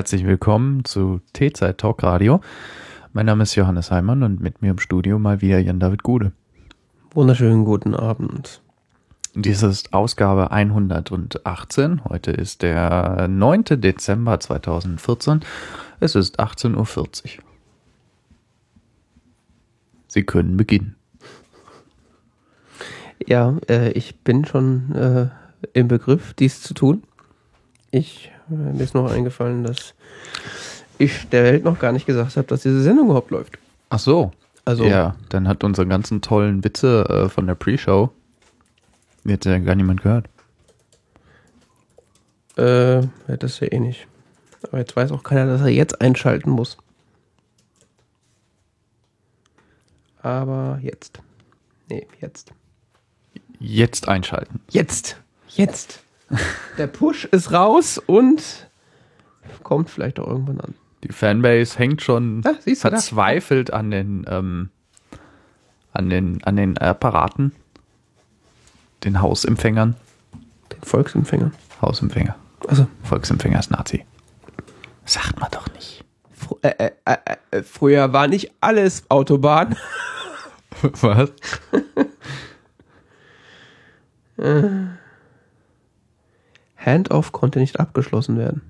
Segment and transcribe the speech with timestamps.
[0.00, 2.40] Herzlich willkommen zu T-Zeit Talk Radio.
[3.12, 6.32] Mein Name ist Johannes Heimann und mit mir im Studio mal wieder Jan-David Gude.
[7.12, 8.62] Wunderschönen guten Abend.
[9.34, 12.02] Dies ist Ausgabe 118.
[12.04, 13.64] Heute ist der 9.
[13.64, 15.40] Dezember 2014.
[16.00, 16.76] Es ist 18.40
[17.36, 17.44] Uhr.
[20.08, 20.96] Sie können beginnen.
[23.26, 25.28] Ja, äh, ich bin schon äh,
[25.74, 27.02] im Begriff, dies zu tun.
[27.90, 29.94] Ich mir ist noch eingefallen, dass
[30.98, 33.58] ich der Welt noch gar nicht gesagt habe, dass diese Sendung überhaupt läuft.
[33.88, 34.32] Ach so.
[34.64, 38.10] Also ja, dann hat unsere ganzen tollen Witze äh, von der Pre-Show
[39.24, 40.26] jetzt ja gar niemand gehört.
[42.56, 44.06] Äh, das ist ja eh nicht.
[44.62, 46.76] Aber jetzt weiß auch keiner, dass er jetzt einschalten muss.
[50.22, 51.20] Aber jetzt.
[51.88, 52.52] Nee, jetzt.
[53.58, 54.60] Jetzt einschalten.
[54.70, 55.20] Jetzt.
[55.48, 56.02] Jetzt.
[56.78, 58.68] Der Push ist raus und
[59.62, 60.74] kommt vielleicht auch irgendwann an.
[61.04, 64.70] Die Fanbase hängt schon ah, verzweifelt an den, ähm,
[65.92, 67.52] an den, an den Apparaten,
[69.04, 69.96] den Hausempfängern.
[70.72, 71.52] Den Volksempfängern.
[71.80, 72.36] Hausempfänger.
[72.68, 74.04] Also Volksempfänger ist Nazi.
[75.04, 76.04] Sagt man doch nicht.
[76.32, 79.76] Fr äh, äh, äh, äh früher war nicht alles Autobahn.
[81.00, 81.32] Was?
[86.84, 88.62] Handoff konnte nicht abgeschlossen werden.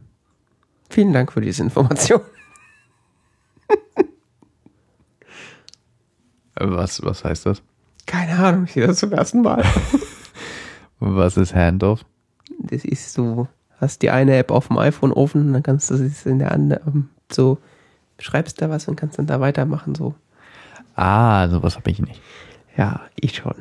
[0.88, 2.20] Vielen Dank für diese Information.
[6.56, 7.62] was, was heißt das?
[8.06, 9.64] Keine Ahnung, ich sehe das zum ersten Mal.
[10.98, 12.04] was ist Handoff?
[12.58, 13.46] Das ist so,
[13.80, 16.50] hast die eine App auf dem iPhone offen und dann kannst du es in der
[16.52, 17.58] anderen so,
[18.18, 20.14] schreibst da was und kannst dann da weitermachen, so.
[20.96, 22.20] Ah, sowas habe ich nicht.
[22.76, 23.54] Ja, ich schon.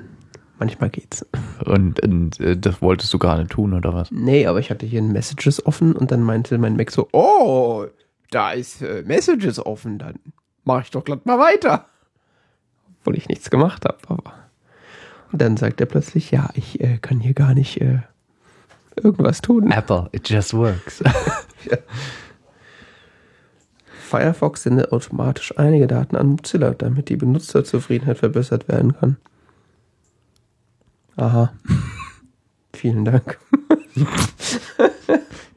[0.60, 1.26] Manchmal geht's.
[1.66, 4.12] Und, und äh, das wolltest du gerade tun, oder was?
[4.12, 7.86] Nee, aber ich hatte hier ein Messages offen und dann meinte mein Mac so, oh,
[8.30, 10.16] da ist äh, Messages offen, dann
[10.66, 11.86] mache ich doch glatt mal weiter.
[13.00, 14.34] Obwohl ich nichts gemacht habe, aber.
[15.32, 18.00] Und dann sagt er plötzlich, ja, ich äh, kann hier gar nicht äh,
[18.98, 19.72] irgendwas tun.
[19.72, 21.02] Apple, it just works.
[21.70, 21.78] ja.
[24.10, 29.18] Firefox sendet automatisch einige Daten an Mozilla, damit die Benutzerzufriedenheit verbessert werden kann.
[31.20, 31.52] Aha.
[32.74, 33.38] Vielen Dank.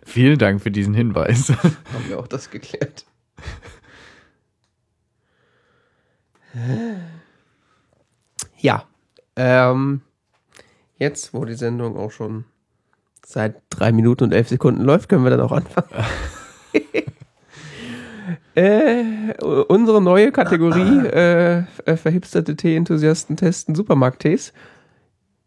[0.04, 1.50] Vielen Dank für diesen Hinweis.
[1.92, 3.06] Haben wir auch das geklärt.
[8.58, 8.84] Ja.
[9.36, 10.00] Ähm,
[10.98, 12.44] jetzt, wo die Sendung auch schon
[13.24, 15.88] seit drei Minuten und elf Sekunden läuft, können wir dann auch anfangen.
[18.56, 19.32] äh,
[19.68, 24.52] unsere neue Kategorie äh, verhipsterte Tee-Enthusiasten testen Supermarkt-Tees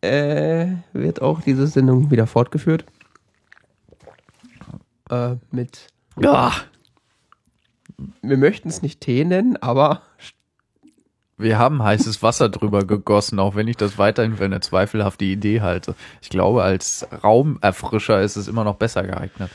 [0.06, 2.86] äh, wird auch diese Sendung wieder fortgeführt.
[5.10, 5.88] Äh, mit.
[6.20, 6.54] Ja.
[8.22, 10.02] Wir möchten es nicht Tee nennen, aber.
[11.38, 15.62] Wir haben heißes Wasser drüber gegossen, auch wenn ich das weiterhin für eine zweifelhafte Idee
[15.62, 15.96] halte.
[16.22, 19.52] Ich glaube, als Raumerfrischer ist es immer noch besser geeignet.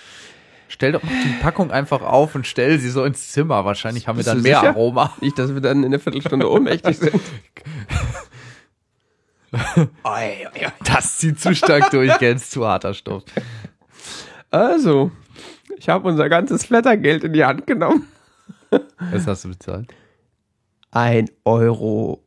[0.69, 3.65] Stell doch die Packung einfach auf und stell sie so ins Zimmer.
[3.65, 4.71] Wahrscheinlich haben wir dann mehr sicher?
[4.71, 5.13] Aroma.
[5.21, 7.21] Nicht, dass wir dann in einer Viertelstunde ohnmächtig sind.
[10.85, 13.25] das zieht zu stark durch, ganz zu harter Stoff.
[14.51, 15.11] Also,
[15.79, 18.07] ich habe unser ganzes Flattergeld in die Hand genommen.
[19.11, 19.93] Was hast du bezahlt?
[20.91, 22.23] Ein Euro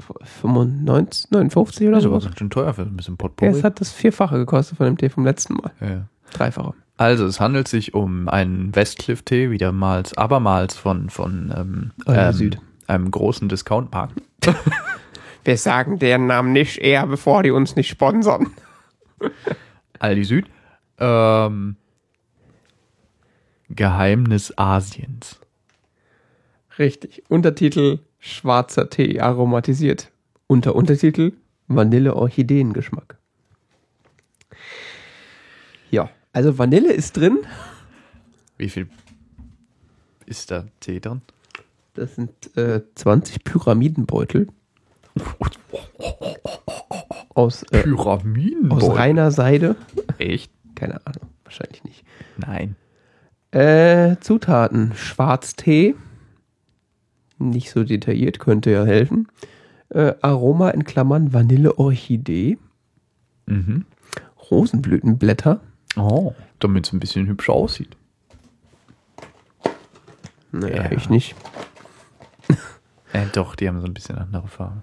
[0.00, 2.14] 95, 59 oder so.
[2.14, 3.50] Das war schon teuer für ein bisschen Potpourri.
[3.50, 5.72] Ja, es hat das Vierfache gekostet von dem Tee vom letzten Mal.
[5.80, 6.06] Ja.
[6.32, 6.74] Dreifache.
[6.96, 12.58] Also, es handelt sich um einen Westcliff-Tee, wiedermals, abermals von, von ähm, ähm, Süd.
[12.86, 14.10] einem großen Discount-Park.
[15.44, 18.52] Wir sagen deren Namen nicht eher, bevor die uns nicht sponsern.
[19.98, 20.46] Aldi Süd.
[20.98, 21.76] Ähm,
[23.68, 25.38] Geheimnis Asiens.
[26.78, 27.22] Richtig.
[27.28, 30.10] Untertitel Schwarzer Tee aromatisiert.
[30.46, 31.32] Unter Untertitel
[31.68, 33.16] Vanille-Orchideengeschmack.
[35.90, 37.38] Ja, also Vanille ist drin.
[38.58, 38.88] Wie viel
[40.26, 41.22] ist da Tee drin?
[41.94, 44.48] Das sind äh, 20 Pyramidenbeutel.
[47.34, 48.70] Aus, äh, Pyramiden.
[48.70, 49.76] Aus reiner Seide.
[50.18, 50.52] Echt?
[50.74, 52.04] Keine Ahnung, wahrscheinlich nicht.
[52.36, 52.76] Nein.
[53.50, 55.94] Äh, Zutaten: Schwarztee.
[57.38, 59.28] Nicht so detailliert, könnte ja helfen.
[59.88, 62.58] Äh, Aroma in Klammern Vanille-Orchidee.
[63.46, 63.86] Mhm.
[64.50, 65.60] Rosenblütenblätter.
[65.96, 67.96] Oh, damit es ein bisschen hübscher aussieht.
[70.52, 70.92] Naja, ja.
[70.92, 71.34] ich nicht.
[73.12, 74.82] äh, doch, die haben so ein bisschen andere Farbe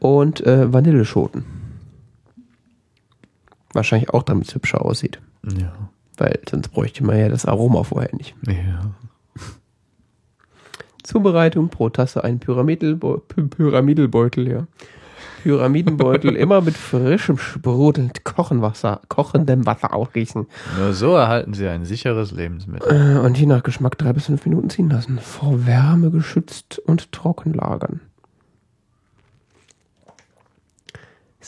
[0.00, 1.44] und äh, Vanilleschoten.
[3.72, 5.20] Wahrscheinlich auch, damit es hübscher aussieht.
[5.56, 5.72] Ja.
[6.16, 8.34] Weil sonst bräuchte man ja das Aroma vorher nicht.
[8.46, 8.90] Ja.
[11.04, 14.66] Zubereitung pro Tasse ein Pyramidel, Pyramidelbeutel, ja.
[15.42, 20.46] Pyramidenbeutel immer mit frischem, sprudelnd Kochenwasser, kochendem Wasser aufgießen.
[20.78, 23.16] Nur so erhalten sie ein sicheres Lebensmittel.
[23.16, 25.18] Äh, Und je nach Geschmack drei bis fünf Minuten ziehen lassen.
[25.18, 28.00] Vor Wärme geschützt und trocken lagern.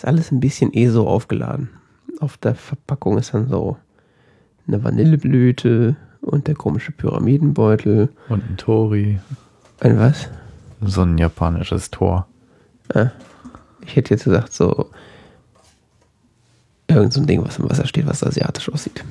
[0.03, 1.71] Ist alles ein bisschen eh so aufgeladen.
[2.19, 3.77] Auf der Verpackung ist dann so
[4.67, 8.09] eine Vanilleblüte und der komische Pyramidenbeutel.
[8.29, 9.21] Und ein Tori.
[9.79, 10.29] Ein was?
[10.81, 12.27] So ein japanisches Tor.
[13.87, 14.91] Ich hätte jetzt gesagt, so
[16.89, 19.05] irgend so ein Ding, was im Wasser steht, was asiatisch aussieht.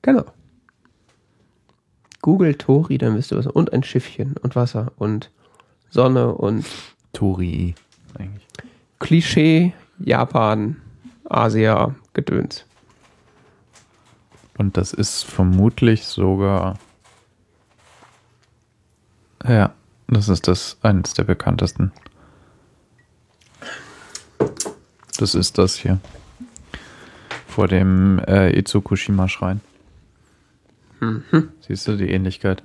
[0.00, 0.24] Genau.
[2.22, 3.46] Google Tori, dann wisst ihr was.
[3.46, 5.30] Und ein Schiffchen und Wasser und
[5.90, 6.64] Sonne und
[7.12, 7.74] Tori.
[8.18, 8.46] Eigentlich.
[8.98, 10.76] Klischee, Japan,
[11.24, 12.64] Asia, Gedöns.
[14.58, 16.78] Und das ist vermutlich sogar.
[19.46, 19.74] Ja,
[20.08, 21.92] das ist das eines der bekanntesten.
[25.18, 25.98] Das ist das hier.
[27.46, 29.60] Vor dem äh, Itsukushima-Schrein.
[31.60, 32.62] Siehst du die Ähnlichkeit?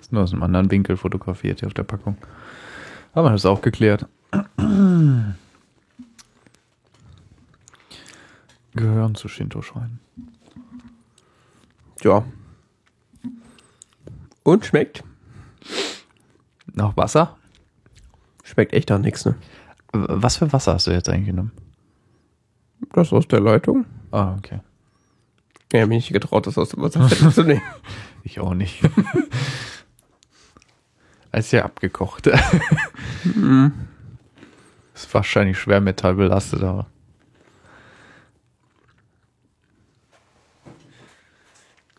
[0.00, 2.16] Ist nur aus einem anderen Winkel fotografiert hier auf der Packung.
[3.12, 4.06] Aber das ist auch geklärt.
[8.74, 9.98] Gehören zu Shinto-Schreinen.
[12.02, 12.24] Ja.
[14.42, 15.04] Und schmeckt?
[16.72, 17.36] Noch Wasser?
[18.44, 19.34] Schmeckt echt nach nichts, ne?
[19.92, 21.52] Was für Wasser hast du jetzt eigentlich genommen?
[22.92, 23.86] Das aus der Leitung?
[24.10, 24.60] Ah, okay.
[25.72, 27.62] Ja, mir nicht getraut, das aus dem Wasserfett zu nehmen.
[28.24, 28.82] Ich auch nicht.
[31.32, 32.28] Ist ja abgekocht.
[35.00, 36.86] Ist wahrscheinlich schwermetallbelastet, aber.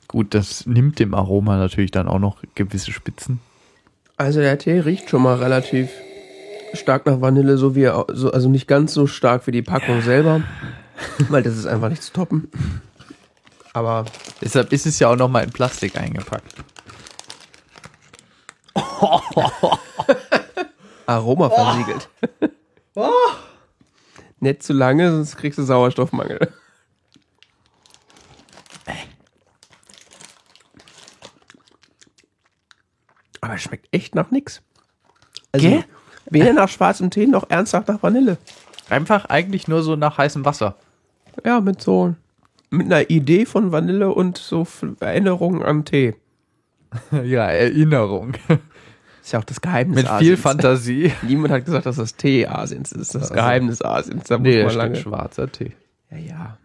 [0.08, 3.40] Gut, das nimmt dem Aroma natürlich dann auch noch gewisse Spitzen.
[4.18, 5.90] Also der Tee riecht schon mal relativ
[6.74, 10.02] stark nach Vanille, so wie er, so, also nicht ganz so stark wie die Packung
[10.02, 10.44] selber,
[11.30, 12.52] weil das ist einfach nicht zu toppen.
[13.74, 14.06] Aber
[14.42, 16.54] Deshalb ist es ja auch noch mal in Plastik eingepackt.
[21.08, 22.10] Aroma versiegelt.
[24.40, 26.52] Nicht zu lange, sonst kriegst du Sauerstoffmangel.
[33.42, 34.62] Aber es schmeckt echt nach nix.
[35.52, 35.86] Also Gell?
[36.30, 38.38] weder nach schwarzem Tee noch ernsthaft nach Vanille.
[38.90, 40.76] Einfach eigentlich nur so nach heißem Wasser.
[41.44, 42.16] Ja, mit so
[42.70, 44.66] mit einer Idee von Vanille und so
[45.02, 46.16] Erinnerungen an Tee.
[47.24, 48.34] ja, Erinnerung.
[49.22, 50.40] Ist ja auch das Geheimnis Mit viel Asiens.
[50.42, 51.14] Fantasie.
[51.22, 53.14] Niemand hat gesagt, dass das Tee Asiens ist.
[53.14, 54.24] Das ist das Geheimnis Asiens.
[54.26, 54.96] Da muss Nee, da man lange.
[54.96, 55.74] schwarzer Tee.
[56.10, 56.58] Ja, ja.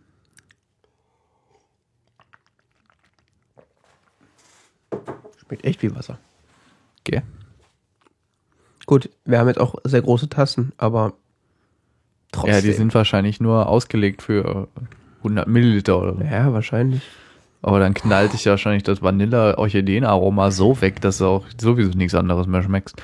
[5.47, 6.19] Schmeckt echt wie Wasser.
[7.07, 7.23] Okay.
[8.87, 11.12] Gut, wir haben jetzt auch sehr große Tassen, aber
[12.33, 12.54] trotzdem.
[12.54, 14.69] Ja, die sind wahrscheinlich nur ausgelegt für
[15.19, 16.21] 100 Milliliter oder so.
[16.23, 17.02] Ja, wahrscheinlich.
[17.66, 22.46] Aber dann knallt dich wahrscheinlich das Vanille-Orchideenaroma so weg, dass du auch sowieso nichts anderes
[22.46, 22.94] mehr schmeckst.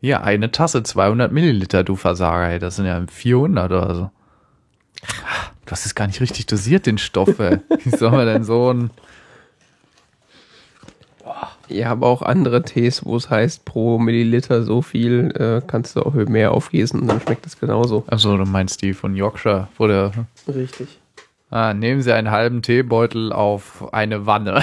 [0.00, 2.58] Ja, eine Tasse, 200 Milliliter, du Versager, ey.
[2.58, 4.10] Das sind ja 400 oder so.
[5.64, 7.60] Du hast es gar nicht richtig dosiert, den Stoff, ey.
[7.84, 8.90] Wie soll man denn so ein...
[11.68, 16.02] Ja, aber auch andere Tees, wo es heißt, pro Milliliter so viel, äh, kannst du
[16.02, 18.02] auch mehr aufgießen und dann schmeckt es genauso.
[18.08, 20.10] Achso, du meinst die von Yorkshire, wo der...
[20.48, 20.98] Richtig.
[21.54, 24.60] Ah, nehmen Sie einen halben Teebeutel auf eine Wanne.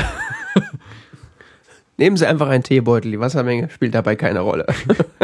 [1.98, 4.66] Nehmen Sie einfach einen Teebeutel, die Wassermenge spielt dabei keine Rolle.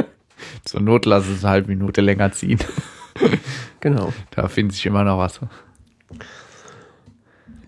[0.63, 2.59] Zur Not lass es eine halbe Minute länger ziehen.
[3.81, 4.13] genau.
[4.31, 5.41] Da findet sich immer noch was.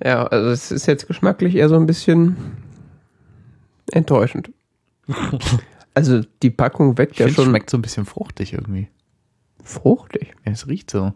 [0.01, 2.37] Ja, also es ist jetzt geschmacklich eher so ein bisschen
[3.91, 4.49] enttäuschend.
[5.93, 8.87] Also die Packung weckt Ich ja finde, es schon schmeckt so ein bisschen fruchtig irgendwie.
[9.61, 10.35] fruchtig.
[10.45, 11.11] Ja, es riecht so.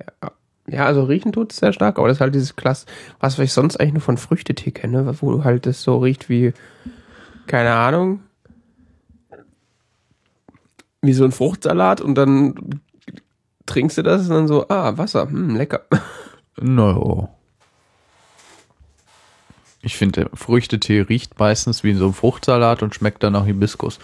[0.00, 0.32] Ja,
[0.76, 2.86] also riechen tut es sehr stark, aber das ist halt dieses Klass,
[3.20, 6.52] was ich sonst eigentlich nur von Früchtetee kenne, wo du halt das so riecht wie,
[7.46, 8.20] keine Ahnung,
[11.00, 12.80] wie so ein Fruchtsalat und dann
[13.66, 15.82] trinkst du das und dann so, ah, Wasser, hm, lecker.
[16.60, 17.28] No.
[19.80, 24.00] Ich finde, Früchtetee riecht meistens wie so ein Fruchtsalat und schmeckt dann nach Hibiskus.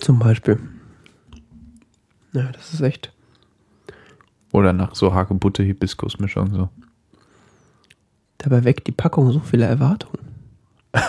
[0.00, 0.58] Zum Beispiel.
[2.32, 3.13] Ja, das ist echt.
[4.54, 6.68] Oder nach so Hagebutte-Hibiskus-Mischung so.
[8.38, 10.20] Dabei weckt die Packung so viele Erwartungen.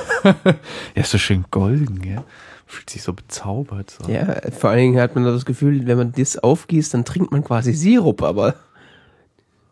[0.95, 2.23] Ja, ist so schön golden, ja.
[2.65, 3.91] Fühlt sich so bezaubert.
[3.91, 4.11] So.
[4.11, 7.43] Ja, vor allen Dingen hat man das Gefühl, wenn man das aufgießt, dann trinkt man
[7.43, 8.55] quasi Sirup, aber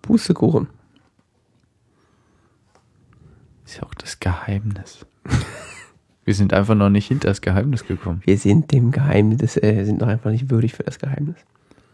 [0.03, 0.68] Pustekuchen.
[3.65, 5.03] Ist ja auch das Geheimnis.
[6.25, 8.22] Wir sind einfach noch nicht hinter das Geheimnis gekommen.
[8.24, 11.38] Wir sind dem Geheimnis, äh, sind noch einfach nicht würdig für das Geheimnis.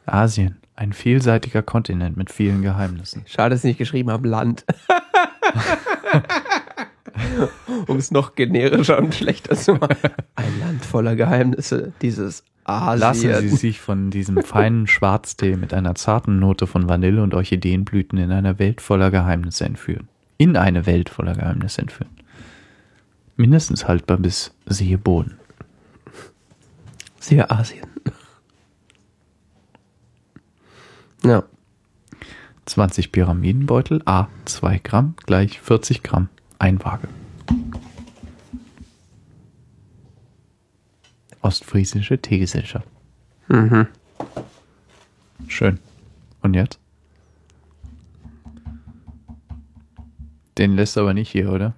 [0.05, 3.23] Asien, ein vielseitiger Kontinent mit vielen Geheimnissen.
[3.25, 4.63] Schade, dass ich nicht geschrieben habe, Land.
[7.87, 9.97] um es noch generischer und schlechter zu machen.
[10.35, 13.31] Ein Land voller Geheimnisse, dieses Asien.
[13.31, 18.17] Lassen Sie sich von diesem feinen Schwarztee mit einer zarten Note von Vanille und Orchideenblüten
[18.17, 20.07] in einer Welt voller Geheimnisse entführen.
[20.37, 22.13] In eine Welt voller Geheimnisse entführen.
[23.35, 25.39] Mindestens haltbar bis siehe Boden.
[27.19, 27.85] Siehe Asien.
[31.23, 31.43] Ja.
[32.65, 37.07] 20 Pyramidenbeutel, A 2 Gramm, gleich 40 Gramm, Einwaage.
[41.41, 42.87] Ostfriesische Teegesellschaft.
[43.47, 43.87] Mhm.
[45.47, 45.79] Schön.
[46.41, 46.79] Und jetzt?
[50.57, 51.73] Den lässt du aber nicht hier, oder?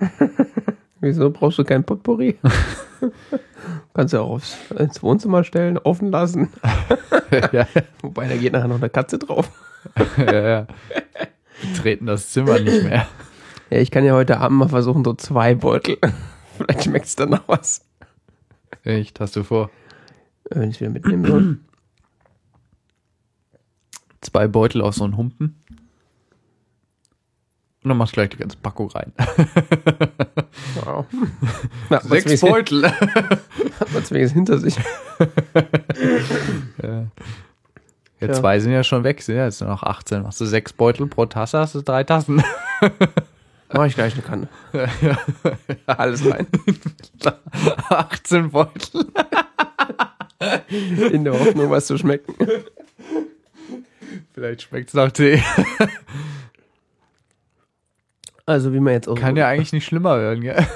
[1.00, 2.38] Wieso brauchst du kein Potpourri?
[3.94, 6.52] Kannst du auch aufs, ins Wohnzimmer stellen, offen lassen.
[7.52, 7.66] ja,
[8.02, 9.50] Wobei, da geht nachher noch eine Katze drauf.
[10.16, 10.66] ja, ja.
[11.62, 13.06] Wir treten das Zimmer nicht mehr.
[13.70, 15.98] Ja, ich kann ja heute Abend mal versuchen, so zwei Beutel.
[16.56, 17.84] Vielleicht schmeckt es dann noch was.
[18.82, 19.70] Echt, hast du vor?
[20.50, 21.58] Wenn ich es wieder mitnehmen soll.
[24.20, 25.62] Zwei Beutel aus so einem Humpen.
[27.82, 29.12] Und dann machst du gleich die ganze Packung rein.
[30.84, 31.06] Wow.
[31.88, 32.90] Na, Sechs Beutel.
[32.90, 34.76] Hat man es wenigstens hinter sich.
[36.82, 37.06] ja.
[38.20, 38.32] Ja, Ja.
[38.34, 40.22] zwei sind ja schon weg, sind ja jetzt nur noch 18.
[40.22, 42.42] Machst du sechs Beutel pro Tasse, hast du drei Tassen.
[43.72, 44.48] Mach ich gleich eine Kanne.
[45.86, 46.46] Alles rein.
[47.88, 49.06] 18 Beutel.
[51.12, 52.34] In der Hoffnung, was zu schmecken.
[54.34, 55.42] Vielleicht schmeckt's nach Tee.
[58.50, 60.66] Also, wie man jetzt auch, Kann ja eigentlich nicht schlimmer werden, gell?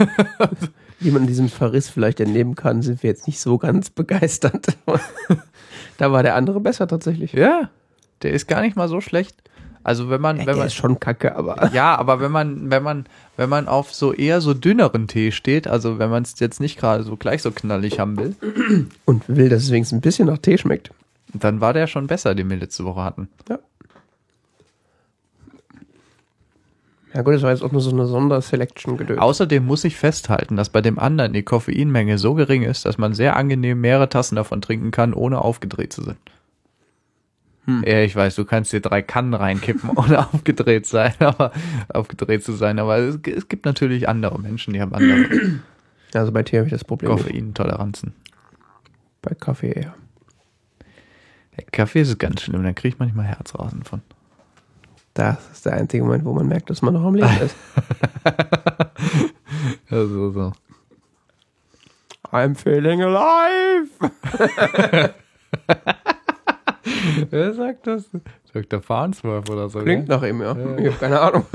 [1.00, 4.68] wie man diesem Verriss vielleicht entnehmen kann, sind wir jetzt nicht so ganz begeistert.
[5.98, 7.32] da war der andere besser tatsächlich.
[7.32, 7.68] Ja.
[8.22, 9.34] Der ist gar nicht mal so schlecht.
[9.82, 12.70] Also wenn man, Ey, wenn der man, ist schon kacke, aber ja, aber wenn man,
[12.70, 16.38] wenn man, wenn man auf so eher so dünneren Tee steht, also wenn man es
[16.38, 18.36] jetzt nicht gerade so gleich so knallig haben will,
[19.04, 20.90] und will, dass es wenigstens ein bisschen nach Tee schmeckt.
[21.32, 23.28] dann war der schon besser, den wir letzte Woche hatten.
[23.48, 23.58] Ja.
[27.14, 29.20] Ja gut, das war jetzt auch nur so eine Sonderselection gedöns.
[29.20, 33.14] Außerdem muss ich festhalten, dass bei dem anderen die Koffeinmenge so gering ist, dass man
[33.14, 36.16] sehr angenehm mehrere Tassen davon trinken kann, ohne aufgedreht zu sein.
[37.66, 41.52] Ja, ich weiß, du kannst dir drei Kannen reinkippen, ohne aufgedreht sein, aber
[41.88, 42.78] aufgedreht zu sein.
[42.78, 45.28] Aber es, es gibt natürlich andere Menschen, die haben andere
[46.14, 47.10] Also bei Tee habe ich das Problem.
[47.10, 48.12] Koffeintoleranzen.
[49.20, 49.94] Bei Kaffee eher.
[51.56, 54.02] Der Kaffee ist ganz schlimm, da kriege ich manchmal Herzrasen von.
[55.14, 57.56] Das ist der einzige Moment, wo man merkt, dass man noch am Leben ist.
[59.90, 60.52] Also so.
[62.32, 63.88] I'm feeling alive!
[67.30, 68.10] Wer sagt das?
[68.52, 68.82] Dr.
[68.82, 69.80] Farnsworth oder so.
[69.80, 70.50] Klingt nach ihm, ja.
[70.78, 71.46] Ich habe keine Ahnung.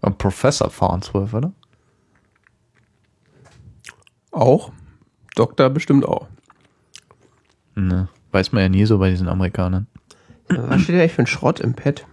[0.00, 1.52] Und Professor Farnsworth, oder?
[4.30, 4.72] Auch.
[5.36, 6.26] Doktor bestimmt auch.
[7.74, 8.08] Ne.
[8.30, 9.86] Weiß man ja nie so bei diesen Amerikanern.
[10.48, 12.06] Was steht da eigentlich für ein Schrott im Pad?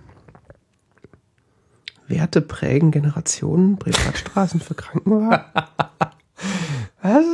[2.07, 5.45] Werte prägen Generationen, Privatstraßen für Krankenwagen?
[7.01, 7.25] Was?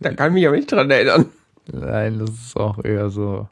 [0.00, 1.26] Da kann ich mich aber nicht dran erinnern.
[1.72, 3.48] Nein, das ist auch eher so.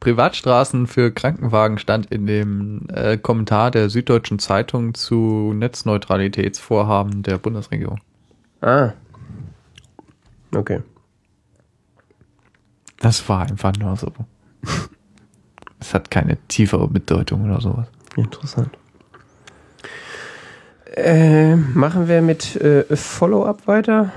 [0.00, 8.00] Privatstraßen für Krankenwagen stand in dem äh, Kommentar der Süddeutschen Zeitung zu Netzneutralitätsvorhaben der Bundesregierung.
[8.62, 8.92] Ah.
[10.54, 10.80] Okay.
[12.98, 14.12] Das war einfach nur so.
[15.78, 17.86] Es hat keine tiefere Bedeutung oder sowas.
[18.16, 18.70] Interessant.
[20.94, 24.12] Äh, machen wir mit äh, Follow-up weiter,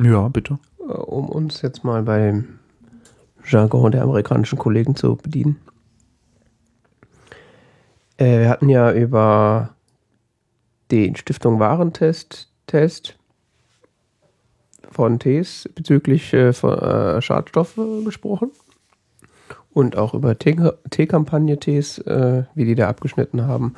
[0.00, 0.58] Ja, bitte.
[0.80, 2.58] äh, um uns jetzt mal beim
[3.44, 5.56] Jargon der amerikanischen Kollegen zu bedienen.
[8.16, 9.74] Äh, wir hatten ja über
[10.90, 13.17] den Stiftung Warentest Test
[14.90, 18.50] von Tees bezüglich äh, von, äh, Schadstoffe gesprochen.
[19.72, 23.74] Und auch über Tee- Teekampagne-Tees, äh, wie die da abgeschnitten haben.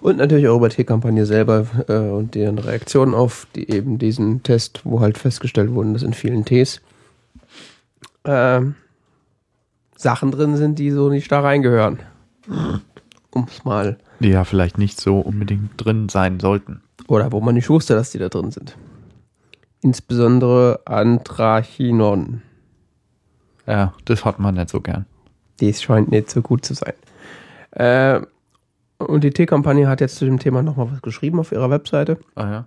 [0.00, 4.82] Und natürlich auch über Teekampagne selber äh, und deren Reaktionen auf die, eben diesen Test,
[4.84, 6.80] wo halt festgestellt wurden, dass in vielen Tees
[8.24, 8.74] ähm,
[9.96, 12.00] Sachen drin sind, die so nicht da reingehören.
[13.30, 13.98] Um es mal.
[14.20, 16.82] Die ja vielleicht nicht so unbedingt drin sein sollten.
[17.08, 18.76] Oder wo man nicht wusste, dass die da drin sind.
[19.82, 22.42] Insbesondere Anthrachinon.
[23.66, 25.06] Ja, das hat man nicht so gern.
[25.60, 26.94] Das scheint nicht so gut zu sein.
[27.72, 28.20] Äh,
[28.98, 32.50] und die Teekampagne hat jetzt zu dem Thema nochmal was geschrieben auf ihrer Webseite Ah
[32.50, 32.64] ja.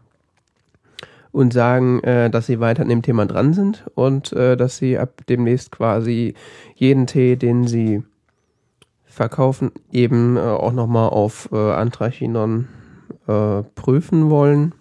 [1.32, 4.98] und sagen, äh, dass sie weiter an dem Thema dran sind und äh, dass sie
[4.98, 6.36] ab demnächst quasi
[6.75, 8.03] jeden Tee, den sie
[9.06, 12.70] verkaufen, eben äh, auch nochmal auf äh, Anthrachinon
[13.27, 14.74] äh, prüfen wollen,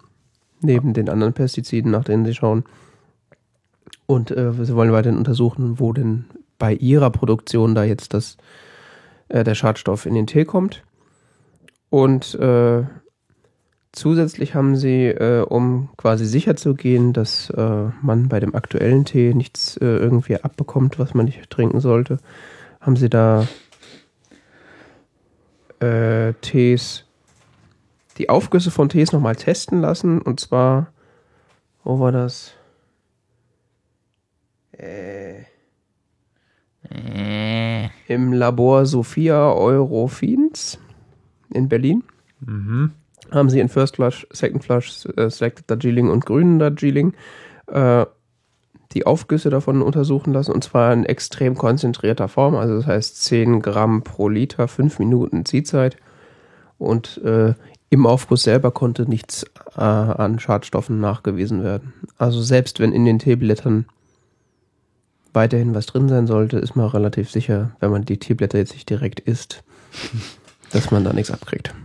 [0.61, 2.63] neben den anderen Pestiziden, nach denen sie schauen.
[4.05, 6.25] Und äh, sie wollen weiterhin untersuchen, wo denn
[6.59, 8.37] bei ihrer Produktion da jetzt das,
[9.29, 10.83] äh, der Schadstoff in den Tee kommt.
[11.89, 12.83] Und äh,
[13.91, 19.05] zusätzlich haben sie, äh, um quasi sicher zu gehen, dass äh, man bei dem aktuellen
[19.05, 22.17] Tee nichts äh, irgendwie abbekommt, was man nicht trinken sollte,
[22.79, 23.47] haben sie da
[26.41, 27.05] Tees,
[28.17, 30.21] die Aufgüsse von Tees nochmal testen lassen.
[30.21, 30.87] Und zwar,
[31.83, 32.53] wo war das?
[34.73, 35.43] Äh,
[38.07, 40.79] Im Labor Sophia Eurofins
[41.53, 42.03] in Berlin
[42.43, 42.91] Mhm.
[43.29, 47.13] haben sie in First Flush, Second Flush, äh, Selected Darjeeling und grünen Darjeeling
[47.67, 48.05] äh,
[48.93, 53.61] die Aufgüsse davon untersuchen lassen und zwar in extrem konzentrierter Form, also das heißt 10
[53.61, 55.97] Gramm pro Liter, 5 Minuten Ziehzeit
[56.79, 57.53] und äh,
[57.91, 59.45] im Aufguss selber konnte nichts
[59.75, 61.93] äh, an Schadstoffen nachgewiesen werden.
[62.17, 63.85] Also selbst wenn in den Teeblättern
[65.33, 68.89] weiterhin was drin sein sollte, ist man relativ sicher, wenn man die Teeblätter jetzt nicht
[68.89, 69.63] direkt isst,
[70.71, 71.75] dass man da nichts abkriegt.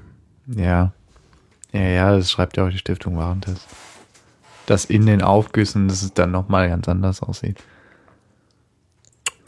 [0.47, 0.93] Ja.
[1.73, 3.67] Ja, ja, das schreibt ja auch die Stiftung Warentest.
[4.67, 7.59] Dass in den Aufgüssen, dass es dann nochmal ganz anders aussieht.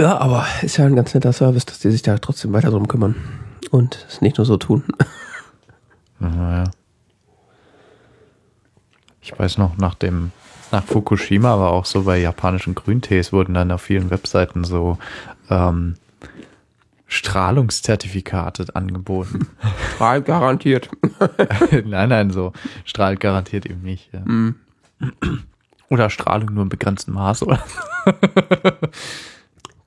[0.01, 2.89] Ja, aber ist ja ein ganz netter Service, dass die sich da trotzdem weiter drum
[2.89, 3.15] kümmern
[3.71, 4.83] und es nicht nur so tun.
[6.19, 6.65] Naja.
[9.21, 10.33] Ich weiß noch, nach dem,
[10.73, 14.99] nach Fukushima, aber auch so bei japanischen Grüntees wurden dann auf vielen Webseiten so
[15.51, 15.97] ähm,
[17.07, 19.49] Strahlungszertifikate angeboten.
[19.95, 20.91] Strahl garantiert.
[21.85, 22.53] nein, nein, so
[22.85, 24.13] strahlt garantiert eben nicht.
[24.13, 24.25] Ja.
[24.25, 24.57] Hm.
[25.89, 27.45] Oder Strahlung nur im begrenzten Maß.
[27.45, 27.63] Oder?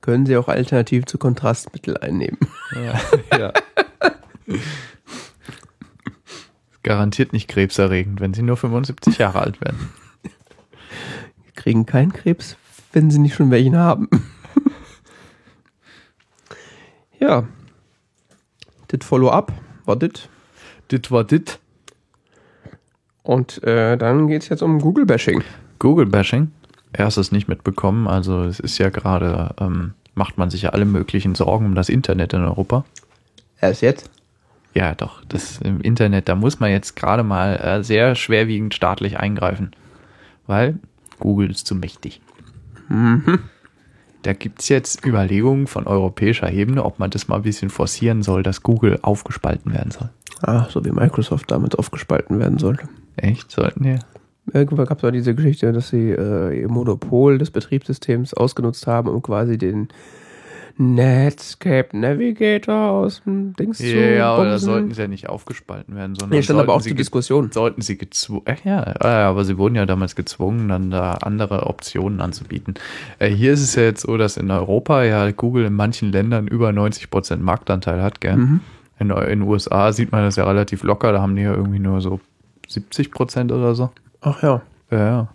[0.00, 2.38] Können Sie auch alternativ zu Kontrastmittel einnehmen.
[2.74, 2.98] Ja.
[3.38, 3.52] ja.
[6.92, 9.88] Garantiert nicht krebserregend, wenn sie nur 75 Jahre alt werden.
[11.54, 12.58] Kriegen keinen Krebs,
[12.92, 14.10] wenn Sie nicht schon welchen haben.
[17.18, 17.44] ja.
[18.88, 19.54] Das Follow-up
[19.86, 20.28] war das.
[20.90, 21.60] Dit war dit.
[23.22, 25.42] Und äh, dann geht es jetzt um Google-Bashing.
[25.78, 26.52] Google-Bashing.
[26.92, 28.06] Erstes nicht mitbekommen.
[28.06, 31.88] Also es ist ja gerade, ähm, macht man sich ja alle möglichen Sorgen um das
[31.88, 32.84] Internet in Europa.
[33.62, 34.10] Erst jetzt?
[34.74, 35.22] Ja, doch.
[35.28, 39.72] Das im Internet, da muss man jetzt gerade mal äh, sehr schwerwiegend staatlich eingreifen.
[40.46, 40.78] Weil
[41.18, 42.20] Google ist zu mächtig.
[44.22, 48.42] Da gibt's jetzt Überlegungen von europäischer Ebene, ob man das mal ein bisschen forcieren soll,
[48.42, 50.10] dass Google aufgespalten werden soll.
[50.42, 52.88] Ah, so wie Microsoft damit aufgespalten werden sollte.
[53.16, 53.50] Echt?
[53.50, 53.98] Sollten wir?
[54.52, 59.08] Irgendwann gab es auch diese Geschichte, dass sie äh, ihr Monopol des Betriebssystems ausgenutzt haben,
[59.08, 59.88] um quasi den
[60.82, 66.36] Netscape Navigator aus dem Dings zu Ja, oder sollten sie ja nicht aufgespalten werden, sondern
[66.38, 67.50] Nee, stand aber auch ge- Diskussion.
[67.52, 68.94] sollten sie gezwungen, äh, ja,
[69.28, 72.74] aber sie wurden ja damals gezwungen, dann da andere Optionen anzubieten.
[73.18, 76.46] Äh, hier ist es ja jetzt so, dass in Europa ja Google in manchen Ländern
[76.48, 78.36] über 90 Prozent Marktanteil hat, gell?
[78.36, 78.60] Mhm.
[78.98, 81.78] In, in den USA sieht man das ja relativ locker, da haben die ja irgendwie
[81.80, 82.20] nur so
[82.68, 83.90] 70 Prozent oder so.
[84.20, 84.62] Ach ja.
[84.90, 85.28] Ja, ja.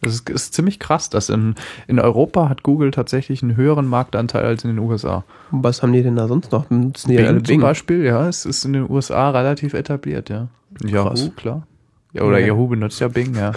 [0.00, 1.54] Das ist, ist ziemlich krass, dass in,
[1.88, 5.24] in Europa hat Google tatsächlich einen höheren Marktanteil als in den USA.
[5.50, 6.70] Was haben die denn da sonst noch?
[6.70, 7.60] Nutzen die Bing, alle zum Bing?
[7.60, 10.48] Beispiel, ja, es ist in den USA relativ etabliert, ja.
[10.84, 11.30] Yahoo, Krass.
[11.36, 11.66] klar.
[12.12, 12.46] Ja, oder Ja.
[12.48, 13.52] Yahoo benutzt ja Bing, ja.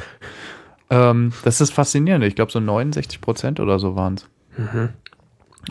[0.89, 2.23] ähm, das ist faszinierend.
[2.25, 4.27] Ich glaube, so 69 Prozent oder so waren es.
[4.58, 4.89] Mhm.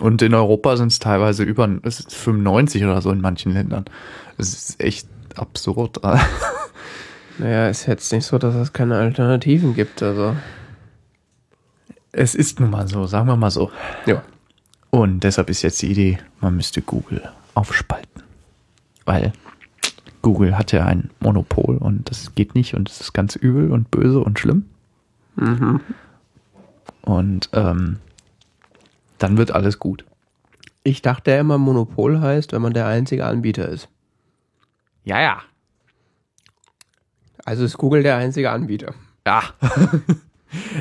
[0.01, 3.87] Und in Europa sind es teilweise über es ist 95 oder so in manchen Ländern.
[4.39, 5.99] Das ist echt absurd.
[7.39, 10.03] Naja, ist jetzt nicht so, dass es keine Alternativen gibt.
[10.03, 10.37] Also.
[12.13, 13.71] Es ist nun mal so, sagen wir mal so.
[14.07, 14.23] Ja.
[14.91, 17.23] Und deshalb ist jetzt die Idee, man müsste Google
[17.55, 18.23] aufspalten.
[19.05, 19.33] Weil
[20.23, 23.91] Google hat ja ein Monopol und das geht nicht und es ist ganz übel und
[23.91, 24.67] böse und schlimm.
[25.37, 25.81] Mhm.
[27.03, 27.99] Und ähm,
[29.19, 30.05] dann wird alles gut.
[30.83, 33.89] Ich dachte immer, Monopol heißt, wenn man der einzige Anbieter ist.
[35.05, 35.43] Ja, ja.
[37.45, 38.95] Also ist Google der einzige Anbieter.
[39.27, 39.43] Ja.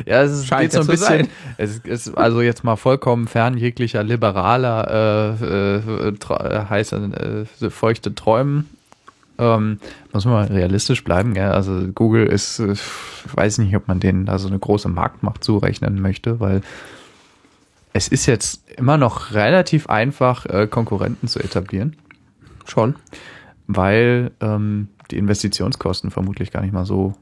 [0.06, 1.28] Ja, es Scheint geht so ein bisschen,
[1.58, 8.16] es ist also jetzt mal vollkommen fern jeglicher liberaler, äh, äh, äh, heißer, äh, feuchte
[8.16, 8.70] Träumen.
[9.38, 9.80] Ähm,
[10.12, 11.52] muss man mal realistisch bleiben, gell?
[11.52, 12.82] Also Google ist, äh, ich
[13.34, 16.62] weiß nicht, ob man denen da so eine große Marktmacht zurechnen möchte, weil
[17.94, 21.96] es ist jetzt immer noch relativ einfach, äh, Konkurrenten zu etablieren,
[22.66, 22.96] Schon.
[23.68, 27.16] weil ähm, die Investitionskosten vermutlich gar nicht mal so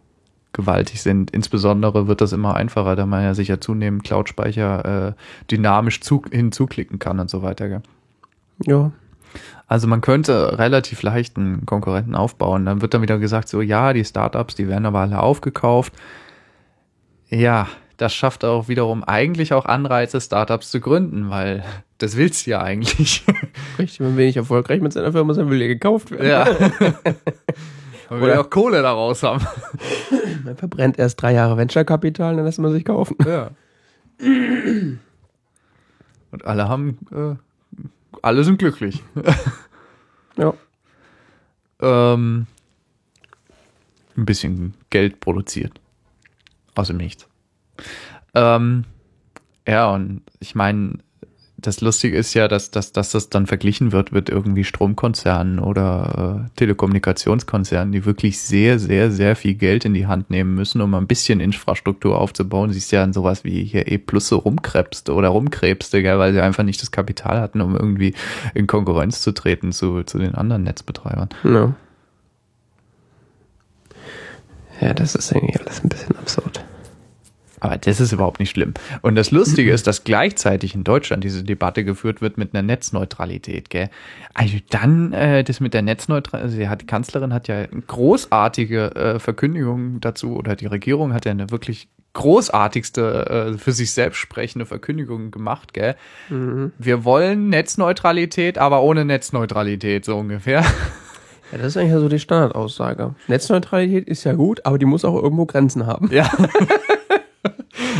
[0.53, 1.31] gewaltig sind.
[1.31, 5.13] Insbesondere wird das immer einfacher, da man ja sicher zunehmend Cloud-Speicher äh,
[5.51, 7.69] dynamisch zu, hinzuklicken kann und so weiter.
[7.69, 7.81] Gell?
[8.65, 8.91] Ja.
[9.67, 12.65] Also man könnte relativ leicht einen Konkurrenten aufbauen.
[12.65, 15.93] Dann wird dann wieder gesagt, so ja, die Startups, die werden aber alle aufgekauft.
[17.29, 21.63] Ja, das schafft auch wiederum eigentlich auch Anreize, Startups zu gründen, weil
[21.97, 23.23] das willst du ja eigentlich.
[23.77, 26.27] Richtig, wenn wenig erfolgreich mit seiner Firma sein will, er gekauft werden.
[26.27, 26.47] ja.
[28.09, 29.45] Man will Oder- ja auch Kohle daraus haben.
[30.45, 33.17] Man verbrennt erst drei Jahre Venture-Kapital, dann lässt man sich kaufen.
[33.25, 33.51] Ja.
[36.31, 37.35] Und alle haben, äh,
[38.21, 39.03] alle sind glücklich.
[40.39, 40.53] Ja.
[41.81, 42.45] ähm,
[44.15, 45.81] ein bisschen Geld produziert.
[46.75, 47.27] Aus dem Nichts.
[48.35, 48.83] Ähm,
[49.67, 50.99] ja, und ich meine,
[51.59, 56.45] das Lustige ist ja, dass, dass, dass das dann verglichen wird mit irgendwie Stromkonzernen oder
[56.45, 60.93] äh, Telekommunikationskonzernen, die wirklich sehr, sehr, sehr viel Geld in die Hand nehmen müssen, um
[60.93, 62.71] ein bisschen Infrastruktur aufzubauen.
[62.71, 66.41] Siehst ja an sowas wie hier E Plus so rumkrebste oder rumkrebste, gell, weil sie
[66.41, 68.13] einfach nicht das Kapital hatten, um irgendwie
[68.53, 71.29] in Konkurrenz zu treten zu, zu den anderen Netzbetreibern.
[71.43, 71.73] Ja.
[74.79, 76.56] Ja, das ist irgendwie alles ein bisschen absurd.
[77.59, 78.73] Aber das ist überhaupt nicht schlimm.
[79.01, 83.69] Und das Lustige ist, dass gleichzeitig in Deutschland diese Debatte geführt wird mit einer Netzneutralität,
[83.69, 83.89] gell?
[84.33, 88.95] Also dann äh, das mit der Netzneutralität, also die, hat, die Kanzlerin hat ja großartige
[88.95, 94.17] äh, Verkündigungen dazu oder die Regierung hat ja eine wirklich großartigste äh, für sich selbst
[94.17, 95.95] sprechende Verkündigung gemacht, gell?
[96.77, 100.63] Wir wollen Netzneutralität, aber ohne Netzneutralität, so ungefähr.
[101.51, 103.15] Ja, das ist eigentlich so die Standardaussage.
[103.27, 106.09] Netzneutralität ist ja gut, aber die muss auch irgendwo Grenzen haben.
[106.11, 106.29] Ja.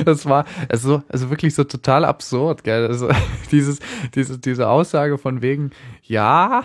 [0.06, 2.88] Das war also, also wirklich so total absurd, gell?
[2.88, 3.10] Also
[3.52, 3.80] dieses,
[4.16, 5.72] diese, diese Aussage von wegen,
[6.04, 6.64] ja,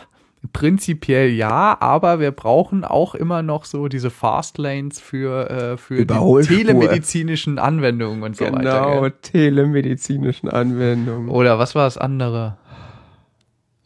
[0.52, 6.46] prinzipiell ja, aber wir brauchen auch immer noch so diese Fastlanes für, äh, für die
[6.46, 8.58] telemedizinischen Anwendungen und so weiter.
[8.58, 11.28] genau, telemedizinischen Anwendungen.
[11.28, 12.56] Oder was war das andere?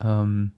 [0.02, 0.52] Ähm,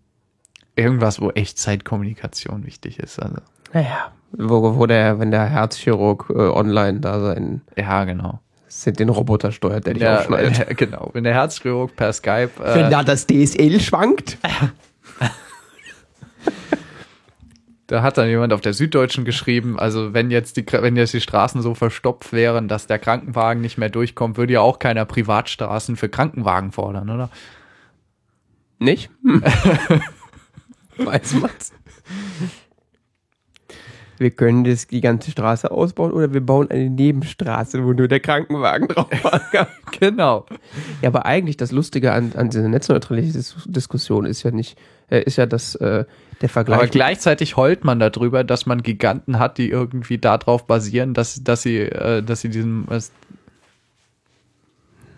[0.77, 3.21] irgendwas, wo Echtzeitkommunikation wichtig ist.
[3.21, 3.39] Also,
[3.73, 8.41] Naja, wo, wo der, wenn der Herzchirurg äh, online da sein, ja, genau.
[8.87, 10.77] Den Roboter steuert, der dich Ja, aufschneidet.
[10.77, 11.11] genau.
[11.13, 14.39] Wenn der Herzchirurg per Skype äh, Wenn da das DSL schwankt.
[17.89, 21.23] Da hat dann jemand auf der Süddeutschen geschrieben, also wenn jetzt die, wenn jetzt die
[21.23, 25.97] Straßen so verstopft wären, dass der Krankenwagen nicht mehr durchkommt, würde ja auch keiner Privatstraßen
[25.97, 27.31] für Krankenwagen fordern, oder?
[28.79, 29.09] Nicht?
[29.23, 29.43] Hm.
[30.99, 31.73] Weiß man's.
[34.21, 38.21] Wir können das, die ganze Straße ausbauen oder wir bauen eine Nebenstraße, wo nur der
[38.21, 39.67] Krankenwagen drauf fahren kann.
[39.99, 40.47] Genau.
[41.03, 44.79] Ja, aber eigentlich das Lustige an, an dieser Netzneutralitätsdiskussion ist ja nicht,
[45.11, 46.05] äh, ist ja, dass äh,
[46.41, 46.79] der Vergleich.
[46.79, 51.63] Aber gleichzeitig heult man darüber, dass man Giganten hat, die irgendwie darauf basieren, dass, dass
[51.63, 53.13] sie, äh, dass sie diesen, was-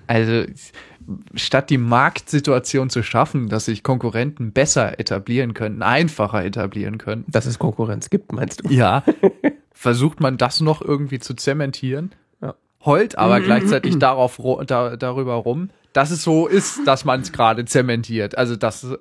[0.07, 0.45] also
[1.35, 7.47] statt die Marktsituation zu schaffen, dass sich Konkurrenten besser etablieren könnten, einfacher etablieren können, dass
[7.47, 8.73] es Konkurrenz gibt, meinst du?
[8.73, 9.05] Ja.
[9.73, 12.13] Versucht man das noch irgendwie zu zementieren?
[12.43, 12.55] Ja.
[12.85, 17.65] Heult aber gleichzeitig darauf, da, darüber rum, dass es so ist, dass man es gerade
[17.65, 18.37] zementiert.
[18.37, 18.87] Also das.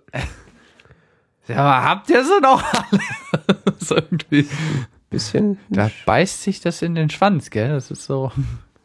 [1.48, 3.02] Ja, habt ihr sie noch alle?
[3.80, 4.48] so irgendwie.
[5.10, 5.58] Bisschen.
[5.70, 7.70] Da beißt sich das in den Schwanz, gell?
[7.70, 8.32] Das ist so.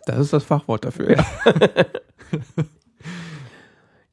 [0.06, 1.26] Das ist das Fachwort dafür, ja.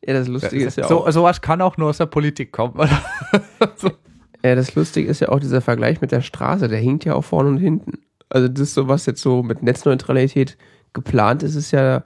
[0.06, 1.06] Ja, das Lustige ist ja auch.
[1.06, 3.02] so, sowas kann auch nur aus der Politik kommen, oder?
[4.44, 7.24] Ja, das Lustige ist ja auch dieser Vergleich mit der Straße, der hinkt ja auch
[7.24, 8.00] vorne und hinten.
[8.30, 10.58] Also das ist so, was jetzt so mit Netzneutralität
[10.94, 12.04] geplant ist, ist ja,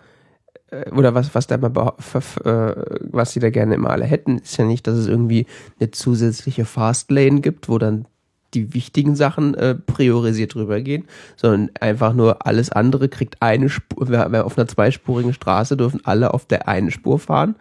[0.69, 2.75] äh, oder was, was da mal, äh,
[3.11, 5.45] was die da gerne immer alle hätten, ist ja nicht, dass es irgendwie
[5.79, 8.05] eine zusätzliche Fastlane gibt, wo dann
[8.53, 11.05] die wichtigen Sachen äh, priorisiert rübergehen,
[11.35, 16.33] sondern einfach nur alles andere kriegt eine Spur, wer auf einer zweispurigen Straße dürfen alle
[16.33, 17.55] auf der einen Spur fahren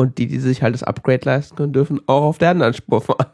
[0.00, 3.02] und die, die sich halt das Upgrade leisten können, dürfen auch auf der anderen Spur
[3.02, 3.26] fahren.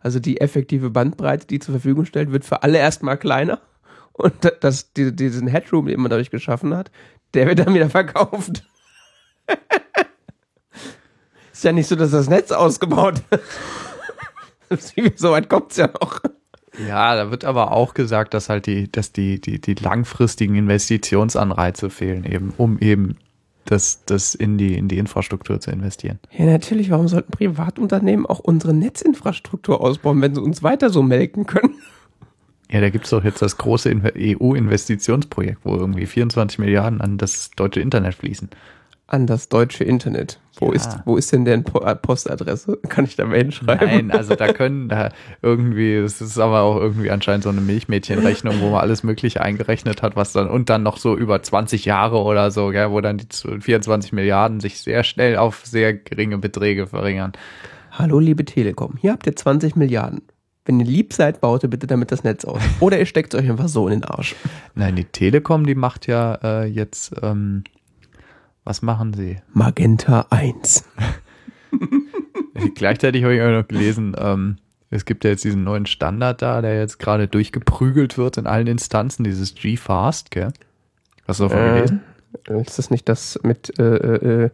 [0.00, 3.60] Also die effektive Bandbreite, die zur Verfügung stellt, wird für alle erstmal kleiner.
[4.12, 6.90] Und da- das, die, diesen Headroom, den man dadurch geschaffen hat,
[7.34, 8.64] der wird dann wieder verkauft.
[11.52, 13.22] Ist ja nicht so, dass das Netz ausgebaut
[14.70, 14.94] ist.
[15.20, 16.20] so weit kommt's ja noch.
[16.86, 21.88] Ja, da wird aber auch gesagt, dass halt die, dass die, die, die langfristigen Investitionsanreize
[21.88, 23.16] fehlen, eben, um eben
[23.66, 26.18] das, das in die, in die Infrastruktur zu investieren.
[26.32, 26.90] Ja, natürlich.
[26.90, 31.74] Warum sollten Privatunternehmen auch unsere Netzinfrastruktur ausbauen, wenn sie uns weiter so melken können?
[32.70, 37.80] Ja, da gibt's doch jetzt das große EU-Investitionsprojekt, wo irgendwie 24 Milliarden an das deutsche
[37.80, 38.50] Internet fließen.
[39.08, 40.40] An das deutsche Internet.
[40.58, 40.72] Wo, Ja.
[40.74, 42.78] ist, wo ist denn deren äh, Postadresse?
[42.88, 43.86] Kann ich da mal hinschreiben?
[43.86, 45.10] Nein, also da können da
[45.42, 50.02] irgendwie, es ist aber auch irgendwie anscheinend so eine Milchmädchenrechnung, wo man alles Mögliche eingerechnet
[50.02, 53.18] hat, was dann und dann noch so über 20 Jahre oder so, gell, wo dann
[53.18, 53.26] die
[53.60, 57.32] 24 Milliarden sich sehr schnell auf sehr geringe Beträge verringern.
[57.92, 58.94] Hallo, liebe Telekom.
[59.00, 60.22] Hier habt ihr 20 Milliarden.
[60.64, 62.60] Wenn ihr lieb seid, baut ihr bitte damit das Netz aus.
[62.80, 64.34] Oder ihr steckt es euch einfach so in den Arsch.
[64.74, 67.62] Nein, die Telekom, die macht ja äh, jetzt, ähm,
[68.66, 69.38] was machen sie?
[69.54, 70.84] Magenta 1.
[72.74, 74.56] Gleichzeitig habe ich auch noch gelesen, ähm,
[74.90, 78.66] es gibt ja jetzt diesen neuen Standard da, der jetzt gerade durchgeprügelt wird in allen
[78.66, 80.52] Instanzen, dieses G-Fast, gell?
[81.26, 82.00] Hast du davon Äh, gelesen?
[82.66, 84.50] Ist das nicht das mit äh, äh,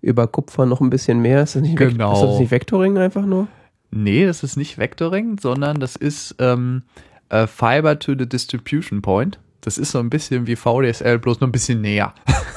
[0.00, 1.42] über Kupfer noch ein bisschen mehr?
[1.42, 2.12] Ist das nicht, Genau.
[2.14, 3.48] ist das nicht Vectoring einfach nur?
[3.90, 6.82] Nee, das ist nicht Vectoring, sondern das ist ähm,
[7.28, 9.38] äh, Fiber to the Distribution Point.
[9.60, 12.14] Das ist so ein bisschen wie VDSL, bloß noch ein bisschen näher.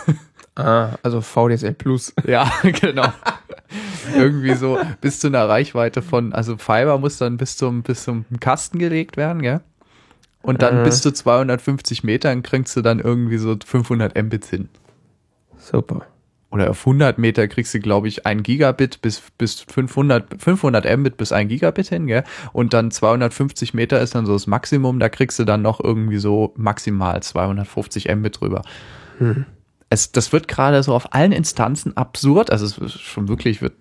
[0.55, 2.13] Ah, also VDSL Plus.
[2.25, 3.11] Ja, genau.
[4.15, 8.25] Irgendwie so bis zu einer Reichweite von, also Fiber muss dann bis zum, bis zum
[8.39, 9.61] Kasten gelegt werden, gell?
[10.41, 10.83] Und dann Mhm.
[10.83, 14.69] bis zu 250 Metern kriegst du dann irgendwie so 500 Mbits hin.
[15.57, 16.05] Super.
[16.51, 21.17] Oder auf 100 Meter kriegst du, glaube ich, 1 Gigabit bis, bis 500, 500 Mbit
[21.17, 22.23] bis 1 Gigabit hin, gell?
[22.53, 26.17] Und dann 250 Meter ist dann so das Maximum, da kriegst du dann noch irgendwie
[26.17, 28.61] so maximal 250 Mbit drüber.
[29.89, 33.73] Es, das wird gerade so auf allen Instanzen absurd, also es ist schon wirklich wird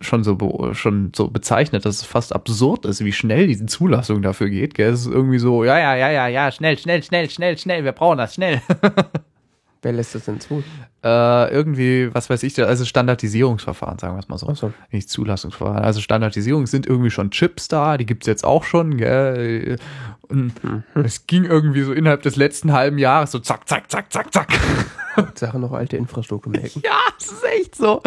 [0.00, 4.50] schon so, schon so bezeichnet, dass es fast absurd ist, wie schnell diese Zulassung dafür
[4.50, 4.92] geht, gell?
[4.92, 7.92] Es ist irgendwie so, ja, ja, ja, ja, ja, schnell, schnell, schnell, schnell, schnell, wir
[7.92, 8.60] brauchen das schnell.
[9.82, 10.64] Wer lässt das denn zu?
[11.04, 14.52] Äh, irgendwie, was weiß ich, also Standardisierungsverfahren, sagen wir es mal so.
[14.54, 14.72] So.
[14.90, 15.84] Nicht Zulassungsverfahren.
[15.84, 19.78] Also Standardisierung sind irgendwie schon Chips da, die gibt's jetzt auch schon, gell?
[20.26, 20.52] Und
[20.94, 24.48] es ging irgendwie so innerhalb des letzten halben Jahres so zack, zack, zack, zack, zack.
[25.18, 26.82] Hauptsache noch alte Infrastruktur melken.
[26.84, 28.02] Ja, es ist echt so.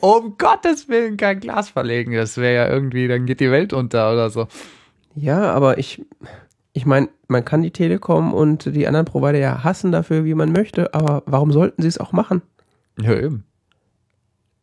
[0.00, 2.12] Um Gottes Willen kein Glas verlegen.
[2.12, 4.46] Das wäre ja irgendwie, dann geht die Welt unter oder so.
[5.14, 6.04] Ja, aber ich,
[6.72, 10.52] ich meine, man kann die Telekom und die anderen Provider ja hassen dafür, wie man
[10.52, 12.42] möchte, aber warum sollten sie es auch machen?
[13.00, 13.44] Ja, eben.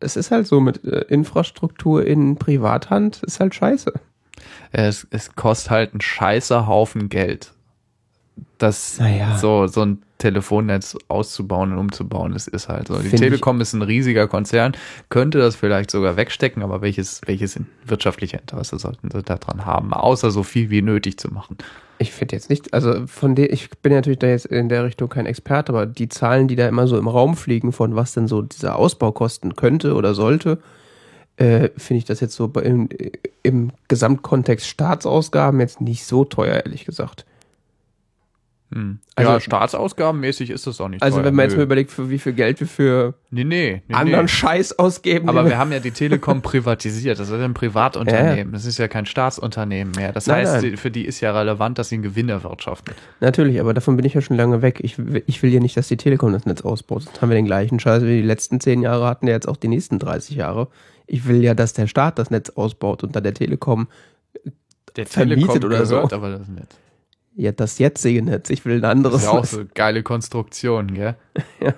[0.00, 3.92] Es ist halt so mit äh, Infrastruktur in Privathand, ist halt scheiße.
[4.72, 7.52] Es, es kostet halt einen scheißer Haufen Geld.
[8.58, 9.36] Das Naja.
[9.38, 12.98] so, so ein Telefonnetz auszubauen und umzubauen, das ist halt so.
[12.98, 14.72] Die Find Telekom ist ein riesiger Konzern,
[15.10, 20.30] könnte das vielleicht sogar wegstecken, aber welches, welches wirtschaftliche Interesse sollten sie daran haben, außer
[20.30, 21.58] so viel wie nötig zu machen?
[21.98, 25.08] Ich finde jetzt nicht, also von der, ich bin natürlich da jetzt in der Richtung
[25.08, 28.26] kein Experte, aber die Zahlen, die da immer so im Raum fliegen, von was denn
[28.26, 30.58] so dieser Ausbau kosten könnte oder sollte,
[31.36, 32.88] äh, finde ich das jetzt so im,
[33.42, 37.26] im Gesamtkontext Staatsausgaben jetzt nicht so teuer, ehrlich gesagt.
[38.72, 38.98] Hm.
[39.14, 41.26] Also- ja, staatsausgabenmäßig ist das auch nicht Also teuer.
[41.26, 41.58] wenn man jetzt Nö.
[41.58, 44.26] mal überlegt, für wie viel Geld wir für Nee, nee, nee, anderen.
[44.26, 45.28] Scheiß ausgeben.
[45.28, 47.20] Aber wir haben ja die Telekom privatisiert.
[47.20, 48.52] Das ist ein Privatunternehmen.
[48.52, 48.52] Ja.
[48.52, 50.10] Das ist ja kein Staatsunternehmen mehr.
[50.12, 50.76] Das Nein, heißt, nein.
[50.76, 52.94] für die ist ja relevant, dass sie einen Gewinn erwirtschaften.
[53.20, 54.80] Natürlich, aber davon bin ich ja schon lange weg.
[54.82, 57.02] Ich, will- ich will ja nicht, dass die Telekom das Netz ausbaut.
[57.04, 59.56] Sonst haben wir den gleichen Scheiß wie die letzten zehn Jahre hatten, ja jetzt auch
[59.56, 60.66] die nächsten 30 Jahre.
[61.06, 63.86] Ich will ja, dass der Staat das Netz ausbaut und dann der Telekom
[64.96, 65.94] Der Vermietet Telekom oder so.
[65.96, 66.76] gehört aber das Netz.
[67.36, 68.50] Ja das jetzige Netz.
[68.50, 71.16] Ich will ein Das anderes ist ja auch so geile Konstruktion, gell?
[71.60, 71.74] Ja.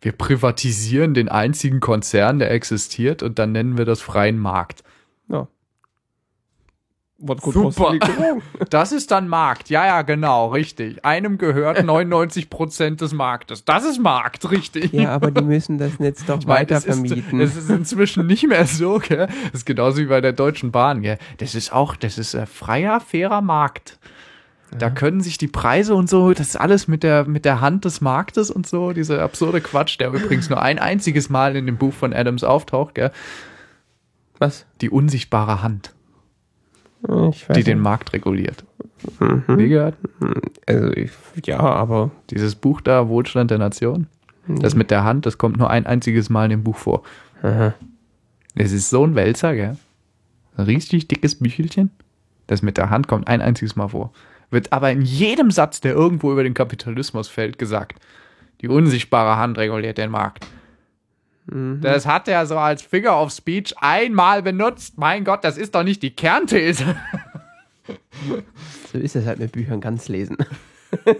[0.00, 4.84] Wir privatisieren den einzigen Konzern, der existiert, und dann nennen wir das freien Markt.
[5.28, 5.48] Ja.
[7.18, 7.94] Super.
[7.94, 8.42] wrong?
[8.70, 9.70] Das ist dann Markt.
[9.70, 11.04] Ja, ja, genau, richtig.
[11.04, 13.64] Einem gehört 99 Prozent des Marktes.
[13.64, 14.92] Das ist Markt, richtig.
[14.92, 17.40] Ja, aber die müssen das Netz doch Ich meine, weiter das ist, vermieten.
[17.40, 19.26] Es ist inzwischen nicht mehr so, gell?
[19.26, 21.18] Das ist genauso wie bei der Deutschen Bahn, gell?
[21.38, 23.98] Das ist auch, das ist ein freier, fairer Markt.
[24.76, 27.84] Da können sich die Preise und so, das ist alles mit der, mit der Hand
[27.86, 31.78] des Marktes und so, dieser absurde Quatsch, der übrigens nur ein einziges Mal in dem
[31.78, 33.10] Buch von Adams auftaucht, gell?
[34.38, 34.66] Was?
[34.82, 35.94] Die unsichtbare Hand,
[37.02, 37.84] Ich weiß die den nicht.
[37.84, 38.64] Markt reguliert.
[39.20, 39.42] Mhm.
[39.56, 39.96] Nie gehört?
[40.66, 41.12] Also, ich,
[41.46, 44.06] ja, aber Dieses Buch da, Wohlstand der Nation,
[44.48, 47.02] das mit der Hand, das kommt nur ein einziges Mal in dem Buch vor.
[47.42, 47.74] aha.
[48.54, 49.76] Es ist so ein Wälzer, gell?
[50.56, 51.90] Ein richtig dickes Büchelchen.
[52.48, 54.12] Das mit der Hand kommt ein einziges Mal vor.
[54.50, 58.00] Wird aber in jedem Satz, der irgendwo über den Kapitalismus fällt, gesagt.
[58.60, 60.46] Die unsichtbare Hand reguliert den Markt.
[61.46, 61.80] Mhm.
[61.80, 64.98] Das hat er so als Figure of Speech einmal benutzt.
[64.98, 66.96] Mein Gott, das ist doch nicht die Kernthese.
[68.92, 70.36] So ist es halt mit Büchern ganz lesen.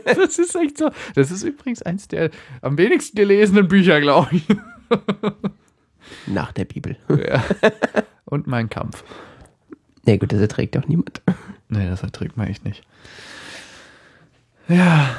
[0.07, 0.91] Das ist echt so.
[1.15, 2.31] Das ist übrigens eins der
[2.63, 4.47] am wenigsten gelesenen Bücher, glaube ich.
[6.27, 6.97] Nach der Bibel.
[7.11, 7.45] Ja.
[8.25, 9.05] Und mein Kampf.
[10.07, 11.21] Nee, gut, das erträgt auch niemand.
[11.69, 12.83] Nee, das erträgt man echt nicht.
[14.69, 15.11] Ja.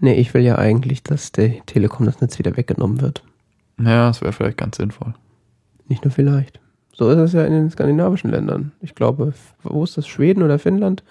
[0.00, 3.22] Nee, ich will ja eigentlich, dass der Telekom das Netz wieder weggenommen wird.
[3.78, 5.14] Ja, das wäre vielleicht ganz sinnvoll.
[5.88, 6.60] Nicht nur vielleicht.
[6.92, 8.72] So ist es ja in den skandinavischen Ländern.
[8.80, 10.06] Ich glaube, wo ist das?
[10.06, 11.04] Schweden oder Finnland?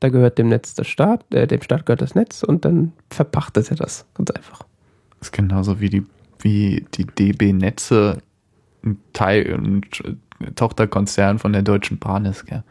[0.00, 3.70] Da gehört dem Netz der Staat, äh, dem Staat gehört das Netz und dann verpachtet
[3.70, 4.06] er das.
[4.14, 4.64] Ganz einfach.
[5.18, 6.06] Das ist genauso wie die,
[6.40, 8.18] wie die DB Netze
[8.84, 9.82] ein Teil, ein
[10.54, 12.64] Tochterkonzern von der Deutschen Bahn ist, gell?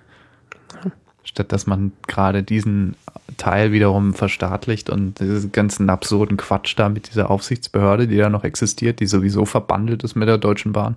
[1.23, 2.95] Statt dass man gerade diesen
[3.37, 8.43] Teil wiederum verstaatlicht und diesen ganzen absurden Quatsch da mit dieser Aufsichtsbehörde, die da noch
[8.43, 10.95] existiert, die sowieso verbandelt ist mit der Deutschen Bahn.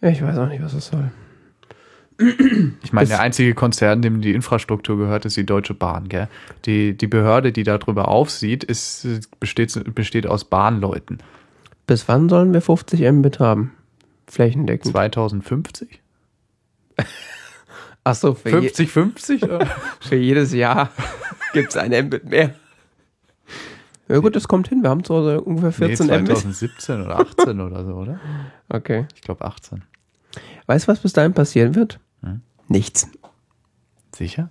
[0.00, 1.10] Ich weiß auch nicht, was das soll.
[2.82, 6.28] Ich meine, der einzige Konzern, dem die Infrastruktur gehört, ist die Deutsche Bahn, gell?
[6.64, 9.06] Die, die Behörde, die darüber aufsieht, ist,
[9.38, 11.18] besteht, besteht aus Bahnleuten.
[11.86, 13.72] Bis wann sollen wir 50 Mbit haben?
[14.26, 14.92] Flächendeckend.
[14.92, 16.00] 2050?
[18.04, 19.40] Achso, für, je, 50, 50?
[20.00, 20.90] für jedes Jahr
[21.52, 22.54] gibt es ein Mbit mehr.
[24.08, 24.82] Ja gut, das kommt hin.
[24.82, 26.28] Wir haben so ungefähr 14 nee, Mbit.
[26.38, 28.18] 2017 oder 18 oder so, oder?
[28.70, 29.06] Okay.
[29.14, 29.84] Ich glaube 18.
[30.66, 32.00] Weißt du, was bis dahin passieren wird?
[32.22, 32.40] Hm?
[32.68, 33.08] Nichts.
[34.14, 34.48] Sicher?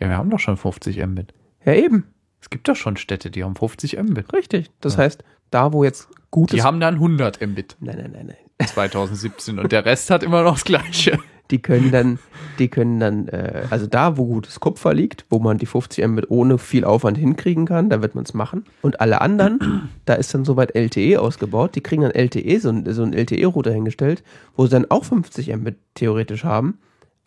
[0.00, 1.34] Ja, wir haben doch schon 50 Mbit.
[1.64, 2.06] Ja, eben.
[2.40, 4.32] Es gibt doch schon Städte, die haben 50 Mbit.
[4.32, 4.70] Richtig.
[4.80, 5.00] Das Ja.
[5.00, 6.56] heißt, da wo jetzt gutes...
[6.56, 8.66] Die haben dann 100 Mbit nein, nein, nein, nein.
[8.68, 11.18] 2017 und der Rest hat immer noch das Gleiche.
[11.50, 12.18] Die können dann,
[12.58, 16.30] die können dann, äh, also da, wo gutes Kupfer liegt, wo man die 50 Mbit
[16.30, 18.64] ohne viel Aufwand hinkriegen kann, da wird man es machen.
[18.82, 22.92] Und alle anderen, da ist dann soweit LTE ausgebaut, die kriegen dann LTE, so, ein-
[22.92, 24.24] so einen LTE-Router hingestellt,
[24.56, 26.78] wo sie dann auch 50 Mbit theoretisch haben,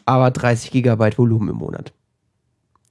[0.05, 1.93] aber 30 Gigabyte Volumen im Monat.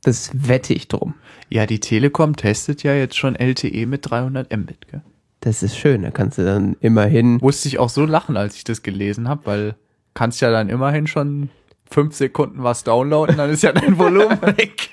[0.04, 1.14] Das wette ich drum.
[1.50, 4.88] Ja, die Telekom testet ja jetzt schon LTE mit 300 Mbit.
[4.88, 5.02] Gell?
[5.40, 8.64] Das ist schön, da kannst du dann immerhin, Musste ich auch so lachen, als ich
[8.64, 9.74] das gelesen habe, weil
[10.18, 11.48] kannst ja dann immerhin schon
[11.88, 14.90] fünf Sekunden was downloaden, dann ist ja dein Volumen weg.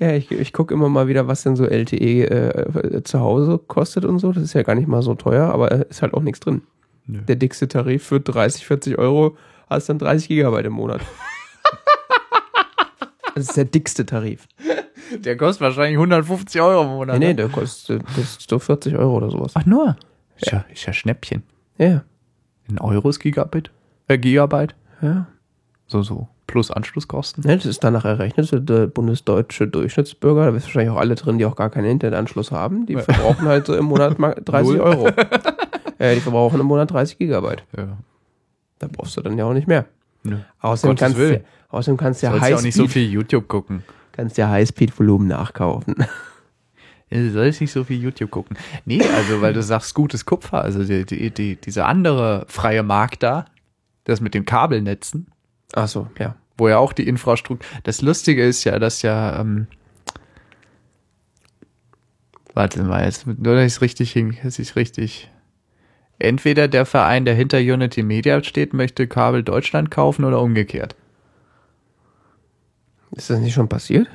[0.00, 4.04] ja, ich, ich gucke immer mal wieder, was denn so LTE äh, zu Hause kostet
[4.04, 4.32] und so.
[4.32, 6.62] Das ist ja gar nicht mal so teuer, aber äh, ist halt auch nichts drin.
[7.06, 7.20] Nö.
[7.20, 9.36] Der dickste Tarif für 30, 40 Euro
[9.68, 11.02] hast dann 30 Gigabyte im Monat.
[13.36, 14.48] Das ist der dickste Tarif.
[15.16, 17.18] Der kostet wahrscheinlich 150 Euro im Monat.
[17.20, 17.34] Nee, nee, ne?
[17.36, 19.52] der kostet das ist so 40 Euro oder sowas.
[19.54, 19.96] Ach nur.
[20.36, 21.44] Ist ja, ist ja Schnäppchen.
[21.78, 22.02] Ja,
[22.68, 23.70] In Euros Gigabit?
[24.10, 24.74] Äh, Gigabyte?
[25.02, 25.26] ja.
[25.86, 26.28] So, so.
[26.46, 27.44] Plus Anschlusskosten?
[27.48, 27.54] ja.
[27.56, 31.54] Das ist danach errechnet, der bundesdeutsche Durchschnittsbürger, da bist wahrscheinlich auch alle drin, die auch
[31.56, 34.80] gar keinen Internetanschluss haben, die verbrauchen halt so im Monat mal 30 Null.
[34.80, 35.08] Euro.
[35.98, 37.62] ja, die verbrauchen im Monat 30 Gigabyte.
[37.76, 37.96] Ja.
[38.80, 39.84] Da brauchst du dann ja auch nicht mehr.
[40.24, 40.36] Nö.
[40.60, 41.44] Außerdem kannst, du, Willen.
[41.70, 43.82] außerdem kannst du ja ja auch nicht so Highspeed, viel YouTube gucken.
[44.12, 45.94] kannst ja Highspeed-Volumen nachkaufen.
[47.12, 48.56] Du sollst nicht so viel YouTube gucken.
[48.84, 53.24] Nee, also, weil du sagst, gutes Kupfer, also die, die, die, diese andere freie Markt
[53.24, 53.46] da,
[54.04, 55.28] das mit den Kabelnetzen,
[55.74, 56.36] Ach so, ja.
[56.56, 57.66] wo ja auch die Infrastruktur.
[57.84, 59.66] Das Lustige ist ja, dass ja, ähm,
[62.54, 65.30] warte mal, jetzt, nur dass ich es richtig hin, dass ich richtig.
[66.18, 70.94] Entweder der Verein, der hinter Unity Media steht, möchte Kabel Deutschland kaufen oder umgekehrt.
[73.12, 74.06] Ist das nicht schon passiert?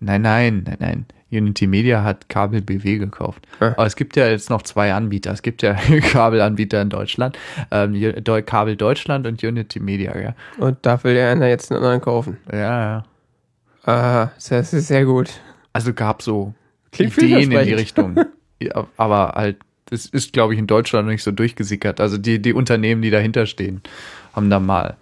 [0.00, 1.06] Nein, nein, nein, nein.
[1.32, 3.46] Unity Media hat Kabel BW gekauft.
[3.60, 3.68] Ah.
[3.68, 5.32] Aber es gibt ja jetzt noch zwei Anbieter.
[5.32, 5.74] Es gibt ja
[6.12, 7.38] Kabelanbieter in Deutschland,
[7.70, 7.94] ähm,
[8.46, 10.34] Kabel Deutschland und Unity Media, ja.
[10.58, 12.36] Und da will der einer jetzt einen anderen kaufen.
[12.52, 13.04] Ja, ja.
[13.84, 15.30] Ah, das ist sehr gut.
[15.72, 16.54] Also gab so
[16.92, 17.74] Klingt Ideen in die.
[17.74, 18.16] Richtung.
[18.62, 22.00] Ja, aber halt, das ist, glaube ich, in Deutschland noch nicht so durchgesickert.
[22.00, 23.82] Also die, die Unternehmen, die dahinter stehen,
[24.36, 24.96] haben da mal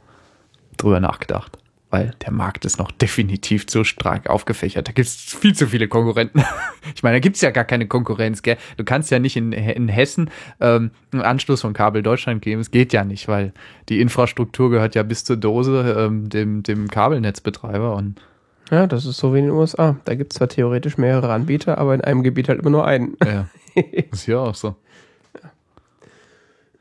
[0.78, 1.58] drüber nachgedacht.
[1.90, 4.88] Weil der Markt ist noch definitiv zu stark aufgefächert.
[4.88, 6.44] Da gibt es viel zu viele Konkurrenten.
[6.94, 8.56] Ich meine, da gibt es ja gar keine Konkurrenz, gell?
[8.78, 10.30] Du kannst ja nicht in, in Hessen
[10.60, 12.58] ähm, einen Anschluss von Kabel Deutschland geben.
[12.60, 13.52] Es geht ja nicht, weil
[13.90, 18.22] die Infrastruktur gehört ja bis zur Dose ähm, dem, dem Kabelnetzbetreiber und
[18.70, 19.96] Ja, das ist so wie in den USA.
[20.06, 23.16] Da gibt es zwar theoretisch mehrere Anbieter, aber in einem Gebiet halt immer nur einen.
[23.24, 23.46] ja,
[24.10, 24.76] ist ja auch so.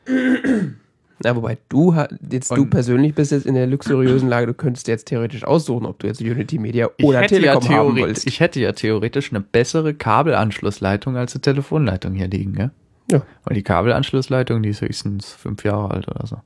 [1.23, 1.93] Na, wobei du
[2.31, 5.43] jetzt du Und- persönlich bist jetzt in der luxuriösen Lage, du könntest dir jetzt theoretisch
[5.43, 8.27] aussuchen, ob du jetzt Unity Media oder Telekom haben theoretisch- willst.
[8.27, 12.71] Ich hätte ja theoretisch eine bessere Kabelanschlussleitung als eine Telefonleitung hier liegen, gell?
[13.11, 13.21] Ja.
[13.43, 16.41] Weil die Kabelanschlussleitung, die ist höchstens fünf Jahre alt oder so.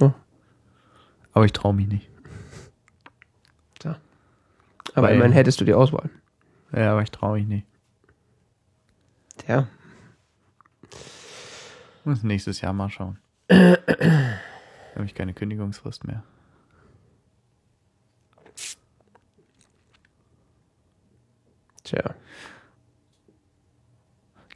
[0.00, 0.14] Ja.
[1.32, 2.08] Aber ich traue mich nicht.
[4.96, 6.08] aber Weil- immerhin hättest du die Auswahl.
[6.72, 7.66] Ja, aber ich traue mich nicht.
[9.48, 9.66] Ja.
[12.04, 13.18] Muss nächstes Jahr mal schauen.
[13.54, 16.22] Da habe ich keine Kündigungsfrist mehr.
[21.84, 22.14] Tja.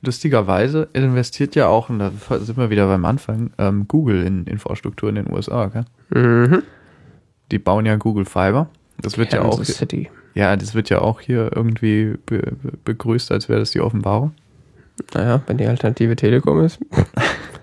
[0.01, 5.09] Lustigerweise investiert ja auch, und da sind wir wieder beim Anfang, ähm, Google in Infrastruktur
[5.09, 5.85] in den USA, gell?
[6.11, 6.63] Mhm.
[7.51, 8.69] Die bauen ja Google Fiber.
[9.01, 9.79] Das wird Kansas ja auch.
[9.79, 10.11] City.
[10.35, 12.53] Ja, das wird ja auch hier irgendwie be
[12.85, 14.35] begrüßt, als wäre das die Offenbarung.
[15.15, 16.79] Naja, wenn die Alternative Telekom ist.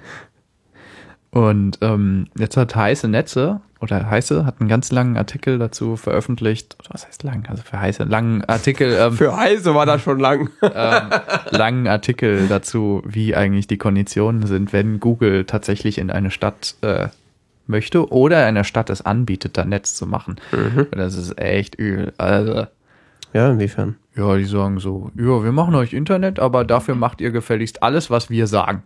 [1.35, 6.77] Und ähm, jetzt hat heiße Netze oder heiße hat einen ganz langen Artikel dazu veröffentlicht.
[6.89, 7.45] Was heißt lang?
[7.49, 8.97] Also für heiße langen Artikel.
[8.97, 10.49] Ähm, Für Heise war das schon lang.
[10.61, 11.09] ähm,
[11.49, 17.09] langen Artikel dazu, wie eigentlich die Konditionen sind, wenn Google tatsächlich in eine Stadt äh,
[17.67, 20.37] möchte oder einer Stadt es anbietet, da Netz zu machen.
[20.91, 22.13] Das ist echt übel.
[22.17, 22.67] Also,
[23.33, 23.97] Ja, inwiefern?
[24.15, 28.09] ja, die sagen so, ja, wir machen euch Internet, aber dafür macht ihr gefälligst alles,
[28.09, 28.83] was wir sagen.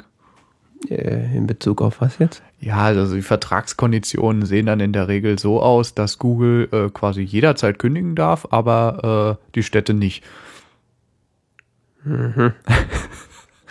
[0.87, 2.41] Äh, in Bezug auf was jetzt?
[2.59, 7.21] Ja, also die Vertragskonditionen sehen dann in der Regel so aus, dass Google äh, quasi
[7.21, 10.23] jederzeit kündigen darf, aber äh, die Städte nicht.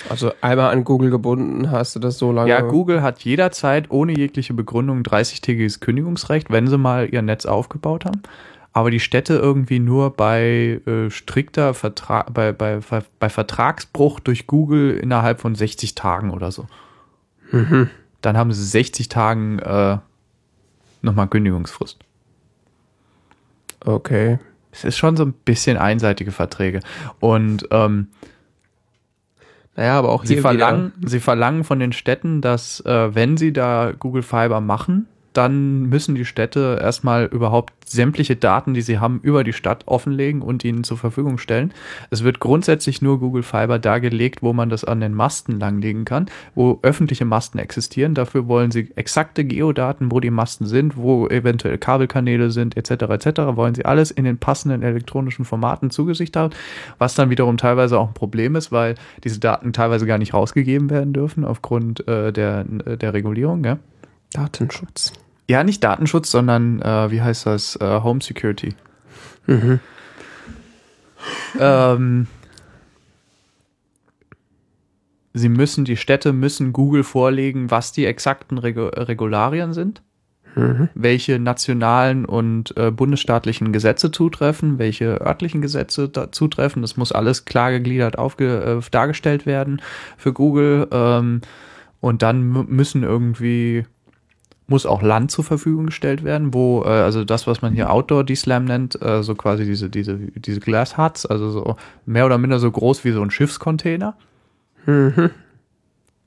[0.08, 2.50] Also einmal an Google gebunden hast du das so lange.
[2.50, 8.04] Ja, Google hat jederzeit ohne jegliche Begründung 30-tägiges Kündigungsrecht, wenn sie mal ihr Netz aufgebaut
[8.04, 8.22] haben.
[8.72, 12.80] Aber die Städte irgendwie nur bei äh, strikter Vertrag, bei, bei,
[13.18, 16.66] bei Vertragsbruch durch Google innerhalb von 60 Tagen oder so.
[18.20, 19.98] Dann haben sie 60 Tagen äh,
[21.02, 21.98] nochmal Kündigungsfrist.
[23.84, 24.38] Okay.
[24.72, 26.80] Es ist schon so ein bisschen einseitige Verträge.
[27.20, 28.08] Und ähm,
[29.76, 33.92] Naja, aber auch sie, verlangen, sie verlangen von den Städten, dass äh, wenn sie da
[33.98, 39.44] Google Fiber machen, dann müssen die Städte erstmal überhaupt sämtliche Daten, die sie haben, über
[39.44, 41.72] die Stadt offenlegen und ihnen zur Verfügung stellen.
[42.10, 46.26] Es wird grundsätzlich nur Google Fiber dargelegt, wo man das an den Masten langlegen kann,
[46.54, 48.14] wo öffentliche Masten existieren.
[48.14, 52.90] Dafür wollen sie exakte Geodaten, wo die Masten sind, wo eventuell Kabelkanäle sind, etc.
[52.90, 53.40] etc.
[53.54, 56.52] Wollen sie alles in den passenden elektronischen Formaten zugesicht haben,
[56.98, 60.90] was dann wiederum teilweise auch ein Problem ist, weil diese Daten teilweise gar nicht rausgegeben
[60.90, 63.64] werden dürfen aufgrund äh, der, der Regulierung.
[63.64, 63.78] Ja?
[64.32, 65.12] Datenschutz.
[65.48, 67.76] Ja, nicht Datenschutz, sondern äh, wie heißt das?
[67.76, 68.74] Äh, Home Security.
[71.58, 72.26] Ähm,
[75.32, 80.02] sie müssen, die Städte müssen Google vorlegen, was die exakten Regu Regularien sind,
[80.94, 86.82] welche nationalen und äh, bundesstaatlichen Gesetze zutreffen, welche örtlichen Gesetze da zutreffen.
[86.82, 89.80] Das muss alles klar gegliedert aufge äh, dargestellt werden
[90.16, 90.88] für Google.
[90.90, 91.42] Ähm,
[92.00, 93.86] und dann mü- müssen irgendwie
[94.68, 98.22] muss auch Land zur Verfügung gestellt werden, wo, äh, also das, was man hier Outdoor
[98.22, 102.58] D-Slam nennt, äh, so quasi diese, diese, diese Glass Huts, also so mehr oder minder
[102.58, 104.14] so groß wie so ein Schiffscontainer.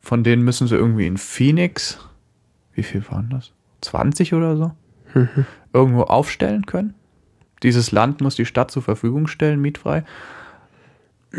[0.01, 1.99] Von denen müssen sie irgendwie in Phoenix,
[2.73, 3.51] wie viel waren das?
[3.81, 4.71] 20 oder so?
[5.73, 6.95] Irgendwo aufstellen können.
[7.61, 10.03] Dieses Land muss die Stadt zur Verfügung stellen, mietfrei.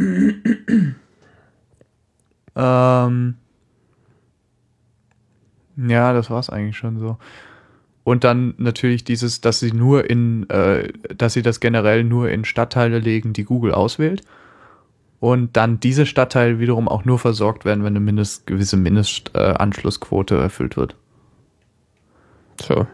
[2.56, 3.34] ähm,
[5.76, 7.18] ja, das war's eigentlich schon so.
[8.04, 12.44] Und dann natürlich dieses, dass sie nur in, äh, dass sie das generell nur in
[12.44, 14.22] Stadtteile legen, die Google auswählt.
[15.20, 20.42] Und dann diese Stadtteile wiederum auch nur versorgt werden, wenn eine mindest, gewisse Mindestanschlussquote äh,
[20.42, 20.96] erfüllt wird.
[22.60, 22.88] So.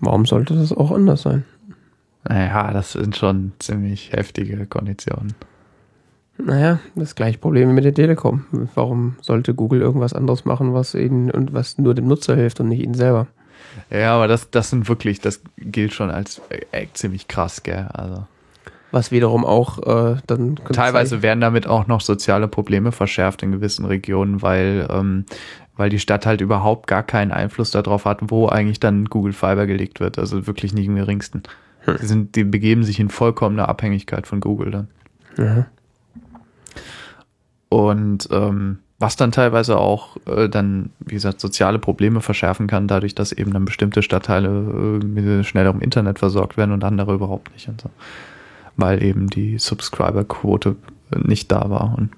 [0.00, 1.44] Warum sollte das auch anders sein?
[2.26, 5.34] Naja, das sind schon ziemlich heftige Konditionen.
[6.36, 8.44] Naja, das gleiche Problem wie mit der Telekom.
[8.74, 12.68] Warum sollte Google irgendwas anderes machen, was ihnen und was nur dem Nutzer hilft und
[12.68, 13.28] nicht ihnen selber?
[13.90, 16.40] Ja, aber das, das sind wirklich, das gilt schon als
[16.72, 17.88] äh, ziemlich krass, gell?
[17.92, 18.26] Also.
[18.90, 23.84] Was wiederum auch äh, dann Teilweise werden damit auch noch soziale Probleme verschärft in gewissen
[23.84, 25.24] Regionen, weil, ähm,
[25.76, 29.66] weil die Stadt halt überhaupt gar keinen Einfluss darauf hat, wo eigentlich dann Google Fiber
[29.66, 30.18] gelegt wird.
[30.18, 31.42] Also wirklich nicht im geringsten.
[32.00, 34.88] Die, sind, die begeben sich in vollkommene Abhängigkeit von Google dann.
[35.36, 35.66] Ja.
[37.74, 43.16] Und ähm, was dann teilweise auch äh, dann, wie gesagt, soziale Probleme verschärfen kann, dadurch,
[43.16, 47.66] dass eben dann bestimmte Stadtteile irgendwie schneller im Internet versorgt werden und andere überhaupt nicht
[47.66, 47.90] und so.
[48.76, 50.76] Weil eben die Subscriber-Quote
[51.16, 51.96] nicht da war.
[51.98, 52.10] Und,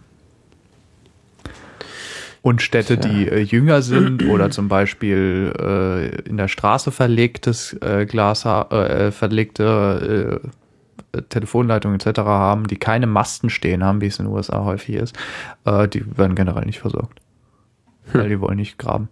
[2.43, 3.11] und Städte, Tja.
[3.11, 9.11] die äh, jünger sind oder zum Beispiel äh, in der Straße verlegtes äh, Glas, äh,
[9.11, 10.49] verlegte äh,
[11.29, 12.21] Telefonleitungen etc.
[12.21, 15.17] haben, die keine Masten stehen haben, wie es in den USA häufig ist,
[15.65, 17.21] äh, die werden generell nicht versorgt.
[18.13, 19.09] Weil die wollen nicht graben.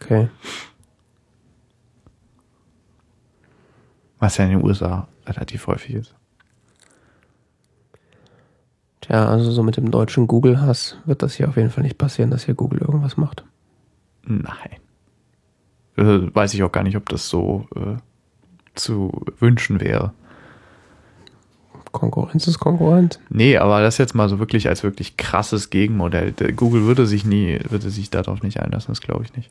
[0.00, 0.28] Okay.
[4.18, 6.14] Was ja in den USA relativ häufig ist.
[9.00, 12.30] Tja, also so mit dem deutschen Google-Hass wird das hier auf jeden Fall nicht passieren,
[12.30, 13.44] dass hier Google irgendwas macht.
[14.24, 14.76] Nein.
[15.96, 17.96] Äh, weiß ich auch gar nicht, ob das so äh,
[18.74, 20.12] zu wünschen wäre.
[21.92, 23.18] Konkurrenz ist Konkurrenz.
[23.30, 26.32] Nee, aber das jetzt mal so wirklich als wirklich krasses Gegenmodell.
[26.54, 29.50] Google würde sich nie, würde sich darauf nicht einlassen, das glaube ich nicht.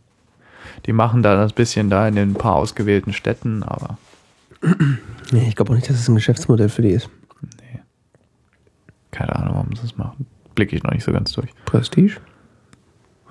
[0.85, 3.97] Die machen da das bisschen da in den paar ausgewählten Städten, aber
[5.31, 7.09] Nee, ich glaube auch nicht, dass es ein Geschäftsmodell für die ist.
[7.41, 7.79] nee.
[9.11, 10.25] Keine Ahnung, warum sie das machen.
[10.55, 11.49] Blicke ich noch nicht so ganz durch.
[11.65, 12.17] Prestige?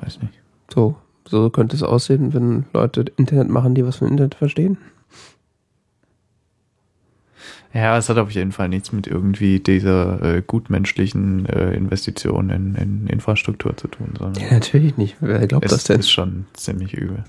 [0.00, 0.34] Weiß nicht.
[0.72, 0.96] So,
[1.26, 4.78] so könnte es aussehen, wenn Leute Internet machen, die was von Internet verstehen.
[7.78, 12.74] Ja, es hat auf jeden Fall nichts mit irgendwie dieser äh, gutmenschlichen äh, Investition in,
[12.74, 15.16] in Infrastruktur zu tun, sondern Ja, natürlich nicht.
[15.20, 16.00] Wer glaubt es das denn?
[16.00, 17.22] ist schon ziemlich übel.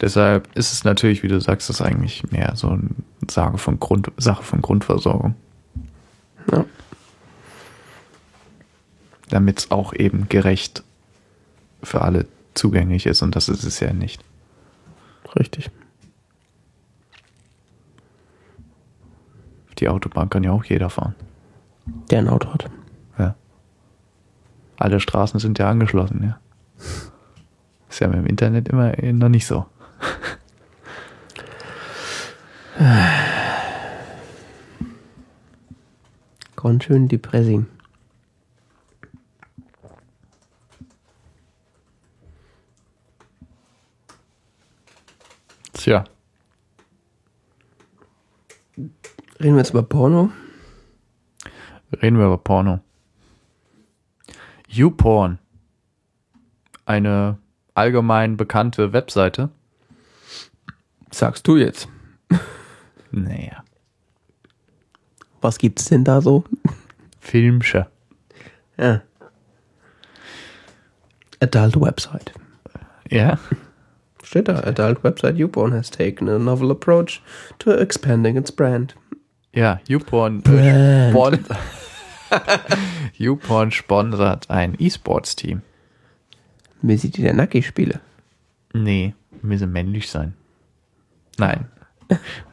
[0.00, 2.88] Deshalb ist es natürlich, wie du sagst, das eigentlich mehr so eine
[3.30, 5.36] Sache von, Grund, Sache von Grundversorgung.
[6.50, 6.64] Ja.
[9.28, 10.82] Damit es auch eben gerecht
[11.84, 14.24] für alle zugänglich ist und das ist es ja nicht.
[15.38, 15.70] Richtig.
[19.78, 21.14] Die Autobahn kann ja auch jeder fahren.
[22.10, 22.70] Der ein Auto hat.
[23.18, 23.34] Ja.
[24.78, 26.38] Alle Straßen sind ja angeschlossen, ja.
[27.88, 29.66] Ist ja im Internet immer noch nicht so.
[36.56, 37.66] Ganz schön depressing.
[45.74, 46.04] Tja.
[49.40, 50.30] Reden wir jetzt über Porno?
[52.00, 52.80] Reden wir über Porno.
[54.68, 55.38] YouPorn.
[56.86, 57.38] Eine
[57.74, 59.50] allgemein bekannte Webseite.
[61.10, 61.88] Sagst du jetzt.
[63.16, 63.62] Naja.
[65.40, 66.42] Was gibt's denn da so?
[67.20, 67.86] Filmsche.
[68.76, 69.02] Ja.
[71.38, 72.32] Adult Website.
[73.08, 73.38] Ja?
[74.24, 77.22] Steht da, Adult Website YouPorn has taken a novel approach
[77.60, 78.96] to expanding its brand.
[79.54, 80.42] Ja, YouPorn.
[80.46, 81.12] Äh,
[83.16, 85.62] YouPorn sponsert ein E-Sports-Team.
[86.82, 88.00] Wie sieht die der Nacki-Spiele?
[88.72, 90.34] Nee, müssen männlich sein.
[91.38, 91.68] Nein.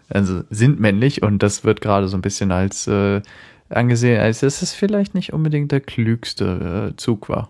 [0.10, 3.22] Also sind männlich und das wird gerade so ein bisschen als äh,
[3.70, 7.50] angesehen, als dass es vielleicht nicht unbedingt der klügste äh, Zug war.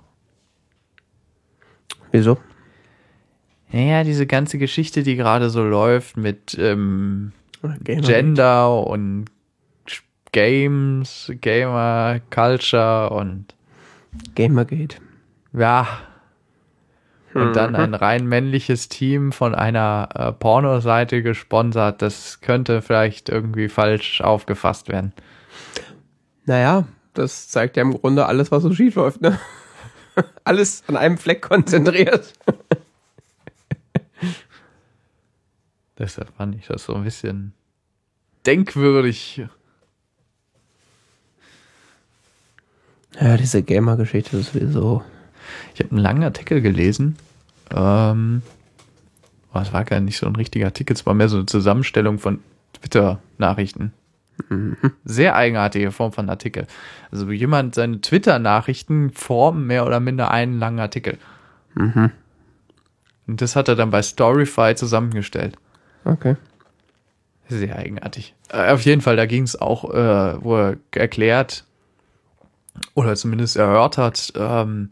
[2.12, 2.38] Wieso?
[3.72, 7.34] Naja, diese ganze Geschichte, die gerade so läuft mit ähm.
[7.84, 9.26] Gender und
[10.32, 13.56] Games, Gamer, Culture und
[14.36, 14.98] Gamergate.
[15.54, 15.88] ja.
[17.34, 22.02] Und dann ein rein männliches Team von einer äh, Pornoseite gesponsert.
[22.02, 25.14] Das könnte vielleicht irgendwie falsch aufgefasst werden.
[26.46, 29.40] Naja, das zeigt ja im Grunde alles, was so schief läuft, ne?
[30.44, 32.34] Alles an einem Fleck konzentriert.
[35.98, 37.54] Deshalb fand ich das so ein bisschen
[38.46, 39.46] denkwürdig.
[43.20, 45.04] Ja, diese Gamer-Geschichte ist sowieso.
[45.74, 47.18] Ich habe einen langen Artikel gelesen.
[47.70, 48.42] Ähm,
[49.52, 52.20] aber es war gar nicht so ein richtiger Artikel, es war mehr so eine Zusammenstellung
[52.20, 52.40] von
[52.74, 53.94] Twitter-Nachrichten.
[55.06, 56.66] Sehr eigenartige Form von Artikel.
[57.12, 61.18] Also wo jemand seine Twitter-Nachrichten formen mehr oder minder einen langen Artikel.
[63.28, 65.58] Und das hat er dann bei Storyfy zusammengestellt.
[66.06, 66.38] Okay.
[67.50, 68.34] Sehr eigenartig.
[68.50, 71.66] Äh, auf jeden Fall, da ging es auch, äh, wo er erklärt
[72.94, 74.92] oder zumindest erörtert, ähm,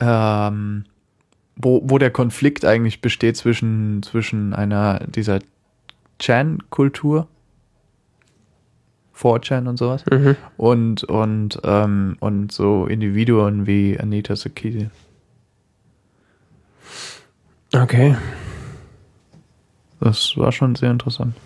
[0.00, 0.84] ähm,
[1.56, 5.40] wo, wo der Konflikt eigentlich besteht zwischen, zwischen einer dieser
[6.18, 7.28] Chan-Kultur,
[9.14, 10.36] 4chan und sowas, Mhm.
[10.56, 14.88] und, und, ähm, und so Individuen wie Anita Sakiti.
[17.74, 18.16] Okay.
[20.00, 21.36] Das war schon sehr interessant.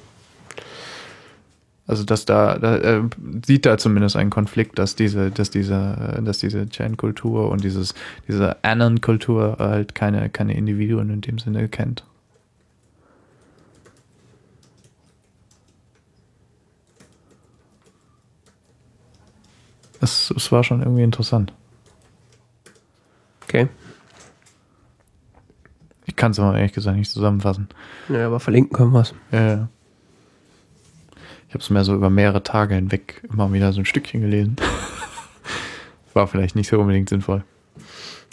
[1.87, 3.03] Also, dass da, da äh,
[3.45, 7.95] sieht da zumindest einen Konflikt, dass diese, dass diese, dass diese Chan-Kultur und dieses,
[8.26, 12.05] diese Anon-Kultur halt keine, keine Individuen in dem Sinne kennt.
[20.01, 21.53] Es, es war schon irgendwie interessant.
[23.43, 23.68] Okay.
[26.07, 27.68] Ich kann es aber ehrlich gesagt nicht zusammenfassen.
[28.09, 29.14] Ja, aber verlinken können wir es.
[29.32, 29.68] Ja, ja.
[31.55, 34.57] Ich habe es mir so über mehrere Tage hinweg immer wieder so ein Stückchen gelesen.
[36.12, 37.44] War vielleicht nicht so unbedingt sinnvoll.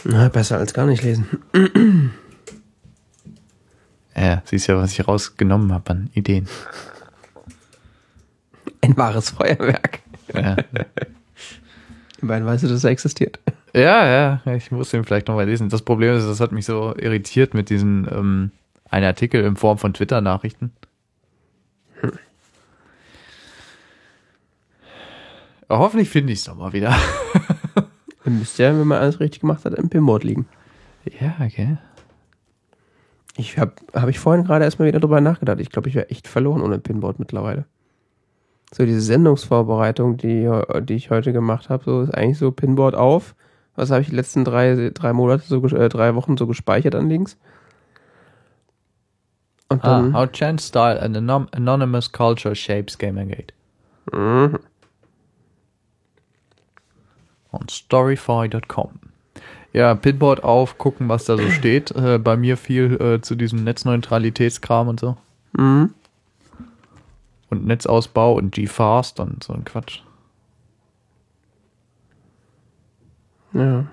[0.03, 1.27] Na, besser als gar nicht lesen.
[4.13, 6.47] Ja, siehst ja, was ich rausgenommen habe an Ideen.
[8.81, 9.99] Ein wahres Feuerwerk.
[10.33, 10.57] Ja,
[12.21, 13.39] Immerhin weißt du, dass er existiert.
[13.73, 15.69] ja, ja ich muss den vielleicht nochmal lesen.
[15.69, 18.51] Das Problem ist, das hat mich so irritiert mit diesen ähm,
[18.89, 20.73] ein Artikel in Form von Twitter-Nachrichten.
[25.79, 26.95] Hoffentlich finde ich es nochmal wieder.
[28.23, 30.47] Dann müsste ja, wenn man alles richtig gemacht hat, im Pinboard liegen.
[31.19, 31.77] ja, okay.
[33.37, 35.59] Ich habe hab ich vorhin gerade erstmal wieder drüber nachgedacht.
[35.59, 37.65] Ich glaube, ich wäre echt verloren ohne Pinboard mittlerweile.
[38.73, 40.49] So diese Sendungsvorbereitung, die,
[40.83, 43.35] die ich heute gemacht habe, so ist eigentlich so Pinboard auf.
[43.75, 47.09] Was habe ich die letzten drei, drei Monate, so, äh, drei Wochen so gespeichert an
[47.09, 47.37] Links?
[49.69, 53.53] Und Ah, dann, how chance style and anonymous culture shapes Gamergate.
[54.11, 54.59] Mhm.
[57.51, 58.99] On storyfy.com.
[59.73, 61.91] Ja, Pinboard auf, gucken, was da so steht.
[61.91, 65.17] Äh, bei mir viel äh, zu diesem Netzneutralitätskram und so.
[65.53, 65.93] Mhm.
[67.49, 69.99] Und Netzausbau und G-Fast und so ein Quatsch.
[73.53, 73.85] Ja.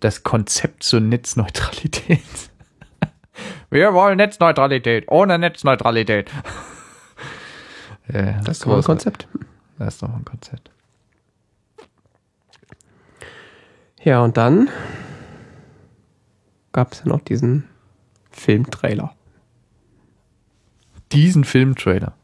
[0.00, 2.22] Das Konzept zur Netzneutralität.
[3.70, 6.30] Wir wollen Netzneutralität, ohne Netzneutralität.
[8.10, 8.82] ja, Das ist doch ein.
[8.82, 9.28] Konzept.
[9.78, 10.70] Das ist doch ein Konzept.
[14.02, 14.68] Ja, und dann
[16.72, 17.64] gab es ja noch diesen
[18.30, 19.14] Filmtrailer.
[21.12, 22.14] Diesen Filmtrailer.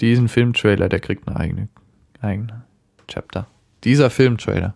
[0.00, 1.68] Diesen Filmtrailer, der kriegt eine eigene,
[2.20, 2.64] eigene
[3.08, 3.46] Chapter.
[3.84, 4.74] Dieser Filmtrailer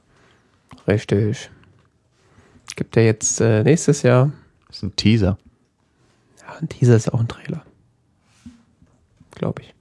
[0.87, 1.51] Richtig.
[2.77, 4.33] Gibt ja jetzt äh, nächstes Jahr.
[4.71, 5.39] ist ein Teaser.
[6.41, 7.63] Ja, ein Teaser ist auch ein Trailer.
[9.35, 9.75] Glaube ich.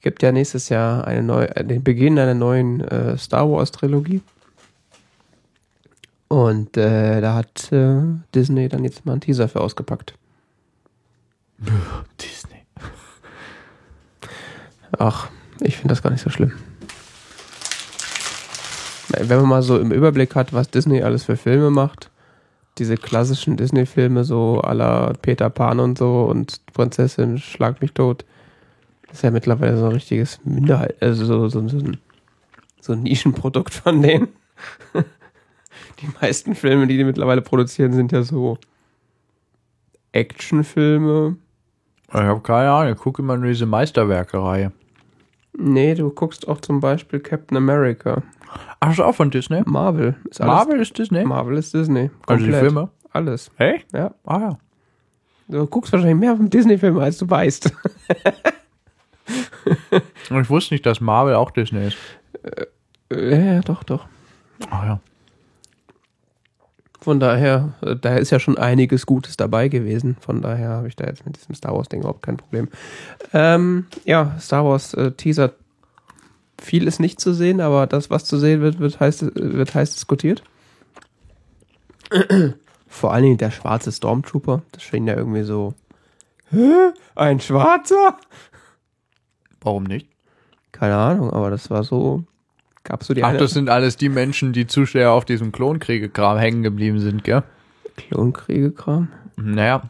[0.00, 4.20] Gibt ja nächstes Jahr eine neue, äh, den Beginn einer neuen äh, Star Wars Trilogie.
[6.28, 8.02] Und äh, da hat äh,
[8.34, 10.14] Disney dann jetzt mal einen Teaser für ausgepackt.
[12.20, 12.64] Disney.
[14.98, 15.28] Ach,
[15.60, 16.52] ich finde das gar nicht so schlimm.
[19.08, 22.10] Wenn man mal so im Überblick hat, was Disney alles für Filme macht,
[22.76, 28.24] diese klassischen Disney-Filme, so la Peter Pan und so und Prinzessin Schlag mich tot,
[29.06, 31.96] das ist ja mittlerweile so ein richtiges Minderheit, also so, so, so, ein,
[32.80, 34.28] so ein Nischenprodukt von denen.
[36.00, 38.58] Die meisten Filme, die die mittlerweile produzieren, sind ja so
[40.12, 41.36] Actionfilme,
[42.08, 44.72] Ich habe keine Ahnung, ich gucke immer nur diese Meisterwerke-Reihe.
[45.56, 48.22] Nee, du guckst auch zum Beispiel Captain America.
[48.80, 49.62] Ach, ist auch von Disney?
[49.66, 50.16] Marvel.
[50.30, 51.24] Ist Marvel ist Disney?
[51.24, 52.10] Marvel ist Disney.
[52.26, 52.60] Also die Komplett.
[52.60, 52.88] Filme?
[53.12, 53.50] Alles.
[53.56, 53.84] Hey?
[53.92, 54.14] Ja.
[54.24, 54.58] Ah ja.
[55.48, 57.72] Du guckst wahrscheinlich mehr vom Disney-Film, als du weißt.
[60.30, 61.96] Und ich wusste nicht, dass Marvel auch Disney ist.
[63.10, 63.18] ja,
[63.54, 64.06] ja, doch, doch.
[64.70, 65.00] Ah ja.
[67.08, 70.18] Von daher, äh, da ist ja schon einiges Gutes dabei gewesen.
[70.20, 72.68] Von daher habe ich da jetzt mit diesem Star Wars-Ding überhaupt kein Problem.
[73.32, 75.10] Ähm, ja, Star Wars äh.
[76.60, 79.94] Viel ist nicht zu sehen, aber das, was zu sehen wird, wird heiß, wird heiß
[79.94, 80.42] diskutiert.
[82.88, 84.60] Vor allen Dingen der schwarze Stormtrooper.
[84.72, 85.72] Das schien ja irgendwie so.
[86.50, 86.92] Hä?
[87.14, 88.18] Ein schwarzer?
[89.62, 90.10] Warum nicht?
[90.72, 92.24] Keine Ahnung, aber das war so.
[92.88, 95.52] Gab's so die Ach, eine- das sind alles die Menschen, die zu sehr auf diesem
[95.52, 97.42] Klonkriege-Kram hängen geblieben sind, gell?
[97.96, 99.08] Klonkriege-Kram?
[99.36, 99.82] Naja.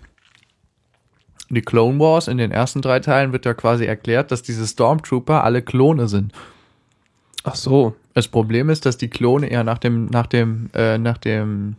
[1.50, 5.44] Die Clone Wars in den ersten drei Teilen wird ja quasi erklärt, dass diese Stormtrooper
[5.44, 6.32] alle Klone sind.
[7.44, 7.94] Ach so.
[8.14, 11.76] Das Problem ist, dass die Klone ja nach dem, nach dem, äh, nach dem,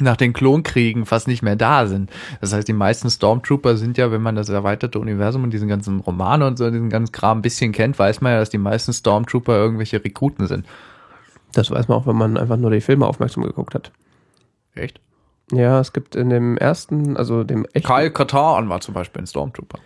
[0.00, 2.10] nach den Klonkriegen fast nicht mehr da sind.
[2.40, 6.00] Das heißt, die meisten Stormtrooper sind ja, wenn man das erweiterte Universum und diesen ganzen
[6.00, 8.92] Romane und so, diesen ganzen Kram ein bisschen kennt, weiß man ja, dass die meisten
[8.92, 10.66] Stormtrooper irgendwelche Rekruten sind.
[11.52, 13.90] Das weiß man auch, wenn man einfach nur die Filme aufmerksam geguckt hat.
[14.74, 15.00] Echt?
[15.50, 19.26] Ja, es gibt in dem ersten, also dem echten, Kyle Katarn war zum Beispiel ein
[19.26, 19.78] Stormtrooper.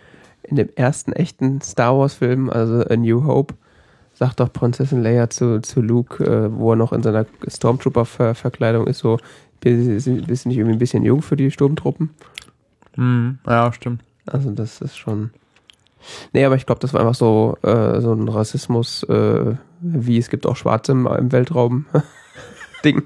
[0.43, 3.55] in dem ersten echten Star Wars Film, also A New Hope,
[4.15, 8.99] sagt doch Prinzessin Leia zu, zu Luke, äh, wo er noch in seiner Stormtrooper-Verkleidung ist,
[8.99, 9.19] so,
[9.63, 12.11] bist du nicht irgendwie ein bisschen jung für die Sturmtruppen?
[12.97, 13.39] Mhm.
[13.47, 14.03] Ja, stimmt.
[14.27, 15.31] Also das ist schon.
[16.33, 20.31] Nee, aber ich glaube, das war einfach so, äh, so ein Rassismus, äh, wie es
[20.31, 21.87] gibt auch Schwarze im, im Weltraum
[22.85, 23.05] Ding.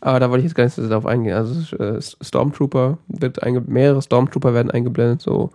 [0.00, 1.34] Aber da wollte ich jetzt gar nicht so darauf eingehen.
[1.34, 5.50] Also äh, Stormtrooper wird einge mehrere Stormtrooper werden eingeblendet, so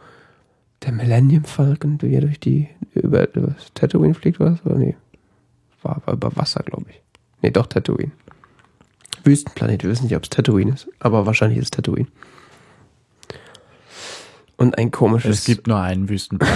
[0.83, 4.65] der Millennium Falcon, wie er durch die über, über Tatooine fliegt, was?
[4.65, 4.97] Oder nee?
[5.81, 7.01] War, war über Wasser, glaube ich.
[7.41, 8.11] Nee, doch Tatooine.
[9.23, 12.07] Wüstenplanet, wir wissen nicht, ob es Tatooine ist, aber wahrscheinlich ist es Tatooine.
[14.57, 15.39] Und ein komisches.
[15.39, 16.55] Es gibt nur einen Wüstenplanet.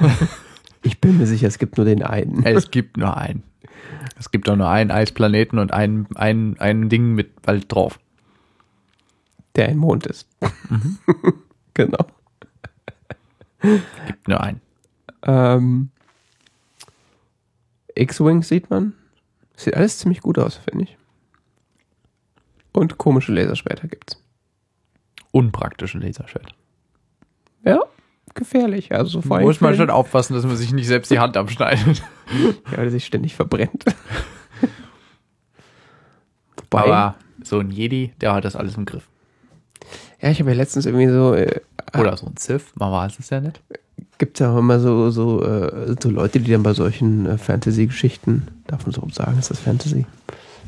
[0.82, 2.44] ich bin mir sicher, es gibt nur den einen.
[2.44, 3.42] es gibt nur einen.
[4.18, 7.98] Es gibt auch nur einen Eisplaneten und ein, ein, ein Ding mit Wald drauf.
[9.56, 10.28] Der ein Mond ist.
[11.74, 12.06] genau.
[13.60, 14.60] Gibt nur einen.
[15.22, 15.90] Ähm,
[17.94, 18.94] X-Wing sieht man.
[19.56, 20.96] Sieht alles ziemlich gut aus, finde ich.
[22.76, 24.22] Und komische Laserschwerter gibt's.
[25.32, 26.54] Unpraktischen Laserschwert.
[27.64, 27.80] Ja,
[28.34, 28.92] gefährlich.
[28.94, 32.02] Also vor allem Muss man schon aufpassen, dass man sich nicht selbst die Hand abschneidet.
[32.70, 33.84] Ja, weil er sich ständig verbrennt.
[36.56, 39.08] Wobei, Aber so ein Jedi, der hat das alles im Griff.
[40.20, 41.60] ja, ich habe ja letztens irgendwie so, äh,
[41.96, 43.60] Oder so ein Sith, man weiß es ja nicht.
[44.18, 48.48] gibt ja auch immer so, so, äh, so Leute, die dann bei solchen äh, Fantasy-Geschichten,
[48.66, 50.04] darf man so sagen, ist das Fantasy?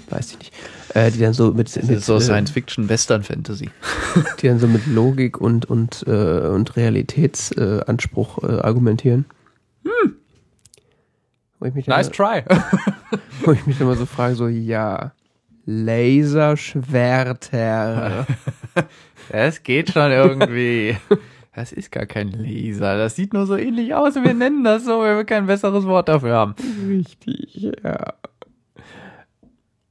[0.09, 0.53] Weiß ich nicht.
[0.95, 3.71] Äh, die dann so mit, Das mit ist so äh, Science-Fiction, Western-Fantasy.
[4.41, 9.27] die dann so mit Logik und, und, äh, und Realitätsanspruch äh, äh, argumentieren.
[11.61, 12.43] Wo ich mich dann Nice try.
[13.45, 15.13] Wo ich mich immer so frage, so, ja,
[15.67, 18.27] Laserschwerter.
[19.31, 20.97] Es geht schon irgendwie.
[21.55, 22.97] Das ist gar kein Laser.
[22.97, 25.85] Das sieht nur so ähnlich aus und wir nennen das so, weil wir kein besseres
[25.85, 26.55] Wort dafür haben.
[26.89, 28.15] Richtig, ja.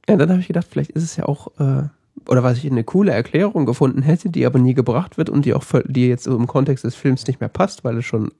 [0.08, 1.84] Ja, dann habe ich gedacht, vielleicht ist es ja auch, äh,
[2.28, 5.54] oder was ich eine coole Erklärung gefunden hätte, die aber nie gebracht wird und die
[5.54, 8.32] auch, die jetzt im Kontext des Films nicht mehr passt, weil es schon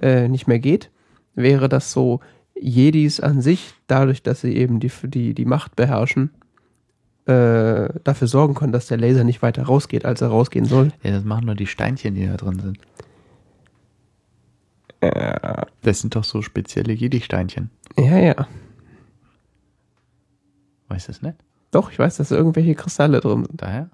[0.00, 0.90] äh, nicht mehr geht,
[1.34, 2.20] wäre das so,
[2.56, 6.30] Jedis an sich, dadurch, dass sie eben die, die, die Macht beherrschen,
[7.26, 10.92] äh, dafür sorgen können, dass der Laser nicht weiter rausgeht, als er rausgehen soll.
[11.02, 12.78] Ja, das machen nur die Steinchen, die da drin sind.
[15.82, 17.70] Das sind doch so spezielle Jedi-Steinchen.
[17.98, 18.46] Ja, ja.
[20.88, 21.36] Weißt du es nicht?
[21.70, 23.60] Doch, ich weiß, dass irgendwelche Kristalle drin sind.
[23.60, 23.90] Daher?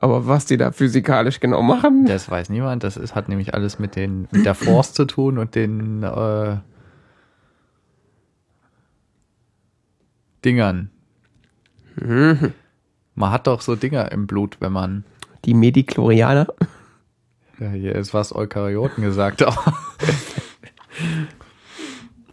[0.00, 2.84] Aber was die da physikalisch genau machen, Das weiß niemand.
[2.84, 6.56] Das ist, hat nämlich alles mit, den, mit der Force zu tun und den äh,
[10.44, 10.90] Dingern.
[12.00, 15.04] Man hat doch so Dinger im Blut, wenn man.
[15.44, 16.46] die Mediklorianer.
[17.58, 19.56] Ja, hier ist was Eukaryoten gesagt, aber.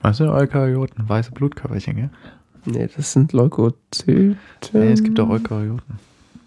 [0.02, 1.10] Was sind Eukaryoten?
[1.10, 2.10] Weiße Blutkörperchen, gell?
[2.66, 4.40] Nee, das sind Leukozyten.
[4.74, 6.00] Nee, es gibt auch Eukaryoten.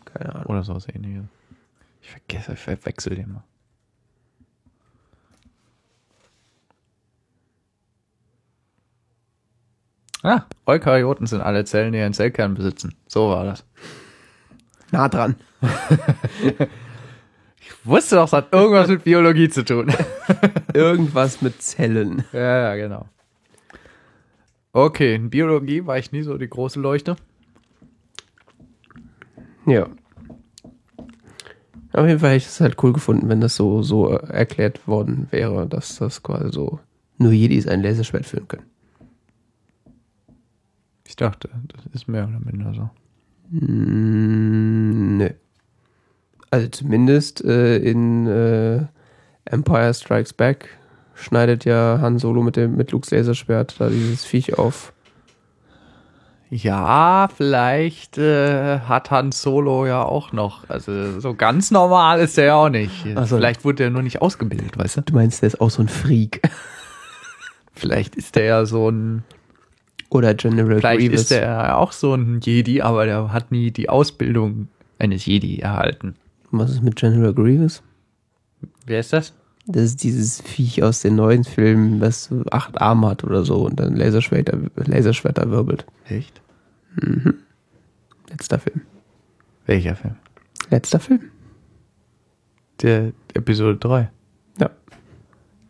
[0.04, 0.46] Keine Ahnung.
[0.46, 1.24] Oder sowas ähnliches.
[2.02, 3.44] Ich vergesse, ich verwechsel den mal.
[10.22, 12.94] Ah, Eukaryoten sind alle Zellen, die einen Zellkern besitzen.
[13.06, 13.64] So war das.
[14.90, 15.36] Nah dran.
[17.60, 19.92] Ich wusste doch, es hat irgendwas mit Biologie zu tun.
[20.72, 22.24] Irgendwas mit Zellen.
[22.32, 23.06] ja, ja, genau.
[24.72, 27.16] Okay, in Biologie war ich nie so die große Leuchte.
[29.66, 29.88] Ja.
[31.92, 35.26] Auf jeden Fall hätte ich es halt cool gefunden, wenn das so, so erklärt worden
[35.30, 36.80] wäre, dass das quasi so
[37.16, 38.66] nur Jedis ein Laserschwert führen können.
[41.06, 42.90] Ich dachte, das ist mehr oder minder so.
[43.50, 45.30] Mm, nö.
[46.50, 48.86] Also zumindest äh, in äh,
[49.46, 50.78] Empire Strikes Back
[51.18, 54.92] schneidet ja Han Solo mit dem mit Lukes Laserschwert da dieses Viech auf.
[56.50, 60.68] Ja, vielleicht äh, hat Han Solo ja auch noch.
[60.70, 63.04] Also so ganz normal ist er ja auch nicht.
[63.14, 63.36] Ach so.
[63.36, 65.00] Vielleicht wurde er nur nicht ausgebildet, weißt du?
[65.02, 66.40] Du meinst, der ist auch so ein Freak.
[67.74, 69.24] Vielleicht ist er ja so ein.
[70.10, 71.20] Oder General Vielleicht Grievous.
[71.20, 75.58] ist er ja auch so ein Jedi, aber der hat nie die Ausbildung eines Jedi
[75.58, 76.14] erhalten.
[76.50, 77.82] Was ist mit General Grievous?
[78.86, 79.34] Wer ist das?
[79.70, 83.66] Das ist dieses Viech aus den neuen Filmen, das so acht Arme hat oder so
[83.66, 85.84] und dann Laserschwerter, Laserschwerter wirbelt.
[86.08, 86.40] Echt?
[88.30, 88.80] Letzter Film.
[89.66, 90.16] Welcher Film?
[90.70, 91.20] Letzter Film?
[92.80, 94.10] Der Episode 3.
[94.58, 94.70] Ja.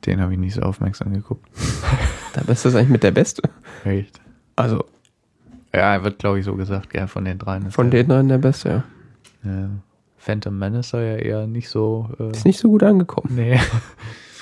[0.06, 1.46] Den habe ich nicht so aufmerksam geguckt.
[2.34, 3.42] Da ist das eigentlich mit der Beste.
[3.84, 4.20] Echt?
[4.54, 4.84] Also
[5.74, 7.70] Ja, wird glaube ich so gesagt, ja, von den dreien.
[7.72, 8.84] von den dreien der Beste, ja.
[9.50, 9.70] Ja.
[10.18, 12.10] Phantom Menace ja eher nicht so.
[12.18, 13.34] Äh, Ist nicht so gut angekommen.
[13.34, 13.58] nee.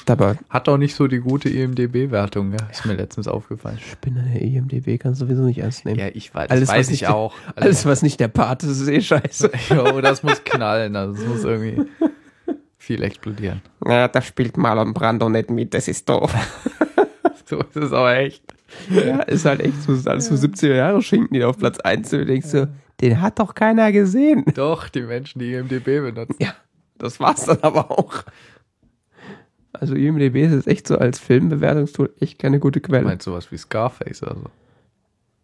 [0.09, 2.59] Aber Hat auch nicht so die gute E IMDB-Wertung, ja?
[2.71, 3.81] Ist mir letztens aufgefallen.
[3.81, 5.99] Spinner der IMDB kannst du sowieso nicht ernst nehmen.
[5.99, 7.35] Ja, ich weiß, Alles, das weiß was ich nicht- auch.
[7.57, 9.51] Alles, was nicht der Part ist, ist eh scheiße.
[9.75, 11.91] Jo, das muss knallen, also es muss irgendwie
[12.79, 13.63] viel explodieren.
[13.85, 16.33] Ja, da spielt Marlon Brando nicht mit, das ist doof.
[17.47, 18.45] So ist es aber echt.
[18.91, 22.21] Ja, ist halt echt so, alles so 70er Jahre Schinken, die auf Platz 1 sind.
[22.21, 22.67] Du denkst so,
[23.01, 24.45] den hat doch keiner gesehen.
[24.55, 26.37] Doch, die Menschen, die IMDB benutzen.
[26.39, 26.55] Ja,
[26.99, 28.23] das war's dann aber auch.
[29.73, 33.05] Also IMDB ist jetzt echt so als Filmbewertungstool echt keine gute Du Quelle.
[33.05, 34.45] meinst sowas wie Scarface oder so.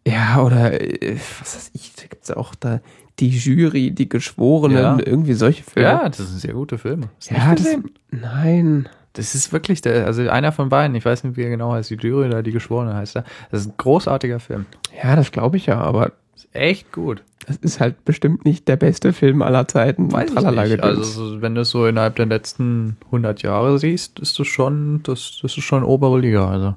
[0.07, 2.81] Ja, oder äh, was weiß ich, da gibt's ja auch da
[3.19, 4.97] die Jury, die Geschworenen, Ja.
[5.05, 5.87] irgendwie solche Filme.
[5.87, 7.09] Ja, das sind sehr gute Filme.
[7.19, 7.77] Hast du ja das,
[8.09, 8.89] nein.
[9.13, 11.91] Das ist wirklich der, also einer von beiden, ich weiß nicht, wie er genau heißt,
[11.91, 13.25] die Jury oder die Geschworene heißt er.
[13.51, 14.65] Das ist ein großartiger Film.
[15.03, 17.23] Ja, das glaube ich ja, aber Ist echt gut.
[17.47, 20.11] Es ist halt bestimmt nicht der beste Film aller Zeiten.
[20.11, 20.83] Weiß ich nicht.
[20.83, 25.01] Also so, wenn du es so innerhalb der letzten 100 Jahre siehst, ist das schon,
[25.03, 26.49] das, das ist schon obere Liga.
[26.49, 26.75] Also.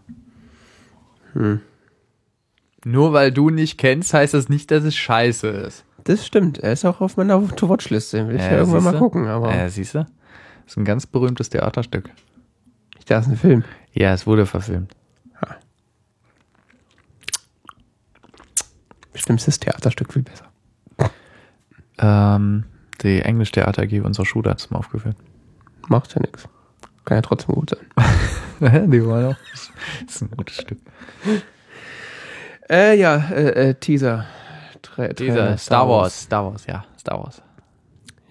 [1.35, 1.61] Hm.
[2.85, 5.85] Nur weil du nicht kennst, heißt das nicht, dass es scheiße ist.
[6.05, 6.59] das stimmt.
[6.59, 8.29] Er ist auch auf meiner To-Watch-Liste.
[8.29, 9.27] Will ich ja, Ja, irgendwann mal gucken.
[9.27, 9.99] Aber Ja, siehst du?
[9.99, 12.11] Das ist ein ganz berühmtes Theaterstück.
[13.07, 13.65] Das ist ein Film.
[13.93, 14.95] Ja, es wurde verfilmt.
[19.17, 20.46] Bestimmt ist das Theaterstück viel besser.
[21.99, 22.65] Ähm,
[23.03, 25.17] die Englisch-Theater AG unserer Schule hat es mal aufgeführt.
[25.89, 26.49] Macht ja nichts.
[27.05, 28.91] Kann ja trotzdem gut sein.
[28.91, 29.37] die waren auch.
[30.05, 30.79] Das ist ein gutes Stück.
[32.69, 34.27] Äh, ja, äh, äh, Teaser.
[34.83, 36.23] Tra Dieser Trailer, Star Wars.
[36.23, 37.43] Star Wars, ja, Star Wars.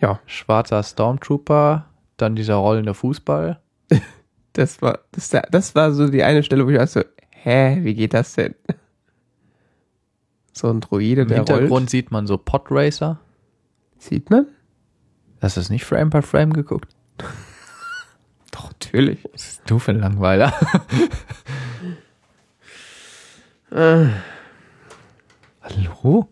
[0.01, 1.85] Ja, Schwarzer Stormtrooper,
[2.17, 3.59] dann dieser rollende Fußball.
[4.53, 8.13] das war, das, das war so die eine Stelle, wo ich dachte, hä, wie geht
[8.13, 8.55] das denn?
[10.51, 11.89] So ein Droide, Im der Hintergrund rollt.
[11.89, 13.19] sieht man so Podracer.
[14.07, 14.45] Sieht man?
[15.41, 16.95] Hast du das nicht Frame by Frame geguckt?
[18.51, 19.17] Doch, natürlich.
[19.33, 20.53] Was ist du für ein Langweiler?
[23.71, 24.05] Äh,
[25.63, 26.29] Hallo?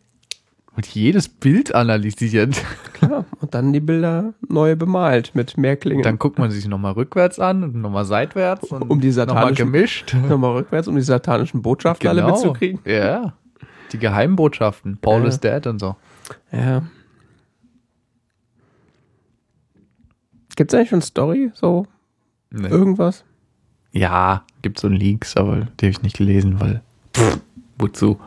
[0.76, 2.61] Und jedes Bild analysiert.
[2.93, 3.26] klar.
[3.41, 6.03] Und dann die Bilder neu bemalt mit mehr Klingen.
[6.03, 10.13] Dann guckt man sich nochmal rückwärts an und nochmal seitwärts und Um die nochmal gemischt.
[10.30, 12.80] Nochmal rückwärts, um die satanischen Botschaften alle mitzukriegen.
[12.86, 13.34] Ja.
[13.91, 14.97] Die Geheimbotschaften.
[15.01, 15.28] Paul Ja.
[15.28, 15.95] is dead und so.
[16.51, 16.84] Ja.
[20.56, 21.51] Gibt's eigentlich schon Story?
[21.54, 21.86] So
[22.51, 22.68] Nee.
[22.70, 23.24] irgendwas?
[23.91, 26.82] Ja, gibt so Leaks, aber die habe ich nicht gelesen, weil
[27.16, 27.39] pff,
[27.78, 28.20] wozu?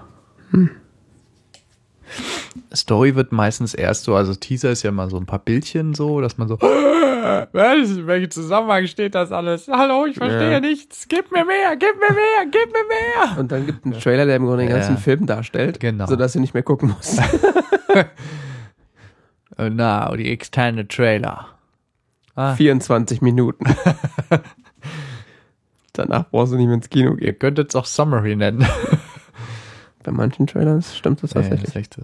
[2.75, 6.21] Story wird meistens erst so, also Teaser ist ja mal so ein paar Bildchen so,
[6.21, 9.69] dass man so, was, welchen Zusammenhang steht das alles?
[9.69, 10.61] Hallo, ich verstehe Ja.
[10.61, 11.07] nichts.
[11.09, 13.39] Gib mir mehr, gib mir mehr, gib mir mehr.
[13.39, 15.01] Und dann gibt einen Trailer, der im Grunde den ganzen Ja.
[15.01, 16.07] Film darstellt, Genau.
[16.07, 17.21] sodass du nicht mehr gucken musst.
[19.57, 21.49] Und now, die extended Trailer.
[22.37, 23.65] Ah, 24 Minuten.
[25.95, 27.39] Danach brauchst du nicht mehr ins Kino ihr gehen.
[27.39, 28.67] könntet es auch Summary nennen.
[30.03, 31.69] Bei manchen Trailern stimmt das tatsächlich.
[31.71, 32.03] ist echt so.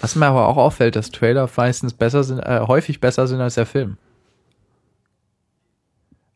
[0.00, 3.54] Was mir aber auch auffällt, dass Trailer meistens besser sind, äh, häufig besser sind als
[3.54, 3.96] der Film.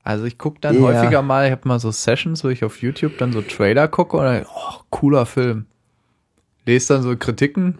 [0.04, 0.80] Also ich gucke dann Ja.
[0.82, 4.16] häufiger mal, ich habe mal so Sessions, wo ich auf YouTube dann so Trailer gucke
[4.16, 5.66] und dann, oh, cooler Film.
[6.66, 7.78] Lese dann so Kritiken.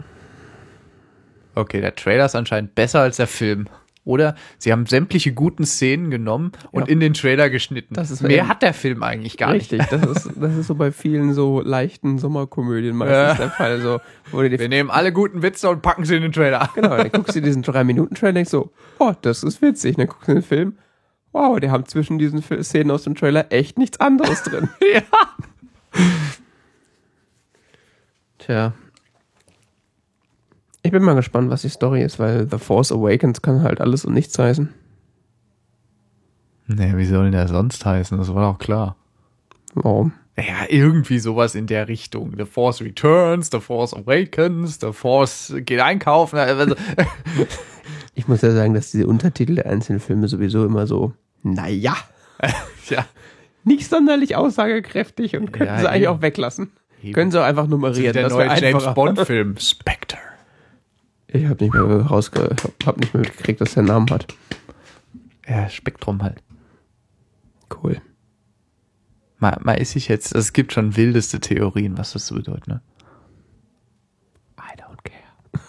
[1.54, 3.68] Okay, der Trailer ist anscheinend besser als der Film.
[4.04, 6.92] Oder sie haben sämtliche guten Szenen genommen und Ja.
[6.92, 7.94] in den Trailer geschnitten.
[7.94, 9.70] Das ist Mehr hat der Film eigentlich gar nicht.
[9.72, 13.34] Richtig, das ist, das ist so bei vielen so leichten Sommerkomödien meistens Ja.
[13.34, 13.80] der Fall.
[13.80, 14.00] So,
[14.32, 16.68] wo du Wir nehmen alle guten Witze und packen sie in den Trailer.
[16.74, 19.94] genau, dann guckst du diesen 3-Minuten-Trailer und denkst so, oh, das ist witzig.
[19.96, 20.78] Dann guckst du den Film,
[21.30, 24.68] wow, die haben zwischen diesen Szenen aus dem Trailer echt nichts anderes drin.
[24.94, 25.02] ja.
[28.38, 28.72] Tja.
[30.82, 34.04] Ich bin mal gespannt, was die Story ist, weil The Force Awakens kann halt alles
[34.04, 34.72] und nichts heißen.
[36.66, 38.18] Nee, wie soll denn der sonst heißen?
[38.18, 38.96] Das war doch klar.
[39.74, 40.12] Warum?
[40.36, 42.32] Ja, irgendwie sowas in der Richtung.
[42.36, 46.38] The Force Returns, The Force Awakens, The Force geht einkaufen.
[46.38, 46.74] Also,
[48.14, 51.12] Ich muss ja sagen, dass diese Untertitel der einzelnen Filme sowieso immer so,
[51.42, 51.96] naja,
[52.90, 53.04] ja.
[53.64, 56.12] nicht sonderlich aussagekräftig und könnten Ja, sie eigentlich eben.
[56.16, 56.72] auch weglassen.
[57.02, 57.12] Eben.
[57.14, 58.12] Können sie auch einfach nummerieren.
[58.12, 58.94] der das neue James einfacher.
[58.94, 60.18] Bond Film Spectre.
[61.34, 62.54] Ich habe nicht mehr rausge
[62.84, 64.26] hab nicht mehr mitgekriegt, dass der Namen hat.
[65.48, 66.42] Ja, Spektrum halt.
[67.82, 68.00] Cool.
[69.38, 72.82] Mal, mal ist ich jetzt, es gibt schon wildeste Theorien, was das so bedeutet, ne?
[74.58, 75.22] I don't care.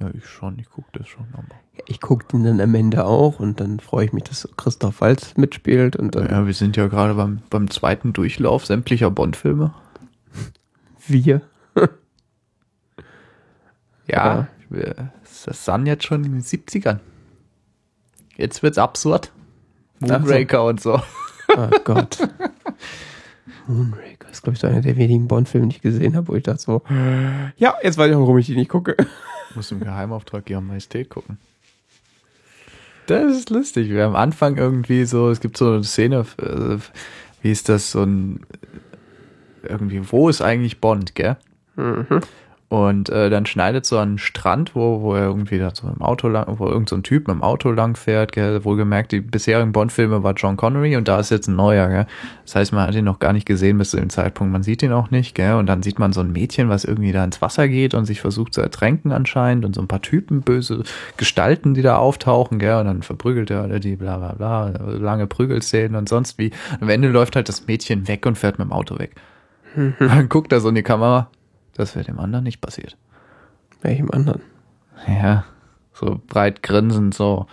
[0.00, 1.26] Ja, ich schon, ich gucke das schon.
[1.32, 1.46] Aber.
[1.86, 5.36] Ich gucke den dann am Ende auch und dann freue ich mich, dass Christoph Waltz
[5.36, 9.74] mitspielt und dann Ja, wir sind ja gerade beim, beim zweiten Durchlauf sämtlicher Bond-Filme.
[11.06, 11.40] wir.
[14.08, 15.12] Ja, wir-
[15.44, 16.98] das sind jetzt schon in den 70ern.
[18.36, 19.32] Jetzt wird's absurd.
[20.02, 20.18] Ach so.
[20.18, 21.00] Moonraker und so.
[21.56, 22.18] Oh Gott.
[23.66, 26.42] Moonraker ist, glaube ich, so einer der wenigen Bond-Filme, die ich gesehen habe, wo ich
[26.44, 26.82] dachte so,
[27.56, 28.96] ja, jetzt weiß ich auch, warum ich die nicht gucke.
[29.54, 31.38] Muss im Geheimauftrag Ihrer Majestät gucken.
[33.06, 33.88] Das ist lustig.
[33.88, 36.76] Wir haben am Anfang irgendwie so, es gibt so eine Szene, äh,
[37.42, 38.40] wie ist das, so ein,
[39.62, 41.36] irgendwie, wo ist eigentlich Bond, gell?
[42.70, 46.02] Und äh, dann schneidet so an einen Strand, wo, wo er irgendwie da so im
[46.02, 48.62] Auto lang, wo irgend so ein Typ mit dem Auto lang fährt, gell?
[48.62, 52.06] Wohlgemerkt, die bisherigen Bond-Filme war John Connery und da ist jetzt ein neuer, gell?
[52.44, 54.52] Das heißt, man hat ihn noch gar nicht gesehen bis zu dem Zeitpunkt.
[54.52, 55.54] Man sieht ihn auch nicht, gell?
[55.54, 58.20] Und dann sieht man so ein Mädchen, was irgendwie da ins Wasser geht und sich
[58.20, 60.82] versucht zu ertränken anscheinend und so ein paar Typen, böse
[61.16, 62.80] Gestalten, die da auftauchen, gell?
[62.80, 66.50] Und dann verprügelt er alle die bla bla bla, lange Prügelszenen und sonst wie.
[66.82, 69.14] Am Ende läuft halt das Mädchen weg und fährt mit dem Auto weg.
[69.98, 71.30] Dann guckt er so in die Kamera.
[71.78, 72.96] Das wäre dem anderen nicht passiert.
[73.80, 74.42] Welchem anderen?
[75.06, 75.44] Ja,
[75.92, 77.46] so breit grinsend, so.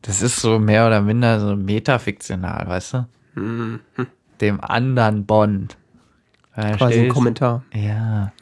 [0.00, 3.78] Das ist so mehr oder minder so metafiktional, weißt du?
[4.40, 5.76] Dem anderen Bond.
[6.54, 7.62] Quasi ein stellst- Kommentar.
[7.74, 8.32] Ja.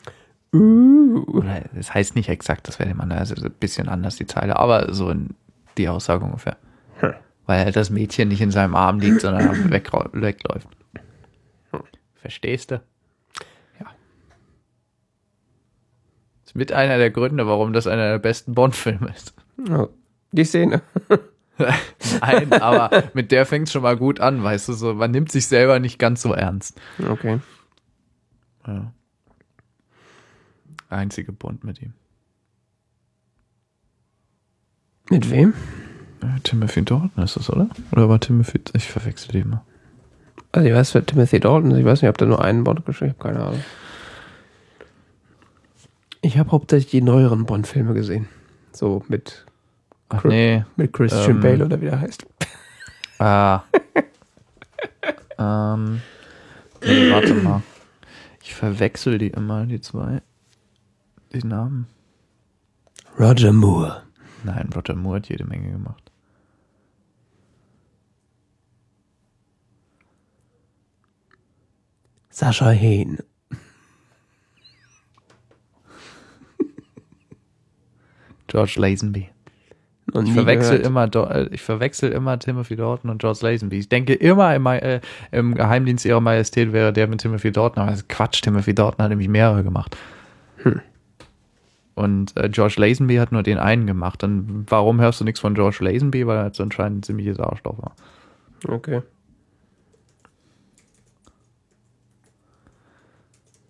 [0.55, 1.43] Uh.
[1.75, 4.95] Das heißt nicht exakt, das wäre dem anderen, also ein bisschen anders die Zeile, aber
[4.95, 5.35] so in
[5.77, 6.57] die Aussage ungefähr.
[7.01, 7.15] Hm.
[7.47, 10.69] Weil halt das Mädchen nicht in seinem Arm liegt, sondern weg, wegläuft.
[12.15, 12.81] Verstehst du?
[13.79, 13.87] Ja.
[16.45, 19.33] Ist mit einer der Gründe, warum das einer der besten Bond-Filme ist.
[19.71, 19.89] Oh,
[20.33, 20.83] die Szene.
[22.21, 25.47] Nein, aber mit der fängt schon mal gut an, weißt du, so, man nimmt sich
[25.47, 26.81] selber nicht ganz so ernst.
[27.09, 27.41] Okay.
[28.67, 28.93] Ja.
[30.91, 31.95] Einzige Bond mit ihm.
[35.11, 35.55] Mit wem?
[36.21, 37.69] Äh, Timothy Dalton ist das, oder?
[37.93, 39.65] Oder war Timothy, ich verwechsel die immer.
[40.53, 41.79] Also ich weiß, wer Timothy Dalton ist.
[41.79, 43.21] Ich weiß nicht, ob der nur einen Bond geschrieben hat.
[43.21, 43.65] Keine Ahnung.
[46.21, 48.29] Ich habe hauptsächlich die neueren Bond-Filme gesehen.
[48.73, 49.47] So mit,
[50.09, 51.41] Ach Chris- nee, mit Christian Ähm.
[51.41, 52.27] Bale oder wie der heißt.
[53.19, 53.63] ah.
[55.39, 56.01] ähm,
[56.83, 57.63] nee, warte mal.
[58.43, 60.23] Ich verwechsel die immer, die zwei.
[61.33, 61.87] Die Namen.
[63.19, 64.03] Roger Moore.
[64.45, 66.11] Nein, Roger Moore hat jede Menge gemacht.
[72.31, 73.19] Sascha Hehn.
[78.49, 79.29] George Lazenby.
[80.13, 81.11] Noch Ich verwechsel gehört.
[81.13, 83.79] immer, äh, ich verwechsel immer Timothy Dalton und George Lazenby.
[83.79, 87.91] Ich denke immer im, äh, im Geheimdienst ihrer Majestät wäre der mit Timothy Dalton, aber
[87.91, 88.43] das ist Quatsch.
[88.43, 89.97] Timothy Dalton hat nämlich mehrere gemacht.
[91.95, 94.23] Und äh, George Lazenby hat nur den einen gemacht.
[94.25, 96.27] Und warum hörst du nichts von George Lazenby?
[96.27, 97.95] Weil er so anscheinend ein ziemliches Arschloch war.
[98.67, 99.03] Okay.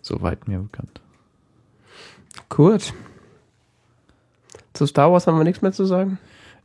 [0.03, 1.01] Soweit mir bekannt.
[2.49, 2.95] Gut.
[4.79, 6.18] Zu Star Wars haben wir nichts mehr zu sagen.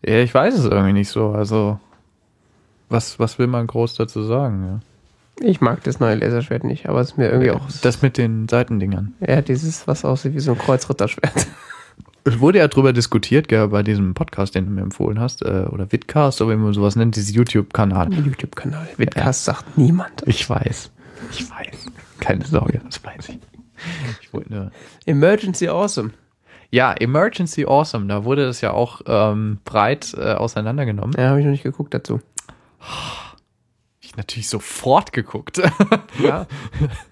[0.05, 1.29] Ja, ich weiß es irgendwie nicht so.
[1.29, 1.79] Also,
[2.87, 4.63] was, was will man groß dazu sagen?
[5.41, 5.47] Ja?
[5.47, 7.61] Ich mag das neue Laserschwert nicht, aber es ist mir irgendwie auch.
[7.81, 9.15] Das mit den Seitendingern.
[9.19, 11.47] Ja, dieses, was aussieht wie so ein Kreuzritterschwert.
[12.25, 15.65] Es wurde ja drüber diskutiert, gell, bei diesem Podcast, den du mir empfohlen hast, äh,
[15.69, 18.13] oder Vidcast, oder wie man sowas nennt, dieses YouTube-Kanal.
[18.13, 18.87] YouTube-Kanal.
[18.95, 20.23] Vidcast sagt niemand.
[20.25, 20.89] Ich weiß.
[21.31, 21.91] Ich weiß.
[22.21, 23.39] Keine Sorge, das weiß ich.
[24.21, 24.71] Ich wollte nur.
[25.05, 26.11] Emergency Awesome.
[26.73, 31.13] Ja, Emergency Awesome, da wurde das ja auch ähm, breit äh, auseinandergenommen.
[31.15, 32.19] Ja, habe ich noch nicht geguckt dazu.
[34.01, 35.61] Ich natürlich sofort geguckt.
[36.17, 36.47] Ja.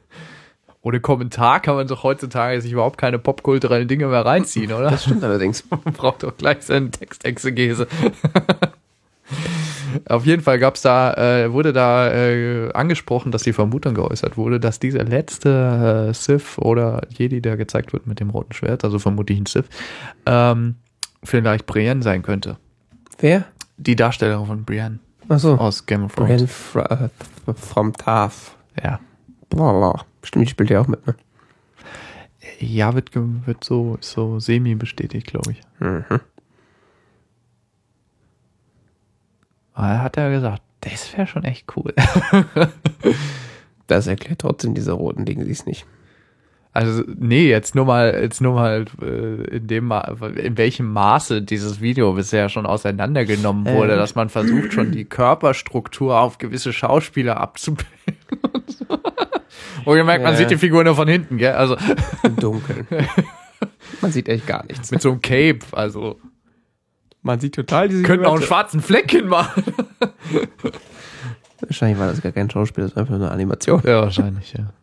[0.81, 4.89] Ohne Kommentar kann man doch heutzutage sich überhaupt keine popkulturellen Dinge mehr reinziehen, oder?
[4.89, 5.63] Das stimmt allerdings.
[5.69, 7.87] Man braucht doch gleich seine Textexegese.
[10.07, 14.59] Auf jeden Fall gab's da, äh, wurde da äh, angesprochen, dass die Vermutung geäußert wurde,
[14.59, 18.99] dass dieser letzte äh, Sith oder Jedi, der gezeigt wird mit dem roten Schwert, also
[18.99, 19.65] vermutlich ein Sith,
[20.25, 20.75] ähm,
[21.23, 22.57] vielleicht Brienne sein könnte.
[23.19, 23.45] Wer?
[23.77, 25.55] Die Darstellerin von Brienne Achso.
[25.55, 26.29] aus Game of Thrones.
[26.29, 27.09] Brian Fra
[27.47, 28.55] äh, from Tarth.
[28.83, 28.99] Ja.
[29.49, 31.15] Boah, Stimmt, die spielt ja auch mit, ne?
[32.59, 35.61] Ja, wird, wird so, so semi bestätigt, glaube ich.
[35.79, 36.05] Mhm.
[36.09, 36.21] Aber
[39.75, 41.93] hat er gesagt, das wäre schon echt cool.
[43.87, 45.85] Das erklärt trotzdem diese roten Dinge, die es nicht.
[46.71, 49.99] Also, nee, jetzt nur mal, jetzt nur mal äh, in dem Ma
[50.37, 53.73] in welchem Maße dieses Video bisher schon auseinandergenommen Äh.
[53.75, 57.89] wurde, dass man versucht, schon die Körperstruktur auf gewisse Schauspieler abzubilden.
[58.53, 58.85] und so.
[59.83, 60.37] Wo ihr merkt, man Ja.
[60.37, 61.51] sieht die Figur nur von hinten, gell?
[61.55, 61.75] Also
[62.23, 62.87] Im Dunkeln.
[64.01, 64.89] Man sieht echt gar nichts.
[64.91, 66.17] mit so einem Cape, also
[67.23, 69.63] Man sieht total diese könnten auch einen schwarzen Fleck hinmachen.
[71.61, 73.81] Wahrscheinlich war das gar kein Schauspiel, das war einfach nur eine Animation.
[73.85, 74.73] Ja, wahrscheinlich, ja.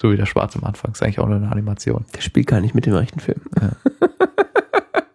[0.00, 2.06] So wie der Schwarz am Anfang, ist eigentlich auch nur eine Animation.
[2.14, 3.42] Der spielt gar nicht mit dem rechten Film.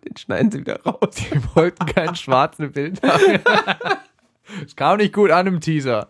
[0.06, 1.16] Den schneiden sie wieder raus.
[1.16, 3.40] Die wollten keinen schwarzen Bild haben.
[4.66, 6.08] Es kam nicht gut an im Teaser.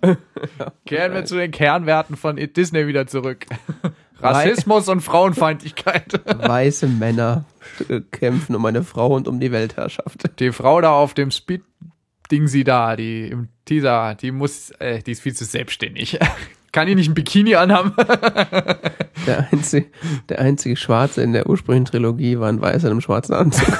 [0.85, 3.45] Kehren wir zu den Kernwerten von Disney wieder zurück.
[4.19, 6.21] Rassismus und Frauenfeindlichkeit.
[6.25, 7.45] Weiße Männer
[8.11, 10.39] kämpfen um eine Frau und um die Weltherrschaft.
[10.39, 15.11] Die Frau da auf dem Speed-Ding sie da, die im Teaser, die muss, äh, die
[15.11, 16.19] ist viel zu selbstständig.
[16.71, 17.93] Kann die nicht ein Bikini anhaben?
[19.25, 19.87] Der einzige,
[20.29, 23.77] der einzige Schwarze in der ursprünglichen Trilogie war ein Weißer in einem schwarzen Anzug.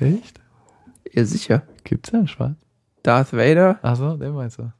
[0.00, 0.40] Echt?
[1.12, 1.62] Ja, sicher.
[1.84, 2.56] Gibt's da einen Schwarz?
[3.02, 3.78] Darth Vader.
[3.82, 4.72] Achso, den meinst du.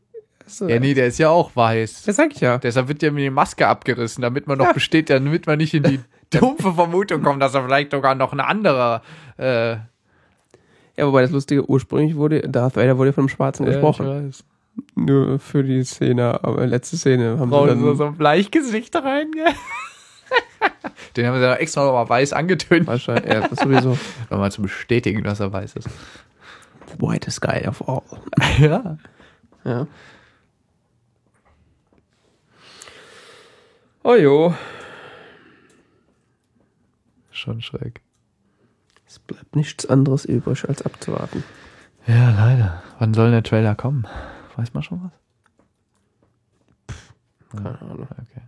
[0.47, 2.05] So, Ja, nee, der ist ja auch weiß.
[2.05, 2.59] Das sag ich ja.
[2.59, 5.83] Deshalb wird ja mir die Maske abgerissen, damit man noch besteht, damit man nicht in
[5.83, 9.03] die dumpfe Vermutung kommt, dass er vielleicht sogar noch ein anderer
[9.39, 9.73] äh,
[10.97, 14.07] Ja, wobei das Lustige, ursprünglich wurde, Darth Vader wurde von einem Schwarzen gesprochen.
[14.07, 14.45] Ja, weiß.
[14.95, 18.95] Nur für die Szene, aber letzte Szene haben Brauchen sie so, dann so ein Bleichgesicht
[18.95, 19.47] rein, gell?
[21.17, 23.97] Den haben sie ja extra noch mal weiß angetönt, wahrscheinlich, ja, das sowieso.
[24.31, 25.89] um mal zu bestätigen, dass er weiß ist.
[26.99, 28.03] Whitest guy of all.
[28.59, 28.99] Ja.
[29.65, 29.87] Ja.
[34.09, 34.55] Oh jo.
[37.33, 38.01] Schon schräg.
[39.05, 41.43] Es bleibt nichts anderes übrig, als abzuwarten.
[42.07, 42.83] Ja, leider.
[43.01, 44.07] Wann soll der Trailer kommen?
[44.55, 45.11] Weiß man schon
[46.87, 46.97] was?
[47.51, 48.09] Keine Ahnung.
[48.13, 48.43] Okay.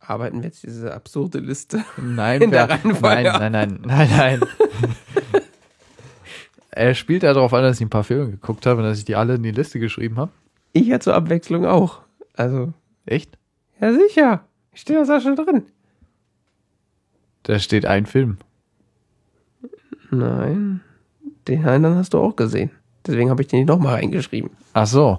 [0.00, 1.84] Arbeiten wir jetzt diese absurde Liste?
[1.96, 3.30] Nein, In der wer- Reihenfolge.
[3.32, 4.42] nein, nein, nein, nein, nein.
[6.78, 9.04] er spielt ja darauf an, dass ich ein paar Filme geguckt habe und dass ich
[9.04, 10.30] die alle in die Liste geschrieben habe.
[10.72, 12.02] Ich ja zur Abwechslung auch.
[12.36, 12.72] Also,
[13.04, 13.36] Echt?
[13.80, 14.44] ja sicher.
[14.72, 15.64] Ich stehe da schon drin.
[17.42, 18.38] Da steht ein Film.
[20.10, 20.80] Nein.
[21.48, 22.70] Den anderen hast du auch gesehen.
[23.04, 24.50] Deswegen habe ich den nicht nochmal reingeschrieben.
[24.74, 25.18] Ach so.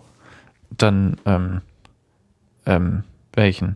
[0.77, 1.61] Dann, ähm,
[2.65, 3.03] ähm,
[3.33, 3.75] welchen?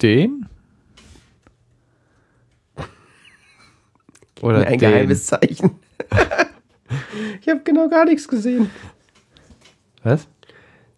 [0.00, 0.46] Den?
[4.40, 4.80] Oder Ein den?
[4.80, 5.72] geheimes Zeichen.
[7.40, 8.70] Ich habe genau gar nichts gesehen.
[10.02, 10.26] Was?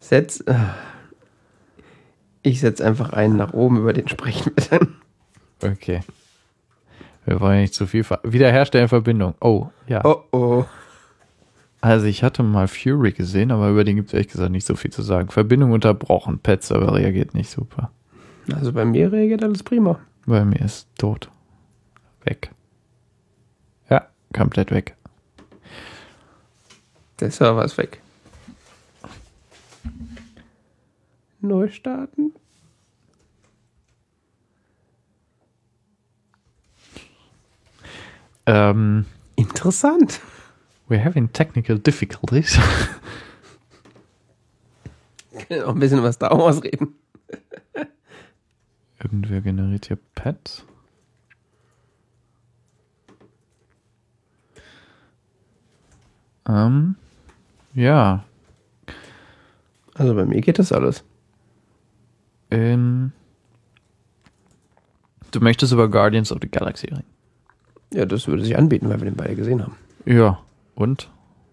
[0.01, 0.41] Setz.
[0.47, 0.55] äh,
[2.43, 4.97] Ich setze einfach einen nach oben, über den sprechen wir dann.
[5.73, 6.01] Okay.
[7.25, 9.35] Wir wollen nicht zu viel wiederherstellen Verbindung.
[9.41, 10.05] Oh, ja.
[10.05, 10.65] Oh oh.
[11.81, 14.75] Also ich hatte mal Fury gesehen, aber über den gibt es ehrlich gesagt nicht so
[14.77, 15.31] viel zu sagen.
[15.31, 17.91] Verbindung unterbrochen, Pet-Server reagiert nicht super.
[18.55, 19.99] Also bei mir reagiert alles prima.
[20.27, 21.29] Bei mir ist tot.
[22.25, 22.51] Weg.
[24.33, 24.97] Komplett weg.
[27.21, 28.01] Der Server ist weg.
[31.41, 32.33] Neu starten.
[38.47, 39.07] Ähm,
[39.37, 40.21] Interessant.
[40.89, 42.59] we're having technical difficulties.
[45.49, 46.95] Kann auch ein bisschen über Star Wars reden.
[49.03, 50.65] Irgendwer generiert hier Pets.
[56.49, 56.97] Ähm,
[57.75, 58.25] ja,
[59.95, 61.05] Also bei mir geht das alles.
[62.51, 63.13] ähm,
[65.31, 67.05] du möchtest über Guardians of the Galaxy reden.
[67.93, 69.77] Ja, das würde sich anbieten, weil wir den beide gesehen haben.
[70.07, 70.39] Ja,
[70.75, 71.11] und?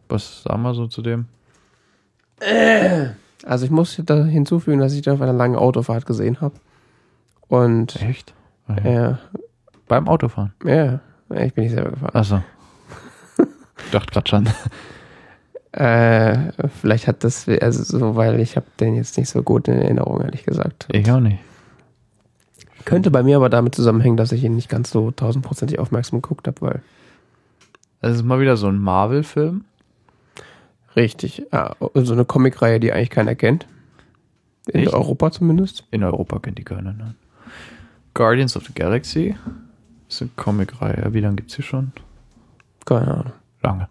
[0.07, 1.25] Was sagen wir so zu dem?
[3.45, 6.55] Also ich muss da hinzufügen, dass ich den auf einer langen Autofahrt gesehen habe.
[7.47, 8.33] Und Echt?
[8.83, 9.19] ja,
[9.87, 10.53] Beim Autofahren.
[10.63, 12.15] ja, ja, ich bin nicht selber gefahren.
[12.15, 12.41] Achso.
[13.89, 14.49] Ich dachte gerade schon.
[15.71, 19.75] Äh, vielleicht hat das, also so, weil ich habe den jetzt nicht so gut in
[19.75, 20.87] Erinnerung, ehrlich gesagt.
[20.91, 21.37] Ich auch nicht.
[22.85, 26.47] Könnte bei mir aber damit zusammenhängen, dass ich ihn nicht ganz so tausendprozentig aufmerksam geguckt
[26.47, 26.81] habe, weil
[28.01, 29.63] Das ist mal wieder so ein Marvel-Film.
[30.95, 33.67] richtig, ah, so eine Comicreihe, die eigentlich keiner kennt.
[34.69, 34.93] In Echt?
[34.93, 35.83] Europa zumindest.
[35.91, 36.93] In Europa kennt die keiner.
[36.93, 37.13] Ne?
[38.15, 39.35] Guardians of the Galaxy.
[40.09, 41.13] ist eine Comicreihe.
[41.13, 41.91] Wie lange gibt's die schon?
[42.87, 43.33] Keine Ahnung.
[43.61, 43.87] Lange.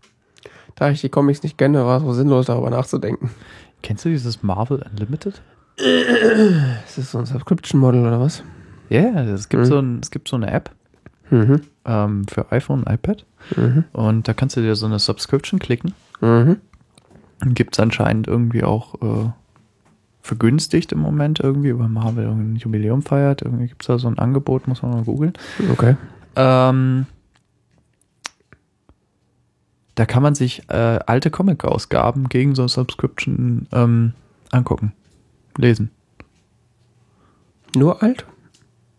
[0.76, 3.30] Da ich die Comics nicht kenne, war es so sinnlos, darüber nachzudenken.
[3.82, 5.40] Kennst du dieses Marvel Unlimited?
[5.76, 8.42] Ist das so ein Subscription-Model oder was?
[8.88, 9.66] Ja, yeah, es gibt Mhm.
[9.66, 10.70] so ein, es gibt so eine App
[11.30, 11.60] Mhm.
[11.84, 13.24] ähm, für iPhone und iPad
[13.56, 13.84] Mhm.
[13.92, 15.94] und da kannst du dir so eine Subscription klicken.
[16.20, 16.56] Mhm.
[17.54, 19.30] Gibt es anscheinend irgendwie auch äh,
[20.22, 23.42] vergünstigt im Moment irgendwie, weil Marvel ein Jubiläum feiert.
[23.42, 25.32] Irgendwie gibt es da so ein Angebot, muss man mal googeln.
[25.72, 25.96] Okay.
[26.36, 27.06] Ähm,
[29.98, 34.12] da kann man sich äh, alte Comic-Ausgaben gegen so eine Subscription ähm,
[34.52, 34.92] angucken,
[35.56, 35.90] lesen.
[37.74, 38.24] Nur alt?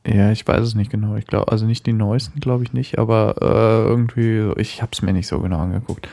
[0.05, 1.15] Ja, ich weiß es nicht genau.
[1.15, 5.01] Ich glaube, also nicht die neuesten, glaube ich nicht, aber äh, irgendwie, ich habe es
[5.01, 6.07] mir nicht so genau angeguckt.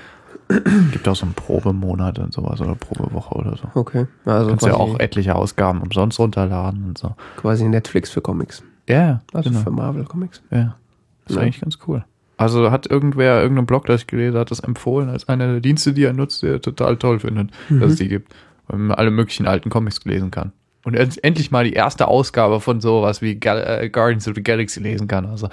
[0.92, 3.68] Gibt auch so einen Probemonat und sowas oder Probewoche oder so.
[3.74, 4.06] Okay.
[4.24, 7.16] Also Kannst ja auch etliche Ausgaben umsonst runterladen und so.
[7.36, 8.62] quasi Netflix für Comics.
[8.88, 9.62] Ja, Also genau.
[9.62, 10.42] für Marvel Comics.
[10.52, 10.76] Ja,
[11.24, 11.42] das ist Ja.
[11.42, 12.04] eigentlich ganz cool.
[12.38, 15.60] Also hat irgendwer, irgendein Blog, das ich gelesen habe, hat das empfohlen als einer der
[15.60, 18.34] Dienste, die er nutzt, der er total toll findet, dass es die gibt.
[18.66, 20.52] Weil man alle möglichen alten Comics lesen kann.
[20.84, 24.42] Und end- endlich mal die erste Ausgabe von sowas wie Gal äh, Guardians of the
[24.42, 25.24] Galaxy lesen kann.
[25.26, 25.48] Also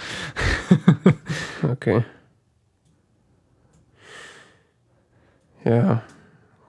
[1.72, 2.04] Okay.
[5.64, 6.02] Ja.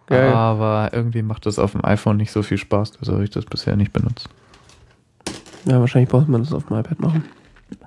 [0.07, 0.33] Geil.
[0.33, 3.47] Aber irgendwie macht das auf dem iPhone nicht so viel Spaß, also habe ich das
[3.47, 4.29] bisher nicht benutzt.
[5.65, 7.25] Ja, wahrscheinlich muss man das auf dem iPad machen.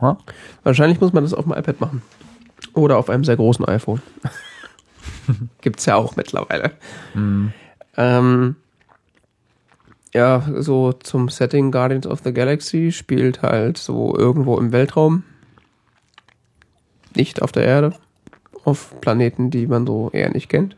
[0.01, 0.17] Ha?
[0.63, 2.01] Wahrscheinlich muss man das auf dem iPad machen.
[2.73, 4.01] Oder auf einem sehr großen iPhone.
[5.61, 6.71] Gibt's ja auch mittlerweile.
[7.13, 7.51] Hm.
[7.95, 8.55] Ähm,
[10.13, 15.23] ja, so zum Setting Guardians of the Galaxy spielt halt so irgendwo im Weltraum.
[17.15, 17.93] Nicht auf der Erde.
[18.63, 20.75] Auf Planeten, die man so eher nicht kennt.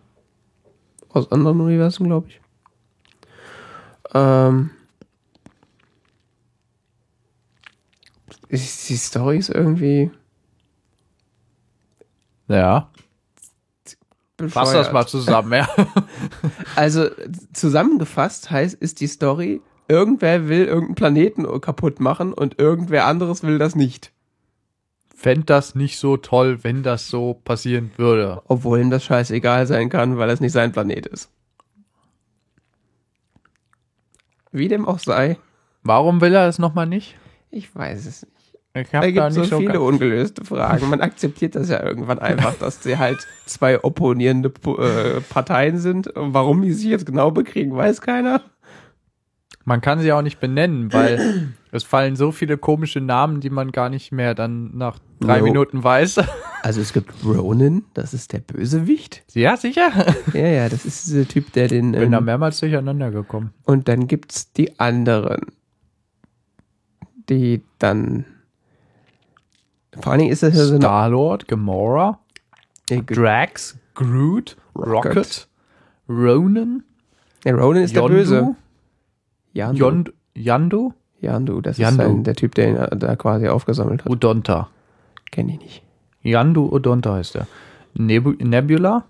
[1.10, 2.42] Aus anderen Universen, glaube ich.
[4.14, 4.72] Ähm,
[8.50, 10.12] die Story ist irgendwie.
[12.48, 12.90] Ja,
[14.48, 15.68] fass das mal zusammen, ja.
[16.76, 17.10] Also
[17.54, 23.58] zusammengefasst heißt, ist die Story, irgendwer will irgendeinen Planeten kaputt machen und irgendwer anderes will
[23.58, 24.12] das nicht.
[25.16, 28.42] Fänd das nicht so toll, wenn das so passieren würde.
[28.48, 31.30] Obwohl ihm das scheißegal sein kann, weil es nicht sein Planet ist.
[34.52, 35.38] Wie dem auch sei,
[35.84, 37.18] Warum will er es nochmal nicht?
[37.52, 38.39] ich weiß es nicht.
[38.76, 40.90] Ich Da hab gibt es so nicht viele ga- ungelöste Fragen.
[40.90, 46.08] Man akzeptiert das ja irgendwann einfach, dass sie halt zwei opponierende äh, Parteien sind.
[46.08, 48.42] Und warum die sich jetzt genau bekriegen, weiß keiner.
[49.66, 53.72] Man kann sie auch nicht benennen, weil es fallen so viele komische Namen, die man
[53.72, 55.46] gar nicht mehr dann nach drei No.
[55.46, 56.22] Minuten weiß.
[56.62, 59.24] Also es gibt Ronan, das ist der Bösewicht.
[59.34, 59.90] ja, sicher.
[60.34, 61.92] Ja, ja, das ist dieser Typ, der den...
[61.94, 63.52] Bin da Ähm, mehrmals durcheinander gekommen.
[63.64, 65.42] und dann gibt's die anderen,
[67.30, 68.26] die dann...
[70.02, 70.82] Vor allen Dingen ist das ja so eine...
[70.82, 72.20] Star-Lord, Gamora,
[72.90, 75.48] Ja, Drax, Groot, Rocket, Rocket.
[76.08, 76.84] Ronan,
[77.46, 78.56] Ja, Ronan ist der Böse.
[79.54, 79.78] Yondu, Yandu.
[79.80, 82.04] Yond Yandu, Yandu, das Yandu.
[82.04, 84.12] ist ein, der Typ, der ihn äh, da quasi aufgesammelt hat.
[84.12, 84.70] Udonta.
[85.32, 85.84] Kenn ich nicht.
[86.22, 87.48] Yandu Udonta heißt er.
[87.94, 89.04] Nebu Nebula,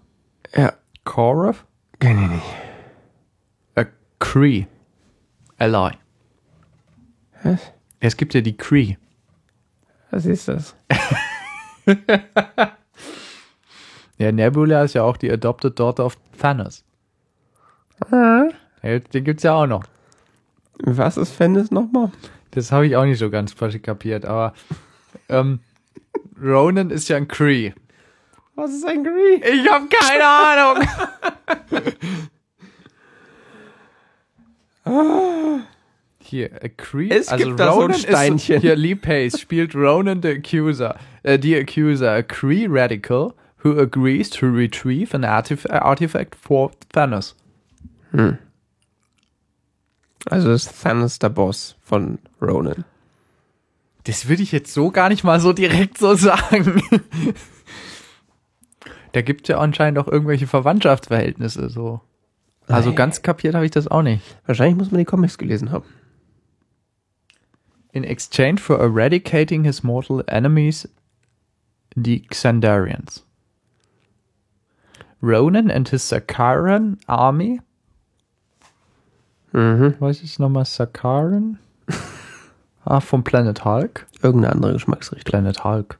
[0.55, 1.65] Ja, Korath,
[1.99, 2.45] kenn ich nicht.
[3.75, 3.85] äh,
[4.19, 4.65] Kree,
[5.57, 5.91] Ally.
[7.43, 7.59] Was?
[7.99, 8.97] Es gibt ja die Kree.
[10.11, 10.75] Was ist das?
[14.19, 16.83] Ja, Nebula ist ja auch die adopted daughter of Thanos.
[18.11, 18.49] Ah.
[18.83, 19.85] Die gibt's ja auch noch.
[20.83, 22.11] Was ist Fennis nochmal?
[22.51, 24.53] Das habe ich auch nicht so ganz kapiert, aber
[25.29, 25.61] ähm,
[26.41, 27.73] Ronan ist ja ein Kree.
[28.55, 29.35] Was ist ein Gree?
[29.35, 30.87] Ich habe keine Ahnung.
[36.29, 37.09] Hier, a Kree.
[37.09, 38.61] Es gibt da so ein ist- Steinchen.
[38.61, 40.95] hier, Lee Pace spielt Ronan the Accuser.
[41.23, 43.33] Äh, the Accuser, a Kree radical
[43.63, 47.35] who agrees to retrieve an artif artifact for Thanos.
[50.29, 52.85] Also ist Thanos der Boss von Ronan.
[54.05, 56.81] Das würde ich jetzt so gar nicht mal so direkt so sagen.
[59.13, 62.01] da gibt es ja anscheinend auch irgendwelche Verwandtschaftsverhältnisse so.
[62.67, 64.21] Also ganz kapiert habe ich das auch nicht.
[64.45, 65.85] Wahrscheinlich muss man die Comics gelesen haben.
[67.91, 70.87] In exchange for eradicating his mortal enemies,
[71.95, 73.23] the Xandarians.
[75.21, 77.61] Ronan and his Sakaran army.
[79.53, 79.95] Mhm.
[79.99, 81.57] Was ist nochmal Sakaran?
[82.85, 84.05] ah, vom Planet Hulk.
[84.21, 85.31] Irgendeine andere Geschmacksrichtung.
[85.31, 85.97] Planet Hulk.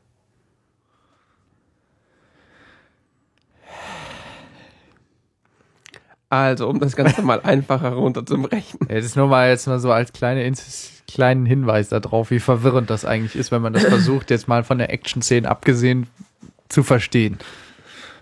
[6.30, 8.80] Also, um das Ganze mal einfacher runterzubrechen.
[8.88, 12.40] Ja, das ist nur mal jetzt mal so als kleine Ins kleinen Hinweis darauf, wie
[12.40, 16.07] verwirrend das eigentlich ist, wenn man das versucht, jetzt mal von der Action-Szene abgesehen
[16.69, 17.38] zu verstehen.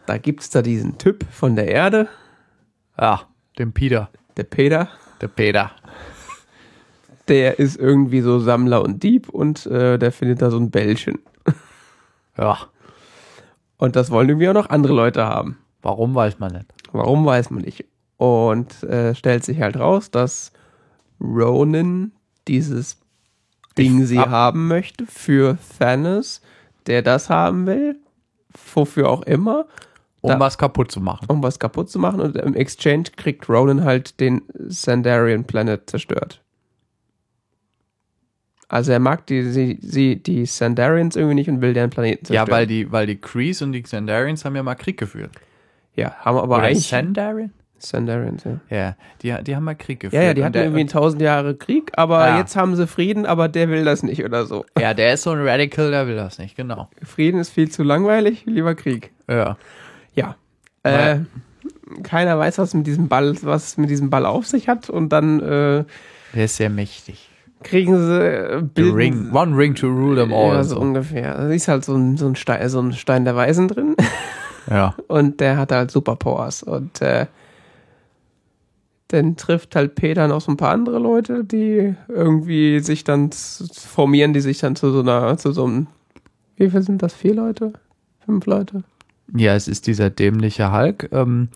[0.06, 2.08] Da gibt's da diesen Typ von der Erde,
[2.96, 3.22] Ah,
[3.60, 4.10] den Peter.
[4.38, 4.90] der Peter.
[5.22, 5.72] Der Peter.
[7.28, 11.20] Der ist irgendwie so Sammler und Dieb und äh, der findet da so ein Bällchen.
[12.38, 12.58] Ja,
[13.78, 15.58] Und das wollen irgendwie auch noch andere Leute haben.
[15.82, 16.66] warum weiß man nicht.
[16.92, 17.86] Warum weiß man nicht.
[18.18, 20.52] Und äh, stellt sich halt raus, dass
[21.20, 22.12] Ronan
[22.48, 22.98] dieses
[23.78, 26.42] Ding sie ab- haben möchte für Thanos,
[26.88, 27.98] der das haben will,
[28.74, 29.66] wofür auch immer,
[30.22, 31.26] Um Da- was kaputt zu machen.
[31.30, 32.20] um was kaputt zu machen.
[32.22, 36.42] Und im Exchange kriegt Ronan halt den Sandarian Planet zerstört.
[38.70, 42.48] Also er mag die, sie, sie, die Sandarians irgendwie nicht und will deren Planeten zerstören.
[42.48, 45.32] Ja, weil die, weil die Krees und die Xandarians haben ja mal Krieg geführt.
[45.96, 46.88] Ja, haben aber Oder eigentlich...
[46.88, 47.54] Sandarian?
[47.80, 48.60] Sandarians, ja.
[48.76, 50.22] Ja, die, die haben mal Krieg geführt.
[50.22, 52.38] Ja, ja, die hatten der, irgendwie tausend Jahre Krieg, aber Ja.
[52.40, 54.66] jetzt haben sie Frieden, aber der will das nicht oder so.
[54.80, 56.90] ja, der ist so ein Radical, der will das nicht, genau.
[57.04, 59.12] Frieden ist viel zu langweilig, lieber Krieg.
[59.30, 59.58] Ja.
[60.14, 60.36] Ja.
[60.84, 61.20] Äh,
[62.04, 65.40] keiner weiß, was mit diesem Ball, was mit diesem Ball auf sich hat und dann
[65.40, 65.84] äh,
[66.36, 67.30] Der ist sehr mächtig.
[67.64, 70.56] kriegen sie äh, bilden- ring, one ring to rule them all.
[70.56, 70.82] Ja, so so.
[70.82, 71.36] ungefähr.
[71.38, 73.96] Da ist halt so ein, so, ein Stein, so ein Stein der Weisen drin
[74.70, 74.96] Ja.
[75.08, 77.26] und der hat halt Superpowers und äh,
[79.10, 84.34] dann trifft halt Peter noch so ein paar andere Leute, die irgendwie sich dann formieren,
[84.34, 85.88] die sich dann zu so einer, zu so einem,
[86.58, 87.14] wie viel sind das?
[87.14, 87.74] Vier Leute?
[88.26, 88.84] Fünf Leute?
[89.36, 91.50] Ja, es ist dieser dämliche Hulk, ähm,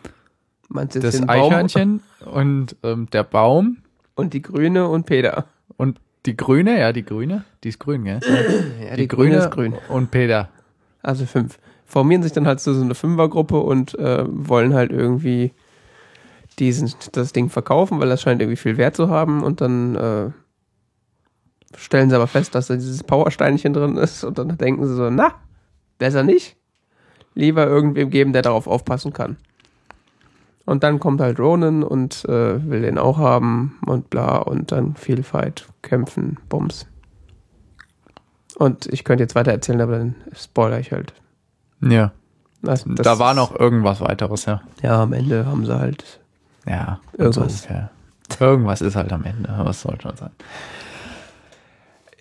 [0.69, 3.78] Meinst du das Eichhörnchen und ähm, der Baum
[4.15, 5.45] Und die Grüne und Peter.
[5.76, 8.19] und die Grüne, ja, die Grüne, die ist grün, gell?
[8.88, 9.73] Ja, die Grüne ist grün.
[9.90, 10.49] und Peter.
[11.02, 11.60] Also fünf.
[11.86, 15.52] Formieren sich dann halt zu so eine Fünfergruppe und äh, wollen halt irgendwie
[16.62, 20.30] diesen, das Ding verkaufen, weil das scheint irgendwie viel Wert zu haben und dann äh,
[21.76, 25.10] stellen sie aber fest, dass da dieses Powersteinchen drin ist und dann denken sie so,
[25.10, 25.34] na,
[25.98, 26.56] besser nicht.
[27.34, 29.38] Lieber irgendwem geben, der darauf aufpassen kann.
[30.66, 34.96] Und dann kommt halt Ronan und äh, will den auch haben und bla und dann
[34.96, 36.86] viel Fight, kämpfen, Bums.
[38.56, 41.14] Und ich könnte jetzt weiter erzählen, aber dann spoiler ich halt.
[41.82, 42.12] Ja.
[42.62, 44.62] Das, das da war noch irgendwas weiteres, ja.
[44.84, 46.20] Ja, am Ende haben sie halt
[46.66, 47.00] Ja.
[47.18, 47.64] Irgendwas.
[47.64, 48.46] So.
[48.46, 49.54] Irgendwas ist halt am Ende.
[49.58, 50.32] Was soll schon sein?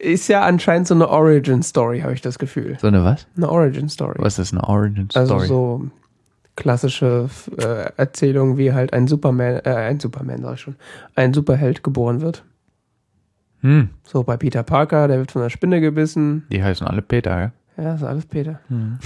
[0.00, 2.78] ist ja anscheinend so eine Origin-Story, habe ich das Gefühl.
[2.80, 3.26] So eine was?
[3.36, 4.16] Eine Origin-Story.
[4.18, 5.30] Was ist eine Origin Story?
[5.30, 5.86] Also so
[6.56, 10.76] klassische äh, Erzählung, wie halt ein Superman, äh, ein Superman sag ich schon,
[11.14, 12.44] ein Superheld geboren wird.
[13.60, 13.90] hm.
[14.04, 16.46] So bei Peter Parker, der wird von einer Spinne gebissen.
[16.50, 17.52] Die heißen alle Peter, ja?
[17.76, 18.60] Ja, ist alles Peter.
[18.68, 18.98] Hm.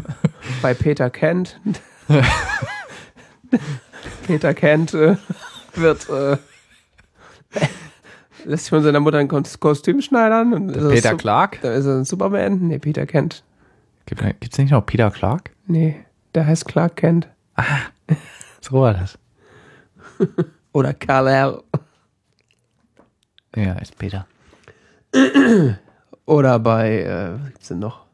[0.62, 1.58] Bei Peter Kent.
[4.26, 5.16] Peter Kent äh,
[5.74, 6.36] wird äh,
[8.44, 10.52] lässt sich von seiner Mutter ein Kos- Kostüm schneidern.
[10.54, 11.60] Und ist er Peter Clark?
[11.62, 12.58] Da ist er ein Superman.
[12.68, 13.44] Nee, Peter Kent.
[14.06, 14.22] Gibt
[14.52, 15.50] es nicht noch Peter Clark?
[15.66, 16.04] Nee,
[16.34, 17.28] der heißt Clark Kent.
[18.60, 19.18] So war das.
[20.72, 21.62] Oder Kal-El.
[23.56, 24.26] Ja, ist Peter.
[26.26, 28.06] Oder bei, äh, was gibt's denn noch?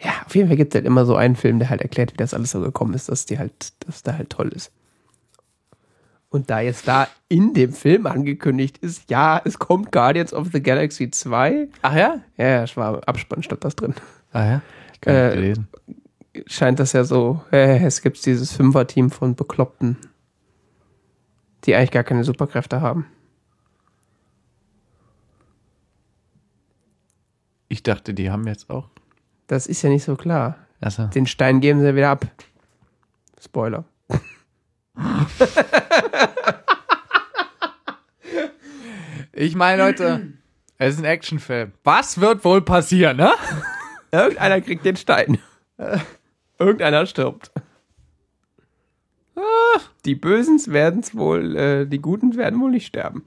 [0.00, 2.16] Ja, auf jeden Fall gibt es halt immer so einen Film, der halt erklärt, wie
[2.16, 4.70] das alles so gekommen ist, dass die halt, dass der halt toll ist.
[6.30, 10.62] Und da jetzt da in dem Film angekündigt ist, ja, es kommt Guardians of the
[10.62, 11.68] Galaxy 2.
[11.82, 12.20] Ach ja?
[12.36, 13.94] Ja, ja, es war Abspann stand das drin.
[14.32, 14.62] Ah ja?
[15.00, 15.68] Gar Äh, nicht gelesen.
[16.46, 19.96] Scheint das ja so, äh, es gibt dieses Fünfer-Team von Bekloppten,
[21.64, 23.06] die eigentlich gar keine Superkräfte haben.
[27.68, 28.88] Ich dachte, die haben jetzt auch.
[29.48, 30.56] Das ist ja nicht so klar.
[30.80, 32.26] Also, Den Stein geben sie ja wieder ab.
[33.42, 33.84] Spoiler.
[39.32, 40.32] ich meine, Leute,
[40.78, 41.72] es ist ein Actionfilm.
[41.84, 43.32] Was wird wohl passieren, ne?
[44.12, 45.38] Irgendeiner kriegt den Stein.
[46.58, 47.50] Irgendeiner stirbt.
[49.36, 53.24] Ah, Die Bösens werden es wohl, äh, die Guten werden wohl nicht sterben.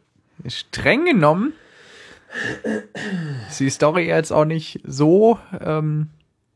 [0.47, 1.53] Streng genommen
[3.49, 6.09] ist die Story jetzt auch nicht so ähm,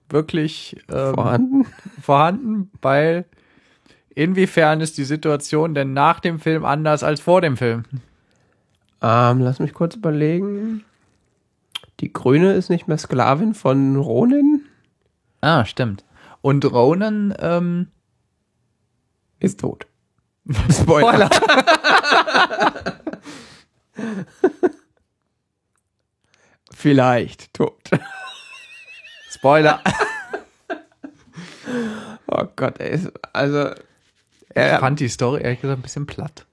[0.10, 1.65] wirklich ähm, Vorhanden?
[2.02, 3.26] vorhanden, weil
[4.14, 7.84] inwiefern ist die Situation denn nach dem Film anders als vor dem Film?
[9.02, 10.84] Ähm, lass mich kurz überlegen.
[11.99, 14.61] Die Grüne ist nicht mehr Sklavin von Ronin.
[15.41, 16.03] Ah, stimmt.
[16.41, 17.88] Und Ronan, ähm,
[19.39, 19.88] Ist tot.
[20.72, 21.30] Spoiler.
[26.86, 27.82] Vielleicht tot.
[29.32, 29.82] Spoiler.
[32.28, 32.91] Oh Gott, ey.
[32.91, 33.76] ist- Also, Ich
[34.56, 36.45] er, fand die Story ehrlich gesagt ein bisschen platt.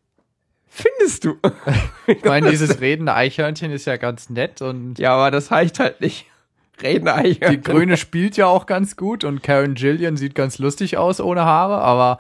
[0.69, 1.37] findest du?
[2.07, 6.01] Ich meine, dieses redende Eichhörnchen ist ja ganz nett und Ja, aber das reicht halt
[6.01, 6.25] nicht.
[6.83, 7.39] Reden eigentlich.
[7.51, 11.45] die Grüne spielt ja auch ganz gut und Karen Gillian sieht ganz lustig aus ohne
[11.45, 12.19] Haare, aber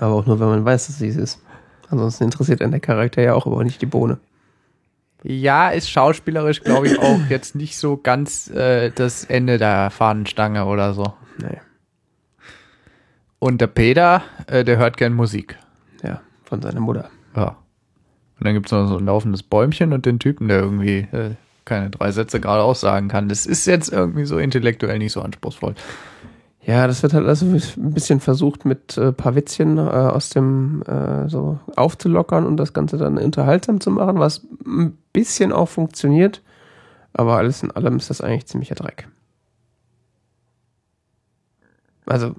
[0.00, 1.42] Aber auch nur, wenn man weiß, dass sie es ist.
[1.90, 4.18] Ansonsten interessiert einen der Charakter ja auch, aber nicht die Bohne.
[5.22, 10.64] Ja, ist schauspielerisch, glaube ich, auch jetzt nicht so ganz äh, das Ende der Fahnenstange
[10.64, 11.14] oder so.
[11.38, 11.58] Nee.
[13.38, 15.58] Und der Peter, äh, der hört gern Musik.
[16.02, 17.10] Ja, von seiner Mutter.
[17.34, 17.56] Ja.
[18.38, 21.34] Und dann gibt's noch so ein laufendes Bäumchen und den Typen, der irgendwie äh,
[21.64, 23.28] keine drei Sätze gerade aussagen kann.
[23.28, 25.74] Das ist jetzt irgendwie so intellektuell nicht so anspruchsvoll.
[26.62, 30.82] Ja, das wird halt also ein bisschen versucht, mit äh, paar Witzchen äh, aus dem
[30.82, 36.42] äh, so aufzulockern und das Ganze dann unterhaltsam zu machen, was ein bisschen auch funktioniert.
[37.14, 39.08] Aber alles in allem ist das eigentlich ziemlicher Dreck.
[42.06, 42.34] Also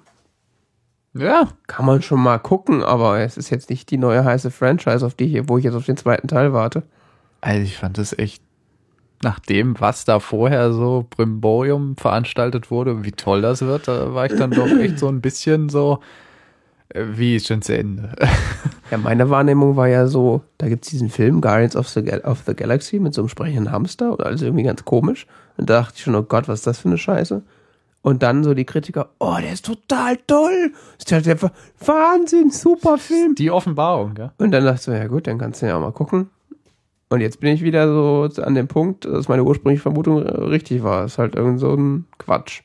[1.13, 1.47] Ja.
[1.67, 5.15] kann man schon mal gucken, aber es ist jetzt nicht die neue heiße Franchise, auf
[5.15, 6.83] die ich, wo ich jetzt auf den zweiten Teil warte.
[7.41, 8.43] Also ich fand das echt,
[9.23, 14.25] nach dem, was da vorher so Brimborium veranstaltet wurde, wie toll das wird, da war
[14.25, 15.99] ich dann doch echt so ein bisschen so,
[16.89, 18.11] äh, wie ist schon zu Ende?
[18.91, 22.53] Ja, meine Wahrnehmung war ja so, da gibt's diesen Film Guardians of the, of the
[22.53, 25.27] Galaxy mit so einem sprechenden Hamster und alles irgendwie ganz komisch.
[25.55, 27.41] Und da dachte ich schon, oh Gott, was ist das für eine Scheiße?
[28.01, 30.73] Und dann so die Kritiker, oh, der ist total toll.
[30.99, 31.53] Ist ja der Wa-
[31.85, 33.33] Wahnsinn, super Film.
[33.35, 34.33] Die Offenbarung, ja.
[34.39, 36.29] Und dann dachte ich so, ja gut, dann kannst du ja auch mal gucken.
[37.11, 40.81] Und jetzt bin ich wieder so an dem Punkt, dass meine ursprüngliche Vermutung äh, richtig
[40.81, 41.03] war.
[41.03, 42.61] ist halt irgend so ein Quatsch.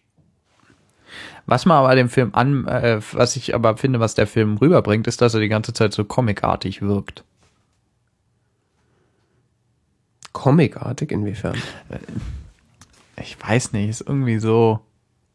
[1.47, 5.09] Was man aber dem Film an, äh, was ich aber finde, was der Film rüberbringt,
[5.09, 7.24] ist, dass er die ganze Zeit so comicartig wirkt.
[10.32, 11.56] Comicartig inwiefern?
[13.20, 14.78] Ich weiß nicht, ist irgendwie so,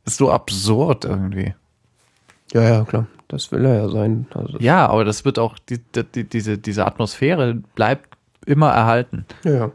[0.06, 1.54] ist so absurd irgendwie.
[2.54, 3.08] Ja, ja, klar.
[3.28, 4.28] Das will er ja sein.
[4.34, 5.80] Also, Ja, aber das wird auch, die,
[6.16, 8.11] die, diese, diese Atmosphäre bleibt
[8.46, 9.26] immer erhalten.
[9.44, 9.72] Ja, ja.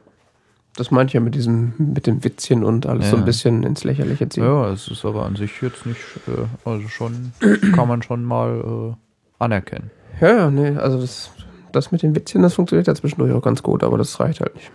[0.77, 3.25] Das meinte ich ja mit diesem, mit dem Witzchen und alles so ein Ja.
[3.27, 4.45] bisschen ins Lächerliche ziehen.
[4.45, 7.33] Ja, es ist aber an sich jetzt nicht, äh, also schon,
[7.75, 8.95] kann man schon mal
[9.39, 9.91] anerkennen.
[10.21, 11.31] Ja, ja, nee, also das,
[11.73, 14.55] das mit den Witzchen, das funktioniert ja zwischendurch auch ganz gut, aber das reicht halt
[14.55, 14.71] nicht.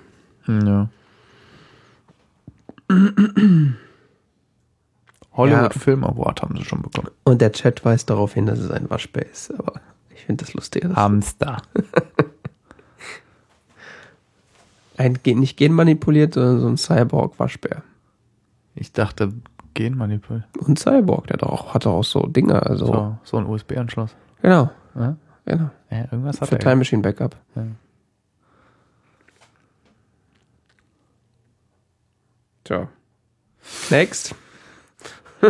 [0.45, 0.89] Hm, Ja.
[5.33, 7.09] Hollywood Film Award haben sie schon bekommen.
[7.23, 9.79] Und der Chat weist darauf hin, dass es ein Waschbär ist, aber
[10.13, 10.83] ich finde das lustig.
[10.95, 11.61] Hamster.
[14.97, 17.83] ein nicht genmanipuliert, sondern so ein Cyborg-Waschbär.
[18.75, 19.33] Ich dachte,
[19.73, 20.43] Genmanipul.
[20.59, 22.85] Und Cyborg, der hat auch, hat auch so Dinger, also.
[22.87, 24.15] So, so ein USB-Anschluss.
[24.41, 25.15] Genau, Ja?
[25.45, 25.69] genau.
[25.89, 26.59] Ja, irgendwas hat Für er.
[26.59, 27.35] Time Machine Backup.
[27.55, 27.63] Ja.
[32.63, 32.87] Tja.
[33.89, 34.35] Next.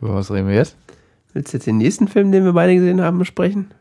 [0.00, 0.76] Über was reden wir jetzt?
[1.32, 3.72] Willst du jetzt den nächsten Film, den wir beide gesehen haben, besprechen?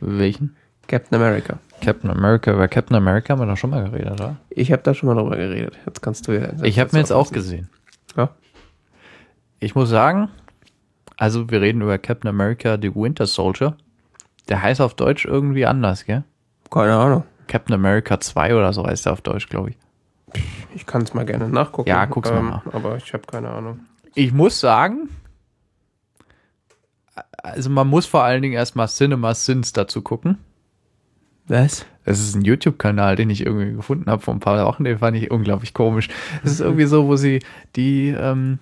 [0.00, 0.54] Welchen?
[0.86, 1.58] Captain America.
[1.80, 2.52] Captain America.
[2.52, 4.36] Über Captain America haben wir doch schon mal geredet, oder?
[4.50, 5.78] Ich habe da schon mal drüber geredet.
[5.86, 6.50] Jetzt kannst du ja.
[6.62, 7.68] Ich habe mir jetzt auch gesehen.
[8.16, 8.30] Ja.
[9.60, 10.28] Ich muss sagen,
[11.16, 13.76] also wir reden über Captain America, The Winter Soldier.
[14.48, 16.24] Der heißt auf Deutsch irgendwie anders, gell?
[16.70, 17.24] Keine Ahnung.
[17.46, 19.76] Captain America 2 oder so heißt er auf Deutsch, glaube ich.
[20.74, 21.88] Ich kann es mal gerne nachgucken.
[21.88, 22.66] Ja, guck's mal ähm, nach.
[22.72, 23.80] Aber ich habe keine Ahnung.
[24.14, 25.08] Ich muss sagen,
[27.42, 30.38] also man muss vor allen Dingen erstmal Cinema Sins dazu gucken.
[31.46, 31.86] Was?
[32.04, 34.84] Das ist ein YouTube-Kanal, den ich irgendwie gefunden habe vor ein paar Wochen.
[34.84, 36.08] Den fand ich unglaublich komisch.
[36.42, 37.40] Das ist irgendwie so, wo sie
[37.76, 38.58] die, ähm,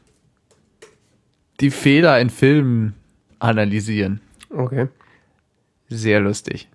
[1.60, 2.94] die Fehler in Filmen
[3.38, 4.20] analysieren.
[4.50, 4.88] Okay.
[5.88, 6.68] Sehr lustig.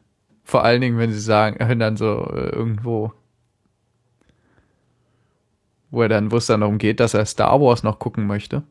[0.43, 3.13] Vor allen Dingen, wenn sie sagen, wenn dann so äh, irgendwo,
[5.89, 8.63] wo er dann, wo es dann darum geht, dass er Star Wars noch gucken möchte.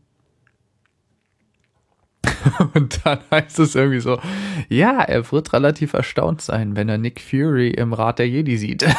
[2.74, 4.18] Und dann heißt es irgendwie so,
[4.68, 8.84] ja, er wird relativ erstaunt sein, wenn er Nick Fury im Rat der Jedi sieht.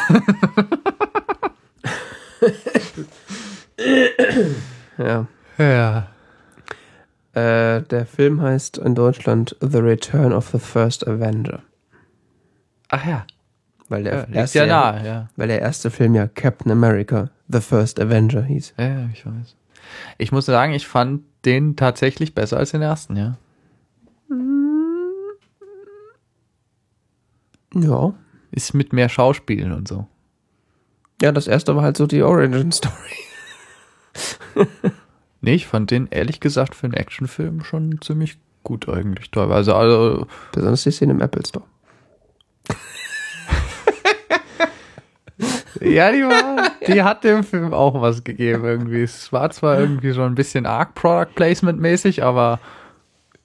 [4.98, 5.26] Ja.
[5.58, 6.08] ja.
[7.32, 11.62] Äh, der Film heißt in Deutschland The Return of the First Avenger.
[12.88, 13.26] Ach ja.
[13.88, 15.28] Weil der, ja erste, ja nah, ja.
[15.36, 18.74] weil der erste Film ja Captain America The First Avenger hieß.
[18.78, 19.56] Ja, ich weiß.
[20.18, 23.38] Ich muss sagen, ich fand den tatsächlich besser als den ersten, ja.
[27.74, 28.14] Ja.
[28.50, 30.06] Ist mit mehr Schauspielen und so.
[31.20, 32.94] Ja, das erste war halt so die Origin Story.
[35.40, 39.74] Nee, ich fand den ehrlich gesagt für einen Actionfilm schon ziemlich gut eigentlich teilweise.
[39.74, 41.64] Also, Besonders die Szene im Apple Store.
[45.80, 49.02] Ja, die war, die hat dem Film auch was gegeben irgendwie.
[49.02, 52.60] Es war zwar irgendwie schon ein bisschen arg Product Placement mäßig, aber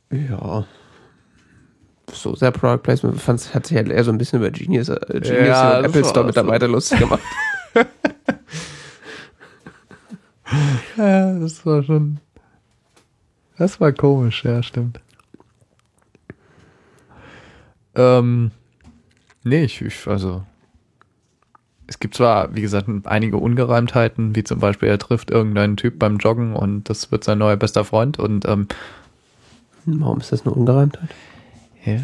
[0.09, 0.65] Ja.
[2.11, 3.19] So sehr Product Placement.
[3.21, 6.05] Fand's, hat sich halt eher so ein bisschen über Genius, äh, Genius Ja, und Apple
[6.05, 7.21] Store Mitarbeiter lustig gemacht.
[10.97, 12.19] ja, das war schon,
[13.57, 14.99] das war komisch, ja, stimmt.
[17.95, 18.51] Ähm,
[19.43, 20.43] nee, ich, ich also,
[21.87, 26.17] es gibt zwar, wie gesagt, einige Ungereimtheiten, wie zum Beispiel er trifft irgendeinen Typ beim
[26.17, 28.67] Joggen und das wird sein neuer bester Freund und ähm,
[29.85, 31.09] Warum ist das eine Ungereimtheit?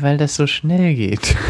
[0.02, 1.36] Weil das so schnell geht.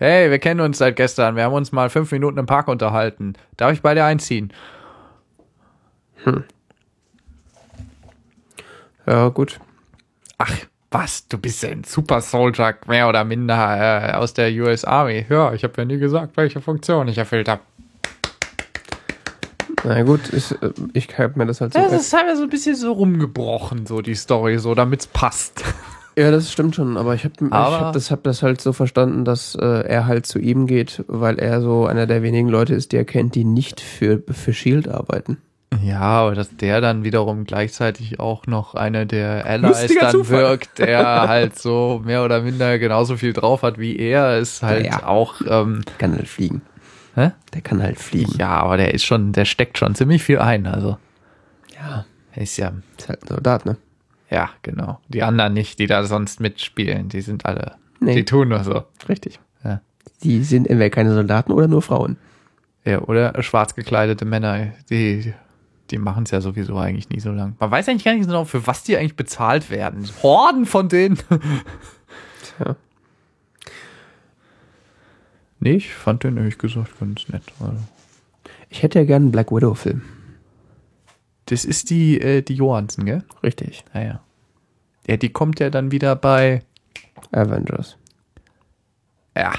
[0.00, 1.34] Hey, wir kennen uns seit gestern.
[1.34, 3.32] Wir haben uns mal fünf Minuten im Park unterhalten.
[3.56, 4.52] Darf ich bei dir einziehen?
[9.08, 9.58] Ja, gut.
[10.36, 10.54] Ach,
[10.90, 11.28] was?
[11.28, 15.26] Du bist ja ein Super Soldier, mehr oder minder äh, aus der US Army.
[15.28, 17.62] Ja, ich habe ja nie gesagt, welche Funktion ich erfüllt habe.
[19.84, 21.78] Na gut, ich, äh, ich habe mir das halt so.
[21.78, 25.64] Das ist halt so ein bisschen so rumgebrochen, so die Story, so damit's passt.
[26.16, 29.24] Ja, das stimmt schon, aber ich habe ich hab das, hab das halt so verstanden,
[29.24, 32.90] dass äh, er halt zu ihm geht, weil er so einer der wenigen Leute ist,
[32.90, 35.38] die er kennt, die nicht für, für Shield arbeiten.
[35.82, 40.38] Ja, aber dass der dann wiederum gleichzeitig auch noch einer der Allies Lustiger dann Zufall.
[40.40, 44.86] wirkt, der halt so mehr oder minder genauso viel drauf hat wie er, ist halt
[44.86, 45.06] Ja.
[45.06, 46.62] auch, ähm, Der kann halt fliegen.
[47.14, 47.32] hä?
[47.54, 48.32] Der kann halt fliegen.
[48.38, 50.96] Ja, aber der ist schon, der steckt schon ziemlich viel ein, also.
[51.78, 52.06] Ja.
[52.34, 53.76] Er ist ja, Ist halt ein Soldat, ne?
[54.30, 55.00] ja, genau.
[55.08, 58.14] Die anderen nicht, die da sonst mitspielen, die sind alle, Nee.
[58.14, 58.84] die tun nur so.
[59.08, 59.38] Richtig.
[59.64, 59.80] Ja.
[60.22, 62.16] Die sind entweder keine Soldaten oder nur Frauen.
[62.84, 65.34] Ja, oder schwarz gekleidete Männer, die,
[65.90, 67.56] die machen es ja sowieso eigentlich nie so lang.
[67.58, 70.08] Man weiß eigentlich gar nicht genau, für was die eigentlich bezahlt werden.
[70.22, 71.18] Horden von denen.
[72.58, 72.76] Tja.
[75.60, 77.42] Nee, ich fand den ehrlich gesagt ganz nett.
[77.60, 77.78] Also.
[78.70, 80.02] Ich hätte ja gerne einen Black Widow-Film.
[81.46, 83.24] Das ist die, äh, die Johansen, gell?
[83.42, 83.84] Richtig.
[83.94, 84.20] Ja, ja.
[85.06, 86.62] Ja, die kommt ja dann wieder bei,
[87.32, 87.96] Avengers.
[89.34, 89.52] ja,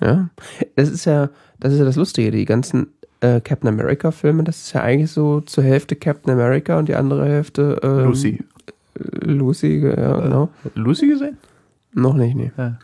[0.00, 0.30] Ja.
[0.76, 2.30] Das ist ja, das ist ja das Lustige.
[2.30, 2.92] Die ganzen
[3.24, 7.26] äh, Captain America-Filme, das ist ja eigentlich so zur Hälfte Captain America und die andere
[7.26, 8.44] Hälfte ähm, Lucy.
[8.94, 10.50] Lucy, ja, genau.
[10.74, 11.38] Lucy gesehen?
[11.94, 12.52] Noch nicht, nee.
[12.56, 12.78] Ja.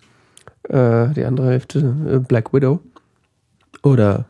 [1.08, 2.80] Äh, die andere Hälfte, äh, Black Widow.
[3.82, 4.24] Oder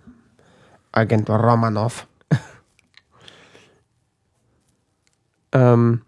[0.93, 2.07] Agent Romanov.
[5.53, 6.03] ähm,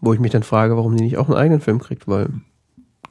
[0.00, 2.28] wo ich mich dann frage, warum die nicht auch einen eigenen Film kriegt, weil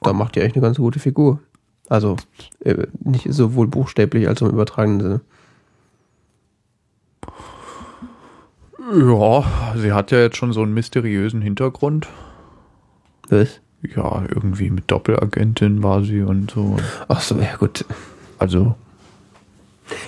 [0.02, 1.40] da macht die eigentlich eine ganz gute Figur.
[1.88, 2.18] Also
[2.60, 5.22] äh, nicht sowohl buchstäblich als auch im übertragenen Sinne.
[8.94, 9.44] Ja,
[9.76, 12.08] sie hat ja jetzt schon so einen mysteriösen Hintergrund.
[13.30, 13.62] Was?
[13.82, 16.78] Ja, irgendwie mit Doppelagentin war sie und so.
[17.08, 17.86] Ach so, ja gut.
[18.38, 18.76] Also,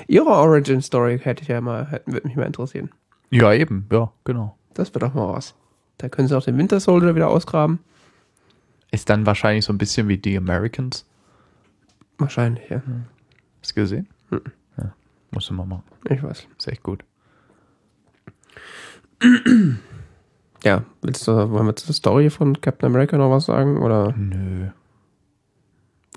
[0.07, 2.89] Ihre Origin Story hätte ich ja mal, würde mich mal interessieren.
[3.29, 4.55] ja, eben, ja, genau.
[4.73, 5.55] Das wird doch mal was.
[5.97, 7.79] Da können sie auch den Winter Soldier wieder ausgraben.
[8.91, 11.05] Ist dann wahrscheinlich so ein bisschen wie The Americans.
[12.19, 12.81] Wahrscheinlich, ja.
[13.61, 14.07] Hast du gesehen?
[14.29, 14.41] Mhm.
[14.77, 14.93] Ja,
[15.31, 15.83] musst du mal machen.
[16.09, 16.47] Ich weiß.
[16.57, 17.03] Ist echt gut.
[20.63, 23.77] Ja, willst du, wollen wir zur Story von Captain America noch was sagen?
[23.77, 24.67] Oder Nö.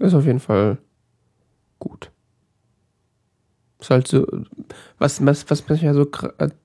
[0.01, 0.79] ist auf jeden Fall
[1.79, 2.11] gut.
[3.81, 4.27] Ist halt so,
[4.99, 6.07] was, was, was mich ja so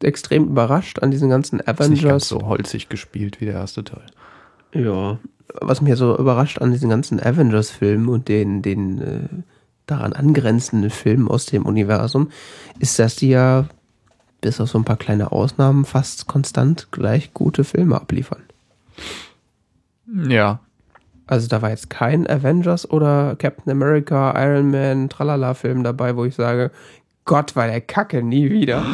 [0.02, 2.30] extrem überrascht an diesen ganzen Ist nicht ganz Avengers.
[2.30, 4.06] so holzig gespielt wie der erste Teil.
[4.74, 5.20] Ja.
[5.62, 9.30] Was mich ja so überrascht an diesen ganzen Avengers-Filmen und den, den äh,
[9.86, 12.32] daran angrenzenden Filmen aus dem Universum,
[12.80, 13.68] ist, dass die ja
[14.46, 18.44] bis auf so ein paar kleine Ausnahmen fast konstant gleich gute Filme abliefern.
[20.06, 20.60] Ja.
[21.26, 26.36] Also da war jetzt kein Avengers oder Captain America, Iron Man, Tralala-Film dabei, wo ich
[26.36, 26.70] sage,
[27.26, 28.86] Gott, war der Kacke, nie wieder.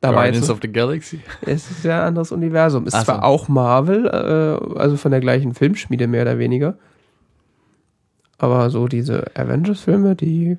[0.00, 1.20] Da war Guardians jetzt, of the Galaxy.
[1.42, 2.88] es ist ja ein anderes Universum.
[2.88, 3.04] Ist Ach so.
[3.04, 6.76] zwar auch Marvel, äh, also von der gleichen Filmschmiede mehr oder weniger.
[8.38, 10.58] Aber so diese Avengers-Filme, die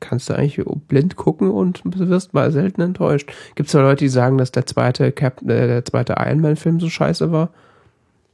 [0.00, 3.30] kannst du eigentlich blind gucken und wirst mal selten enttäuscht.
[3.54, 6.80] Gibt es ja Leute, die sagen, dass der zweite Cap äh, der zweite Iron Man-Film
[6.80, 7.50] so scheiße war?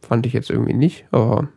[0.02, 1.48] Fand ich jetzt irgendwie nicht, aber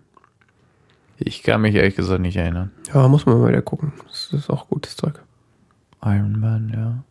[1.17, 2.71] Ich kann mich ehrlich gesagt nicht erinnern.
[2.93, 3.93] ja, muss man mal wieder gucken.
[4.07, 5.21] Das ist auch gutes Zeug.
[6.03, 7.03] Iron Man, ja.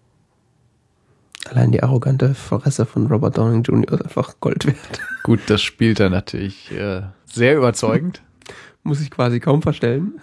[1.50, 3.92] Allein die arrogante Fresse von Robert Downing Jr.
[3.92, 5.00] ist einfach Gold wert.
[5.22, 8.22] Gut, das spielt er natürlich äh, sehr überzeugend.
[8.82, 10.20] Muss ich quasi kaum verstellen.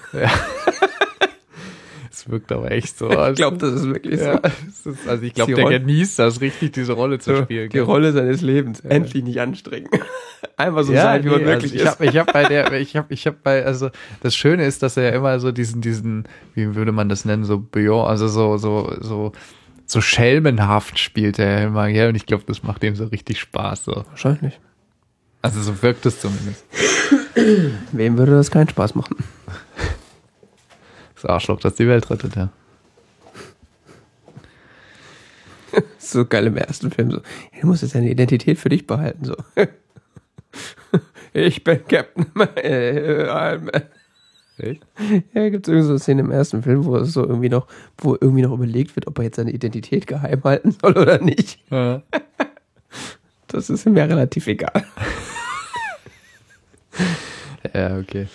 [2.16, 3.10] Es wirkt aber echt so.
[3.30, 4.90] Ich glaube, das ist wirklich ja, so.
[4.92, 7.70] ist, also ich glaube, der Rolle- genießt das richtig, diese Rolle zu spielen.
[7.70, 8.80] die Rolle seines Lebens.
[8.80, 9.90] Endlich nicht anstrengen.
[10.58, 12.72] Einfach so ja, sein, wie man nee, wirklich also ich habe ich hab bei der
[12.80, 13.90] ich habe ich habe bei also
[14.22, 17.44] das Schöne ist, dass er ja immer so diesen diesen wie würde man das nennen
[17.44, 19.34] so Beyond, also so so so
[19.86, 23.84] so schelmenhaft spielt er immer, ja und ich glaube, das macht ihm so richtig Spaß
[23.84, 24.06] so.
[24.10, 24.58] Wahrscheinlich.
[25.42, 26.64] Also so wirkt es zumindest.
[27.92, 29.18] Wem würde das keinen Spaß machen?
[31.26, 32.50] Das Arschloch, das die Welt rettet, ja.
[35.98, 37.10] So geil im ersten Film.
[37.10, 37.22] So,
[37.62, 39.26] du musst jetzt deine Identität für dich behalten.
[39.26, 39.36] So.
[41.34, 43.82] Ich bin Captain äh, Iron Man.
[44.58, 44.86] Echt?
[45.34, 47.68] Ja, gibt es irgendwie so eine Szene im ersten Film, wo es so irgendwie noch,
[47.98, 51.60] wo irgendwie noch überlegt wird, ob er jetzt seine Identität geheim halten soll oder nicht.
[51.72, 52.04] Ja.
[53.48, 54.86] Das ist ihm ja relativ egal.
[57.74, 58.28] Ja, okay.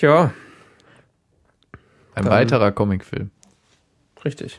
[0.00, 0.32] Ja,
[2.14, 3.30] Ein Dann- weiterer Comicfilm.
[4.24, 4.58] richtig.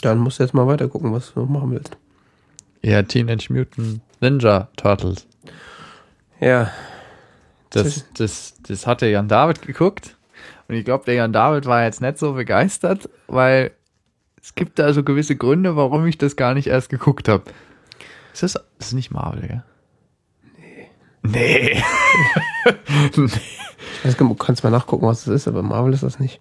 [0.00, 1.96] Dann musst du jetzt mal weiter gucken, was du noch machen willst.
[2.82, 5.26] Ja, Teenage Mutant Ninja Turtles.
[6.40, 6.70] Ja,
[7.70, 10.16] Das, das, das hatte Jan David geguckt.
[10.68, 13.72] Und ich glaube, der Jan David war jetzt nicht so begeistert, weil
[14.40, 17.44] es gibt da so gewisse Gründe, warum ich das gar nicht erst geguckt habe.
[18.32, 19.62] Ist das, das ist nicht Marvel, gell?
[21.24, 21.82] Nee.
[23.16, 23.16] Nee.
[23.16, 26.18] ich weiß, gar nicht, du kannst mal nachgucken, was das ist, aber Marvel ist das
[26.18, 26.40] nicht.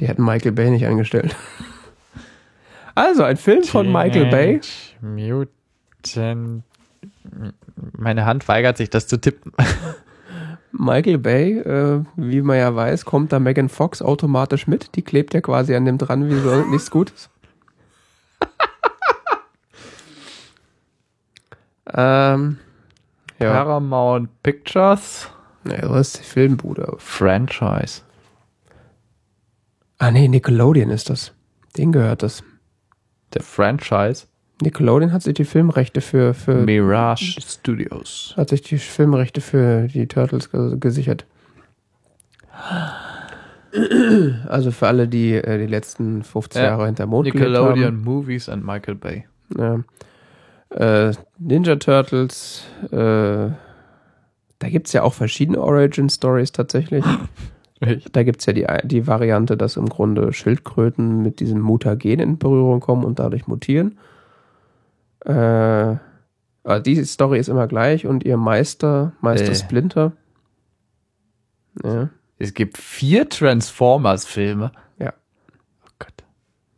[0.00, 1.36] Die hätten Michael Bay nicht eingestellt.
[2.94, 4.60] Also, ein Film von Michael Bay.
[5.00, 6.62] Mutant.
[7.96, 9.52] Meine Hand weigert sich, das zu tippen.
[10.72, 14.96] Michael Bay, äh, wie man ja weiß, kommt da Megan Fox automatisch mit.
[14.96, 17.28] Die klebt ja quasi an dem dran, wie so nichts Gutes.
[21.94, 22.58] ähm,
[23.42, 25.28] ja, Paramount Pictures
[25.64, 26.94] naja, so ist die Filmbude.
[26.98, 28.02] Franchise.
[29.98, 31.32] Ah, nee, Nickelodeon ist das.
[31.76, 32.42] Den gehört das.
[33.34, 34.26] Der Franchise
[34.60, 38.34] Nickelodeon hat sich die Filmrechte für, für Mirage Studios.
[38.36, 41.26] hat sich die Filmrechte für die Turtles ge gesichert.
[44.46, 48.04] Also für alle, die äh, die letzten 15 Ja, Jahre hinter Mond Nickelodeon haben.
[48.04, 49.26] Movies and Michael Bay.
[49.56, 49.80] Ja.
[50.74, 53.50] Äh, Ninja Turtles, äh,
[54.58, 57.04] da gibt es ja auch verschiedene Origin Stories tatsächlich.
[57.80, 58.14] Echt?
[58.14, 62.80] Da gibt's ja die, die Variante, dass im Grunde Schildkröten mit diesem Mutagen in Berührung
[62.80, 63.98] kommen und dadurch mutieren.
[65.24, 65.96] Äh,
[66.64, 69.54] also die Story ist immer gleich und ihr Meister, Meister Äh.
[69.56, 70.12] Splinter.
[71.82, 72.10] Ja.
[72.38, 74.72] Es gibt vier Transformers-Filme.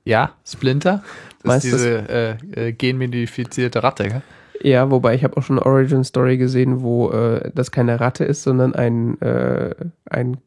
[0.05, 0.32] Ja.
[0.44, 1.02] Splinter.
[1.43, 4.22] Das Meinst ist diese äh, äh, genmodifizierte Ratte, gell?
[4.62, 8.24] Ja, wobei ich habe auch schon eine Origin Story gesehen, wo äh, das keine Ratte
[8.24, 9.74] ist, sondern ein, äh,
[10.09, 10.39] ein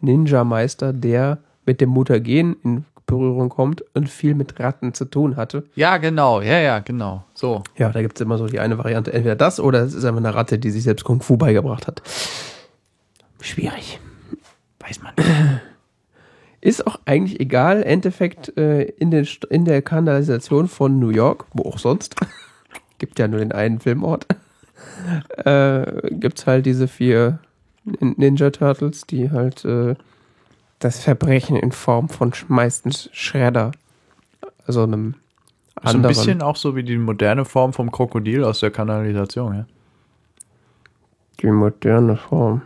[0.00, 5.64] Ninja-Meister, der mit dem Mutagen in Berührung kommt und viel mit Ratten zu tun hatte.
[5.74, 6.40] Ja, genau.
[6.40, 7.24] Ja, ja, genau.
[7.34, 7.62] So.
[7.76, 10.34] Ja, da gibt's immer so die eine Variante, entweder das oder es ist einfach eine
[10.34, 12.02] Ratte, die sich selbst Kung Fu beigebracht hat.
[13.40, 13.98] Schwierig.
[14.78, 15.60] Weiß man nicht.
[16.60, 21.68] Ist auch eigentlich egal, Endeffekt äh, in, den, in der Kanalisation von New York, wo
[21.68, 22.16] auch sonst,
[22.98, 24.26] gibt ja nur den einen Filmort,
[25.44, 27.38] äh, gibt's halt diese vier
[27.84, 29.94] Nin- Ninja Turtles, die halt äh,
[30.80, 33.72] das Verbrechen in Form von meistens Schredder,
[34.66, 36.08] also einem So ein anderen.
[36.14, 39.66] bisschen auch so wie die moderne Form vom Krokodil aus der Kanalisation, ja.
[41.40, 42.62] die moderne Form.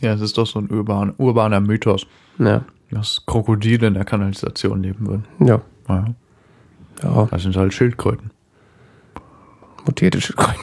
[0.00, 2.06] Ja, es ist doch so ein urban, urbaner Mythos,
[2.38, 5.24] Ja, dass Krokodile in der Kanalisation leben würden.
[5.40, 6.04] ja, Ja,
[7.02, 8.30] ja, das sind halt Schildkröten.
[9.84, 10.60] mutierte Schildkröten.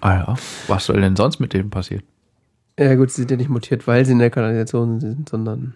[0.00, 0.34] Ah ja.
[0.68, 2.02] Was soll denn sonst mit denen passieren?
[2.78, 5.74] Ja gut, sie sind ja nicht mutiert, weil sie in der Kanalisation sind, sondern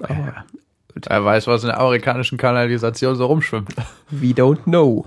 [0.00, 0.44] aber Ja.
[1.06, 3.74] Er weiß, was in der amerikanischen Kanalisation so rumschwimmt.
[4.10, 5.06] we don't know.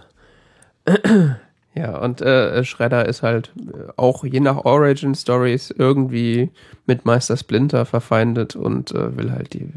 [1.75, 6.49] Ja, und äh, Shredder ist halt äh, auch je nach Origin Stories irgendwie
[6.85, 9.73] mit Meister Splinter verfeindet und äh, will halt die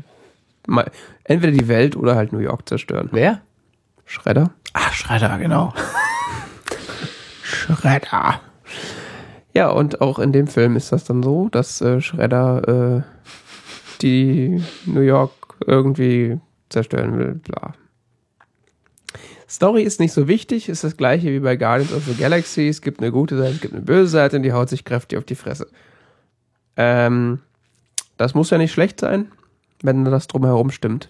[1.24, 3.08] entweder die Welt oder halt New York zerstören.
[3.12, 3.40] Wer?
[4.04, 4.50] Shredder?
[4.74, 5.72] Ach, Schredder, genau.
[7.42, 8.40] Shredder.
[9.54, 13.02] Ja, und auch in dem Film ist das dann so, dass äh, Shredder äh,
[14.02, 15.32] die New York
[15.66, 16.38] irgendwie
[16.68, 17.74] zerstören will, bla.
[19.48, 22.68] Story ist nicht so wichtig, ist das gleiche wie bei Guardians of the Galaxy.
[22.68, 25.18] Es gibt eine gute Seite, es gibt eine böse Seite und die haut sich kräftig
[25.18, 25.68] auf die Fresse.
[26.76, 27.40] Ähm,
[28.16, 29.32] das muss ja nicht schlecht sein,
[29.82, 31.08] wenn das drumherum stimmt.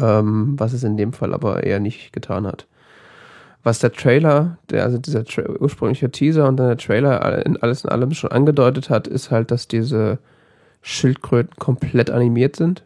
[0.00, 2.66] Ähm, was es in dem Fall aber eher nicht getan hat
[3.64, 7.82] was der Trailer, der, also dieser Tra ursprüngliche Teaser und dann der Trailer in alles
[7.82, 10.18] in allem schon angedeutet hat, ist halt, dass diese
[10.82, 12.84] Schildkröten komplett animiert sind.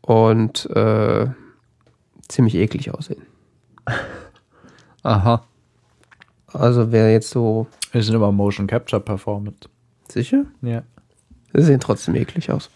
[0.00, 1.26] Und äh,
[2.32, 3.22] ziemlich eklig aussehen.
[5.02, 5.44] Aha.
[6.52, 9.68] Also wer jetzt so Wir sind immer Motion Capture Performance.
[10.08, 10.82] sicher, Ja.
[11.54, 12.70] sie sehen trotzdem eklig aus.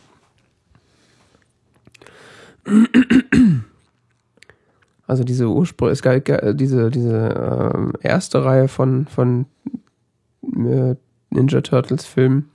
[5.07, 9.47] Also diese Ursprung, es ge- diese, diese ähm, erste Reihe von, von
[10.43, 10.97] äh,
[11.31, 12.51] Ninja Turtles Filmen,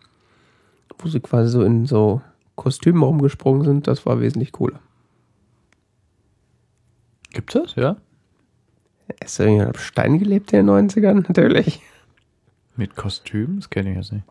[0.99, 2.21] wo sie quasi so in so
[2.55, 4.79] Kostümen rumgesprungen sind, das war wesentlich cooler.
[7.31, 7.75] Gibt es?
[7.75, 7.97] Ja.
[9.23, 11.25] Ist da irgendjemand auf Stein gelebt in den 90ern?
[11.27, 11.81] Natürlich.
[12.75, 13.57] Mit Kostüm?
[13.57, 14.25] Das kenne ich jetzt nicht.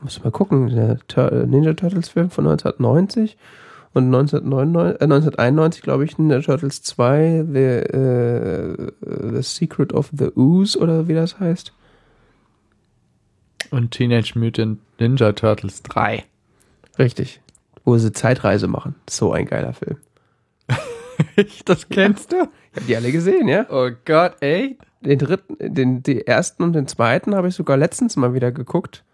[0.00, 0.98] Muss mal gucken, der
[1.32, 3.36] äh, Ninja Turtles Film von 1990
[3.94, 8.92] und 1999, äh, 1991, glaube ich, Ninja Turtles 2, The, äh,
[9.32, 11.72] The Secret of the Ooze oder wie das heißt.
[13.70, 16.24] Und Teenage Mutant Ninja Turtles 3.
[16.98, 17.40] Richtig.
[17.84, 18.94] Wo sie Zeitreise machen.
[19.08, 19.96] So ein geiler Film.
[21.64, 22.48] das kennst du?
[22.70, 23.66] Ich habe die alle gesehen, ja?
[23.70, 24.78] Oh Gott, ey.
[25.00, 29.04] Den dritten, den, den ersten und den zweiten habe ich sogar letztens mal wieder geguckt.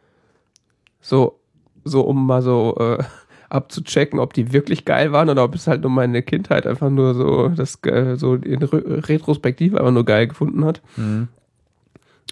[1.00, 1.40] So,
[1.84, 3.02] so um mal so äh,
[3.50, 7.14] abzuchecken, ob die wirklich geil waren oder ob es halt nur meine Kindheit einfach nur
[7.14, 10.80] so das äh, so in Re Retrospektiv einfach nur geil gefunden hat.
[10.96, 11.28] Mhm.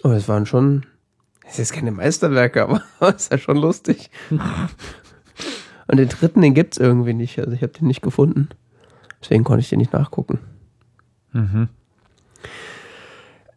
[0.02, 0.86] Aber es waren schon,
[1.46, 4.10] es ist keine Meisterwerke, aber es ist ja schon lustig.
[4.30, 7.38] und den dritten, den gibt's irgendwie nicht.
[7.38, 8.48] Also ich habe den nicht gefunden.
[9.20, 10.38] Deswegen konnte ich den nicht nachgucken.
[11.32, 11.68] Mhm.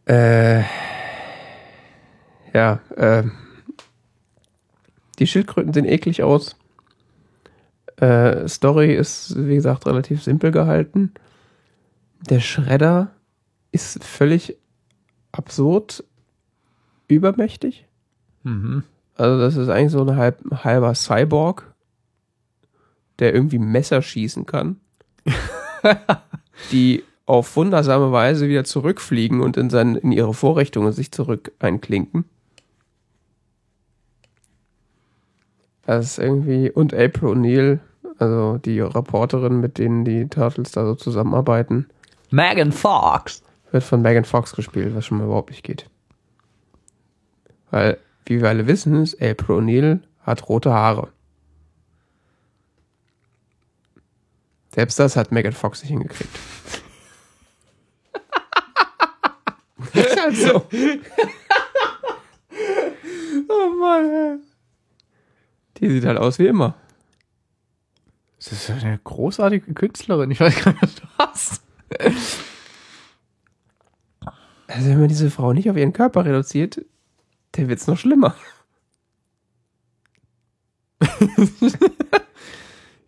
[0.05, 0.63] Äh,
[2.53, 3.23] ja, äh,
[5.19, 6.55] die Schildkröten sehen eklig aus.
[7.97, 11.13] Äh, Story ist, wie gesagt, relativ simpel gehalten.
[12.29, 13.11] Der Schredder
[13.71, 14.57] ist völlig
[15.31, 16.03] absurd
[17.07, 17.87] übermächtig.
[18.43, 18.83] Mhm.
[19.15, 21.73] Also das ist eigentlich so ein halb, halber Cyborg,
[23.19, 24.77] der irgendwie Messer schießen kann,
[26.71, 32.25] die auf wundersame Weise wieder zurückfliegen und in, seinen, in ihre Vorrichtungen sich zurück einklinken.
[35.85, 37.79] Das ist irgendwie, und April O'Neil,
[38.17, 41.87] also die Reporterin, mit denen die Turtles da so zusammenarbeiten,
[42.31, 43.43] Megan Fox.
[43.71, 45.89] wird von Megan Fox gespielt, was schon mal überhaupt nicht geht.
[47.69, 51.09] Weil wie wir alle wissen, ist April O'Neil hat rote Haare.
[54.73, 56.39] Selbst das hat Megan Fox nicht hingekriegt.
[59.93, 60.67] ist halt so.
[63.49, 64.41] oh Mann.
[65.77, 66.75] Die sieht halt aus wie immer.
[68.37, 70.31] Das ist eine großartige Künstlerin.
[70.31, 71.61] Ich weiß gar nicht, was du hast.
[74.67, 76.83] Also wenn man diese Frau nicht auf ihren Körper reduziert,
[77.51, 78.35] dann wird's noch schlimmer.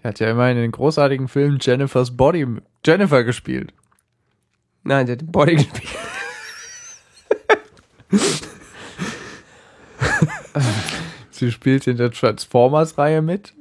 [0.05, 2.45] Er hat ja immerhin in den großartigen Film Jennifer's Body
[2.85, 3.73] Jennifer gespielt.
[4.83, 5.97] Nein, der hat den Body gespielt.
[11.31, 13.55] Sie spielt in der Transformers-Reihe mit.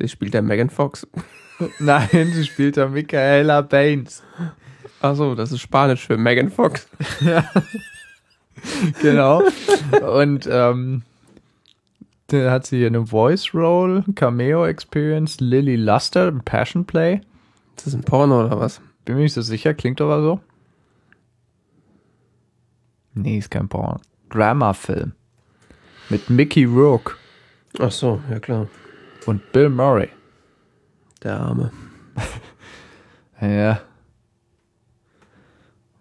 [0.00, 1.06] Sie spielt der Megan Fox.
[1.78, 4.22] Nein, sie spielt da Michaela Baines.
[5.02, 6.88] Achso, das ist Spanisch für Megan Fox.
[9.02, 9.42] Genau.
[10.00, 11.02] Und ähm,
[12.28, 17.20] da hat sie eine Voice Role, Cameo Experience, Lily Luster, ein Passion Play.
[17.76, 18.80] Ist das ein Porno oder was?
[19.04, 20.40] Bin mir nicht so sicher, klingt aber so.
[23.14, 24.00] Nee, ist kein Porno.
[24.30, 25.12] Drama-Film.
[26.08, 27.14] Mit Mickey Rourke
[27.78, 28.68] Ach so, ja klar.
[29.26, 30.08] und Bill Murray.
[31.22, 31.72] Der Arme.
[33.38, 33.80] Ja.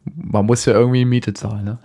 [0.05, 1.79] Man muss ja irgendwie Miete zahlen, ne?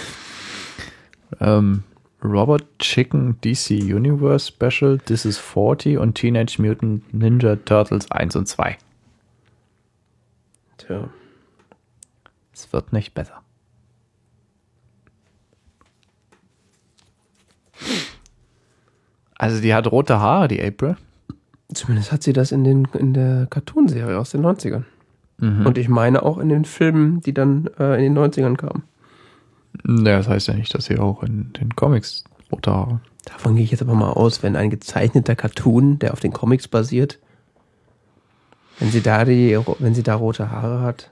[1.40, 1.84] ähm,
[2.22, 8.46] Robot Chicken DC Universe Special, This is 40 und Teenage Mutant Ninja Turtles 1 und
[8.46, 8.76] 2.
[10.76, 11.08] Tja.
[12.52, 13.40] Es wird nicht besser.
[19.36, 20.96] Also die hat rote Haare, die April.
[21.72, 24.84] Zumindest hat sie das in, den, in der Cartoonserie aus den 90ern.
[25.64, 28.82] Und ich meine auch in den Filmen, die dann äh, in den 90ern kamen.
[29.84, 33.00] Naja, das heißt ja nicht, dass sie auch in den Comics rote Haare.
[33.24, 36.68] Davon gehe ich jetzt aber mal aus, wenn ein gezeichneter Cartoon, der auf den Comics
[36.68, 37.18] basiert,
[38.78, 41.10] wenn sie da die, wenn sie da rote Haare hat.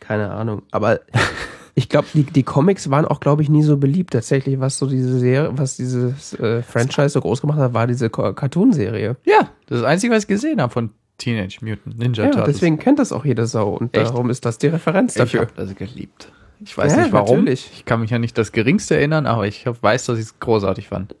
[0.00, 0.62] Keine Ahnung.
[0.70, 1.00] Aber
[1.74, 4.12] ich glaube, die, die Comics waren auch, glaube ich, nie so beliebt.
[4.12, 8.10] Tatsächlich, was so diese Serie, was dieses äh, Franchise so groß gemacht hat, war diese
[8.10, 9.16] Cartoon-Serie.
[9.24, 12.56] Ja, das ist das Einzige, was ich gesehen habe von Teenage Mutant Ninja Ja, Turtles.
[12.56, 13.74] deswegen kennt das auch jede Sau.
[13.74, 14.10] Und Echt?
[14.10, 15.40] darum ist das die Referenz Ich dafür.
[15.42, 16.32] habe das geliebt.
[16.60, 17.38] Ich weiß Ja, nicht warum.
[17.40, 17.70] natürlich.
[17.72, 20.88] Ich kann mich ja nicht das Geringste erinnern, aber ich weiß, dass ich es großartig
[20.88, 21.14] fand.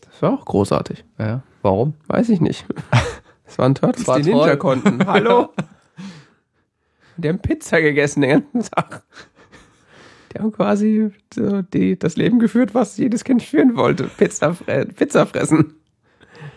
[0.00, 1.04] Das war auch großartig.
[1.18, 1.94] Ja, warum?
[2.06, 2.64] Weiß ich nicht.
[3.48, 4.56] Es waren Turtles, war die Ninja toll.
[4.56, 5.06] konnten.
[5.06, 5.50] Hallo?
[7.16, 9.04] Die haben Pizza gegessen den ganzen Tag.
[10.34, 14.10] Die haben quasi so die, das Leben geführt, was jedes Kind führen wollte.
[14.18, 14.52] Pizza,
[14.96, 15.74] Pizza fressen.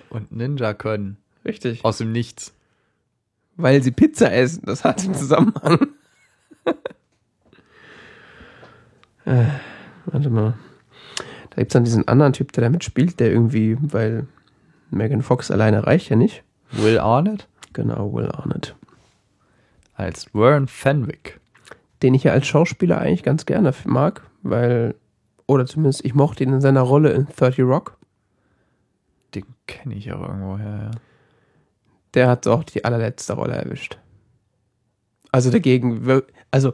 [0.10, 1.18] Und Ninja können.
[1.46, 1.84] Richtig.
[1.86, 2.54] Aus dem Nichts.
[3.56, 4.64] Weil sie Pizza essen.
[4.66, 5.88] Das hat einen Zusammenhang.
[9.26, 9.46] äh,
[10.06, 10.54] warte mal.
[11.50, 14.28] Da gibt's dann diesen anderen Typ, der damit spielt, der irgendwie, weil
[14.92, 16.44] Megan Fox alleine reicht ja nicht.
[16.72, 18.76] Will Arnett Genau, Will Arnett.
[19.94, 21.40] als Warren Fenwick.
[22.02, 24.96] den ich ja als Schauspieler eigentlich ganz gerne mag, weil,
[25.48, 27.98] oder zumindest ich mochte ihn in seiner Rolle in 30 Rock.
[29.36, 30.92] Den kenne ich auch irgendwoher, ja.
[32.14, 33.98] Der hat auch die allerletzte Rolle erwischt.
[35.32, 36.74] Also dagegen, also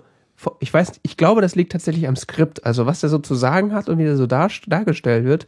[0.60, 2.66] ich weiß, ich glaube, das liegt tatsächlich am Skript.
[2.66, 5.48] Also was er so zu sagen hat und wie er so dar, dargestellt wird,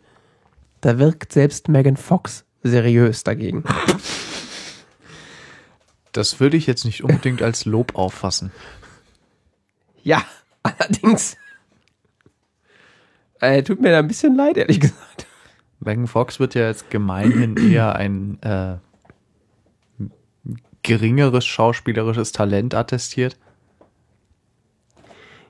[0.82, 3.64] da wirkt selbst Megan Fox seriös dagegen.
[6.12, 8.52] Das würde ich jetzt nicht unbedingt als Lob auffassen.
[10.02, 10.24] Ja,
[10.64, 11.38] allerdings.
[13.40, 15.28] Äh, tut mir da ein bisschen leid, ehrlich gesagt.
[15.80, 18.78] Megan Fox wird ja jetzt gemeinhin eher ein äh,
[20.88, 23.38] geringeres schauspielerisches Talent attestiert.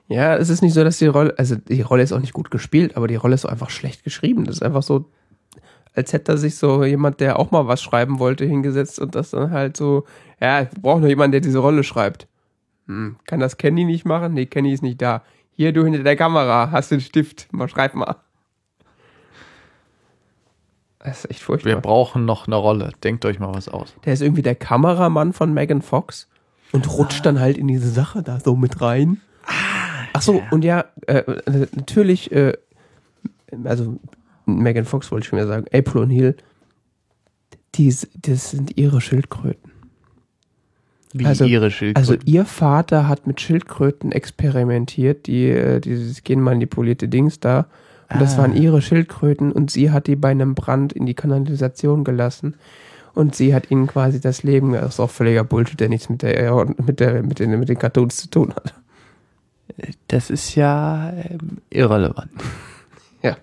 [0.08, 2.50] Ja, es ist nicht so, dass die Rolle, also die Rolle ist auch nicht gut
[2.50, 4.44] gespielt, aber die Rolle ist auch einfach schlecht geschrieben.
[4.44, 5.10] Das ist einfach so,
[5.94, 9.52] als hätte sich so jemand, der auch mal was schreiben wollte, hingesetzt und das dann
[9.52, 10.04] halt so,
[10.40, 12.26] ja, wir brauchen nur jemanden, der diese Rolle schreibt.
[12.86, 14.34] Hm, kann das Kenny nicht machen?
[14.34, 15.22] Nee, Kenny ist nicht da.
[15.52, 18.16] Hier, du hinter der Kamera, hast den Stift, mal schreib mal.
[21.08, 21.72] Das ist echt furchtbar.
[21.72, 22.92] Wir brauchen noch eine Rolle.
[23.02, 23.94] Denkt euch mal was aus.
[24.04, 26.28] Der ist irgendwie der Kameramann von Megan Fox
[26.72, 29.20] und rutscht dann halt in diese Sache da so mit rein.
[30.12, 32.52] Ach so, und ja, äh, äh, natürlich, äh,
[33.64, 33.98] also
[34.46, 36.34] Megan Fox wollte ich schon wieder sagen, April O'Neil,
[37.74, 39.72] die, das sind ihre Schildkröten.
[41.12, 42.26] Wie Also- ihre Also Schildkröten.
[42.26, 47.66] ihr Vater hat mit Schildkröten experimentiert, die äh, dieses genmanipulierte Dings da.
[48.10, 48.38] Und das Ah.
[48.38, 52.54] waren ihre Schildkröten und sie hat die bei einem Brand in die Kanalisation gelassen.
[53.14, 56.22] Und sie hat ihnen quasi das Leben, das ist auch völliger Bullshit, der nichts mit
[56.22, 58.74] der mit der mit den, mit den Cartoons zu tun hat.
[60.08, 62.30] Das ist ja ähm, irrelevant.
[63.22, 63.36] Ja.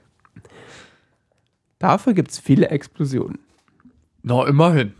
[1.79, 3.39] Dafür gibt es viele Explosionen.
[4.23, 4.93] Na, immerhin.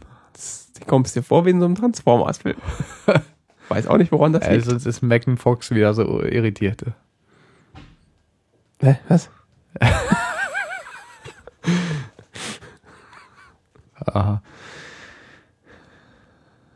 [0.78, 2.58] Du kommst dir vor wie in so einem Transformers-Film.
[3.70, 4.66] Weiß auch nicht, woran das Ey, liegt.
[4.68, 6.84] sonst ist Megan Fox wieder so irritiert.
[8.82, 8.98] Hä?
[9.08, 9.30] Was?
[14.06, 14.42] Aha.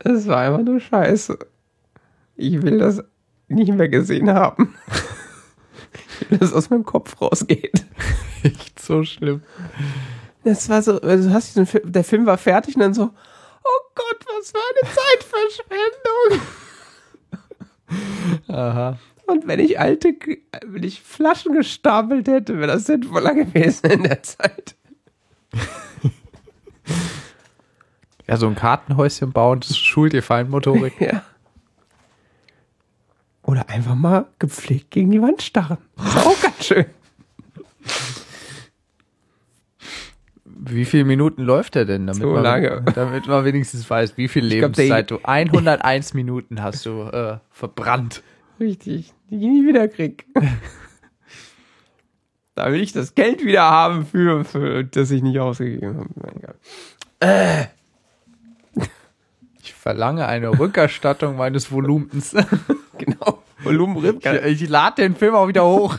[0.00, 1.38] Es war einfach nur scheiße.
[2.36, 3.02] Ich will das
[3.48, 4.74] nicht mehr gesehen haben.
[6.20, 7.86] Ich will, dass es aus meinem Kopf rausgeht.
[8.42, 9.42] Echt so schlimm.
[10.44, 13.04] Das war so, also du hast diesen Film, der Film war fertig und dann so,
[13.04, 14.82] oh Gott, was für eine
[16.28, 16.46] Zeitverschwendung.
[18.48, 18.98] Aha.
[19.30, 20.14] Und wenn ich alte,
[20.66, 24.74] wenn ich Flaschen gestapelt hätte, wäre das sinnvoller gewesen in der Zeit.
[28.26, 30.92] Ja, so ein Kartenhäuschen bauen, das schult ihr Feinmotorik.
[31.00, 31.24] Ja.
[33.42, 35.78] Oder einfach mal gepflegt gegen die Wand starren.
[35.96, 36.86] Das ist auch ganz schön.
[40.44, 42.06] Wie viele Minuten läuft der denn?
[42.06, 42.82] Damit So man, lange.
[42.94, 45.18] Damit man wenigstens weiß, wie viel glaub, Lebenszeit du.
[45.24, 48.22] 101 Minuten hast du äh, verbrannt.
[48.60, 49.12] Richtig.
[49.30, 50.26] Die ich nie wieder krieg.
[52.54, 56.10] da will ich das Geld wieder haben für, für das ich nicht ausgegeben habe.
[56.36, 57.70] Egal.
[59.62, 62.34] Ich verlange eine Rückerstattung meines Volumens.
[62.98, 63.42] Genau.
[63.62, 65.96] Volumen Ich, ich lade den Film auch wieder hoch.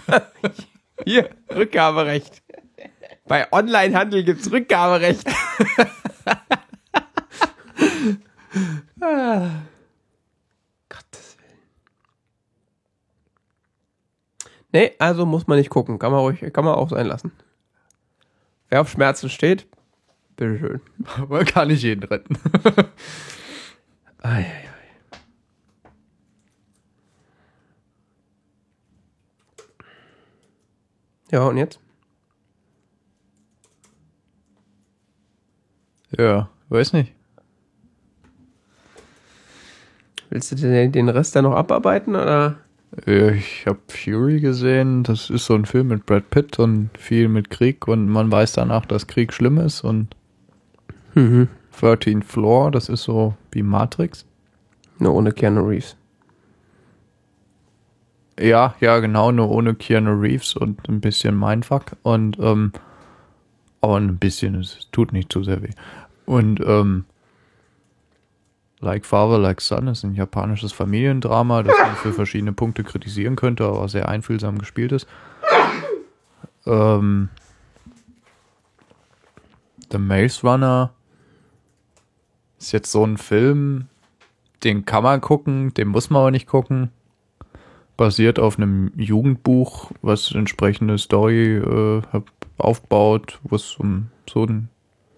[1.03, 2.43] Hier, Rückgaberecht.
[3.27, 5.27] Bei Onlinehandel gibt's Rückgaberecht.
[9.01, 9.49] ah.
[10.89, 11.59] Gottes Willen.
[14.73, 15.99] Nee, also muss man nicht gucken.
[15.99, 17.31] Kann man ruhig, kann man auch sein lassen.
[18.69, 19.67] Wer auf Schmerzen steht,
[20.37, 20.79] bitteschön.
[21.27, 22.37] Man kann nicht jeden retten.
[24.23, 25.17] Ei, ei, ei.
[31.31, 31.79] Ja, und jetzt?
[36.17, 37.13] Ja, weiß nicht.
[40.29, 42.59] Willst du den, den Rest dann noch abarbeiten oder?
[43.05, 45.03] Ja, Ich habe Fury gesehen.
[45.03, 48.53] Das ist so ein Film mit Brad Pitt und viel mit Krieg und man weiß
[48.53, 50.15] danach, dass Krieg schlimm ist und
[51.13, 51.49] Mhm.
[51.79, 54.25] 13 Floor, das ist so wie Matrix.
[54.99, 55.97] Nur ohne Keanu Reeves.
[58.39, 62.71] Ja, ja, genau, nur ohne Keanu Reeves und ein bisschen Mindfuck und ähm,
[63.81, 65.71] aber ein bisschen, es tut nicht zu sehr weh.
[66.25, 67.05] Und ähm,
[68.81, 73.65] Like Father, Like Son ist ein japanisches Familiendrama, das man für verschiedene Punkte kritisieren könnte,
[73.65, 75.07] aber sehr einfühlsam gespielt ist.
[76.65, 77.29] Ähm,
[79.91, 80.91] The Maze Runner
[82.59, 83.87] ist jetzt so ein Film,
[84.63, 86.91] den kann man gucken, den muss man aber nicht gucken
[88.01, 92.01] basiert auf einem Jugendbuch, was entsprechende Story äh,
[92.57, 94.69] aufbaut, wo es um so ein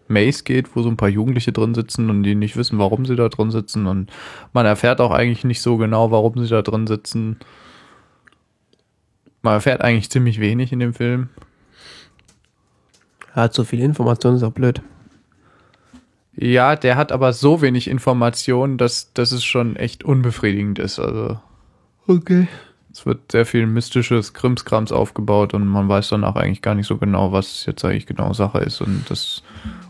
[0.07, 3.15] Maze geht, wo so ein paar Jugendliche drin sitzen und die nicht wissen, warum sie
[3.15, 4.11] da drin sitzen und
[4.53, 7.37] man erfährt auch eigentlich nicht so genau, warum sie da drin sitzen.
[9.41, 11.29] Man erfährt eigentlich ziemlich wenig in dem Film.
[13.31, 14.81] Hat so viel Information, ist auch blöd.
[16.35, 20.99] Ja, der hat aber so wenig Informationen, dass, dass es schon echt unbefriedigend ist.
[20.99, 21.39] Also
[22.07, 22.47] Okay.
[22.93, 26.97] Es wird sehr viel mystisches Krimskrams aufgebaut und man weiß danach eigentlich gar nicht so
[26.97, 29.41] genau, was jetzt eigentlich genau Sache ist und das,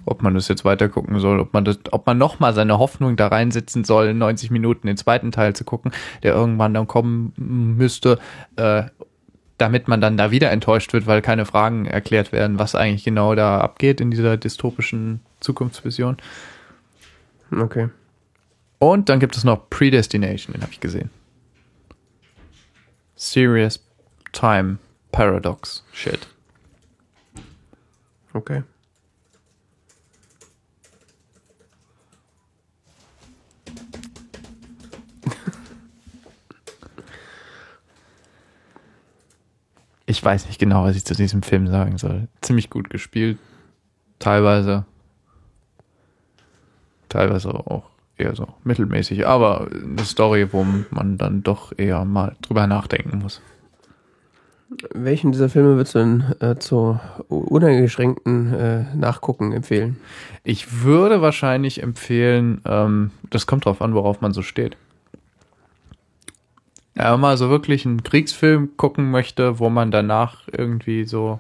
[0.06, 3.18] ob man das jetzt weiter gucken soll, ob man das, ob man nochmal seine Hoffnung
[3.18, 5.92] da reinsetzen soll, in 90 Minuten den zweiten Teil zu gucken,
[6.24, 8.20] der irgendwann dann kommen müsste,
[8.56, 8.84] äh,
[9.58, 13.36] damit man dann da wieder enttäuscht wird, weil keine Fragen erklärt werden, was eigentlich genau
[13.36, 16.16] da abgeht in dieser dystopischen Zukunftsvision.
[17.52, 17.90] Okay.
[18.80, 21.10] Und dann gibt es noch Predestination, den habe ich gesehen.
[23.24, 23.80] Serious
[24.34, 24.80] Time
[25.14, 26.28] Paradox Shit.
[28.34, 28.64] Okay.
[40.06, 42.28] Ich weiß nicht genau, was ich zu diesem Film sagen soll.
[42.42, 43.40] Ziemlich gut gespielt.
[44.20, 44.86] Teilweise.
[47.08, 47.93] Teilweise auch
[48.24, 49.28] eher so mittelmäßig.
[49.28, 53.42] Aber eine Story, wo man dann doch eher mal drüber nachdenken muss.
[54.94, 59.98] Welchen dieser Filme würdest du denn äh, zu uneingeschränkten äh, Nachgucken empfehlen?
[60.44, 64.78] Ich würde wahrscheinlich empfehlen, ähm, das kommt drauf an, worauf man so steht.
[66.96, 71.40] Ja, wenn man so wirklich einen Kriegsfilm gucken möchte, wo man danach irgendwie so,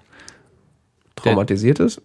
[1.15, 2.01] Traumatisiert ist?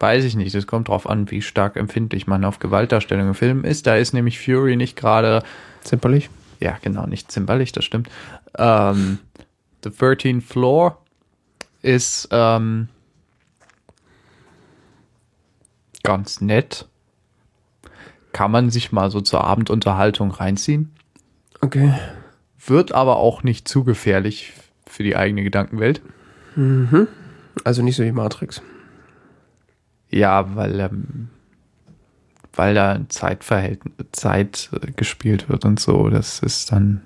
[0.00, 3.64] Weiß ich nicht, das kommt drauf an, wie stark empfindlich man auf Gewaltdarstellung im Film
[3.64, 3.86] ist.
[3.86, 5.42] Da ist nämlich Fury nicht gerade,
[5.82, 6.30] Zimperlich?
[6.58, 8.08] ja genau, nicht zimperlich, das stimmt.
[8.58, 9.18] Ähm,
[9.84, 11.00] The 13th Floor
[11.82, 12.88] ist ähm,
[16.02, 16.88] ganz nett.
[18.32, 20.92] Kann man sich mal so zur Abendunterhaltung reinziehen.
[21.60, 21.94] Okay.
[22.66, 24.52] Wird aber auch nicht zu gefährlich
[24.86, 26.02] für die eigene Gedankenwelt.
[27.64, 28.60] Also nicht so wie Matrix.
[30.10, 31.28] Ja, weil, ähm,
[32.54, 36.08] weil da Zeitverhältnis, Zeit äh, gespielt wird und so.
[36.08, 37.02] Das ist dann,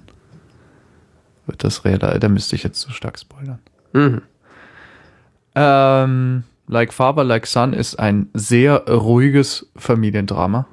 [1.46, 3.58] wird das real, da müsste ich jetzt zu stark spoilern.
[3.92, 4.22] Mhm.
[5.54, 10.66] Ähm, like Father, Like Son ist ein sehr ruhiges Familiendrama,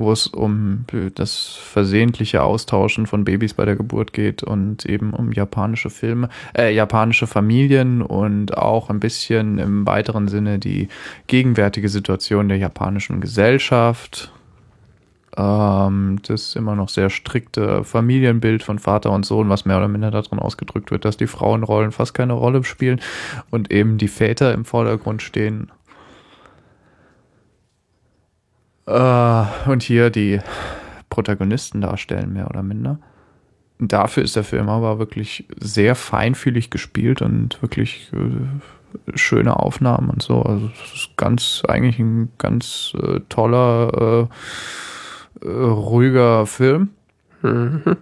[0.00, 5.30] wo es um das versehentliche Austauschen von Babys bei der Geburt geht und eben um
[5.30, 10.88] japanische Filme, äh, japanische Familien und auch ein bisschen im weiteren Sinne die
[11.26, 14.32] gegenwärtige Situation der japanischen Gesellschaft.
[15.36, 20.10] Ähm, das immer noch sehr strikte Familienbild von Vater und Sohn, was mehr oder minder
[20.10, 23.02] darin ausgedrückt wird, dass die Frauenrollen fast keine Rolle spielen
[23.50, 25.70] und eben die Väter im Vordergrund stehen.
[28.79, 28.79] Äh,
[29.66, 30.40] und hier die
[31.08, 32.98] Protagonisten darstellen, mehr oder minder.
[33.78, 40.22] Dafür ist der Film aber wirklich sehr feinfühlig gespielt und wirklich äh, schöne Aufnahmen und
[40.22, 40.42] so.
[40.42, 44.28] Also es ist ganz, eigentlich ein ganz äh, toller,
[45.42, 46.90] äh, äh, ruhiger Film.
[47.42, 47.96] Mhm.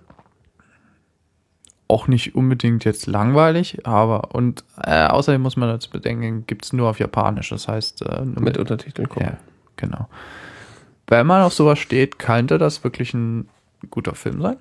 [1.87, 6.73] Auch nicht unbedingt jetzt langweilig, aber und äh, außerdem muss man dazu bedenken, gibt es
[6.73, 7.51] nur auf Japanisch.
[7.51, 9.29] Das heißt, äh, nur Mit Untertiteln gucken.
[9.29, 9.39] ja,
[9.77, 10.09] genau.
[11.09, 13.49] Wenn man auf sowas steht, könnte das wirklich ein
[13.91, 14.57] guter Film sein.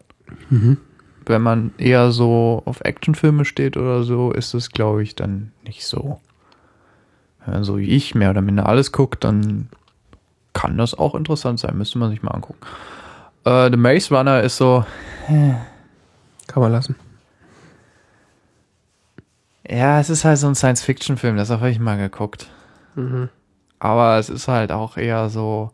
[0.49, 0.77] Mhm.
[1.25, 5.85] Wenn man eher so auf Actionfilme steht oder so, ist es, glaube ich, dann nicht
[5.85, 6.21] so.
[7.45, 9.69] Wenn man so wie ich mehr oder minder alles guckt, dann
[10.53, 11.77] kann das auch interessant sein.
[11.77, 12.59] Müsste man sich mal angucken.
[13.43, 14.85] Äh, The Maze Runner ist so,
[15.27, 16.95] Kann man lassen.
[19.69, 22.49] ja, es ist halt so ein Science-Fiction-Film, das habe ich mal geguckt.
[22.95, 23.29] Mhm.
[23.79, 25.71] Aber es ist halt auch eher so.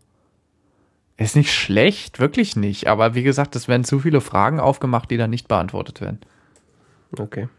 [1.17, 2.87] Ist nicht schlecht, wirklich nicht.
[2.87, 6.19] Aber wie gesagt, es werden zu viele Fragen aufgemacht, die dann nicht beantwortet werden.
[7.17, 7.49] Okay.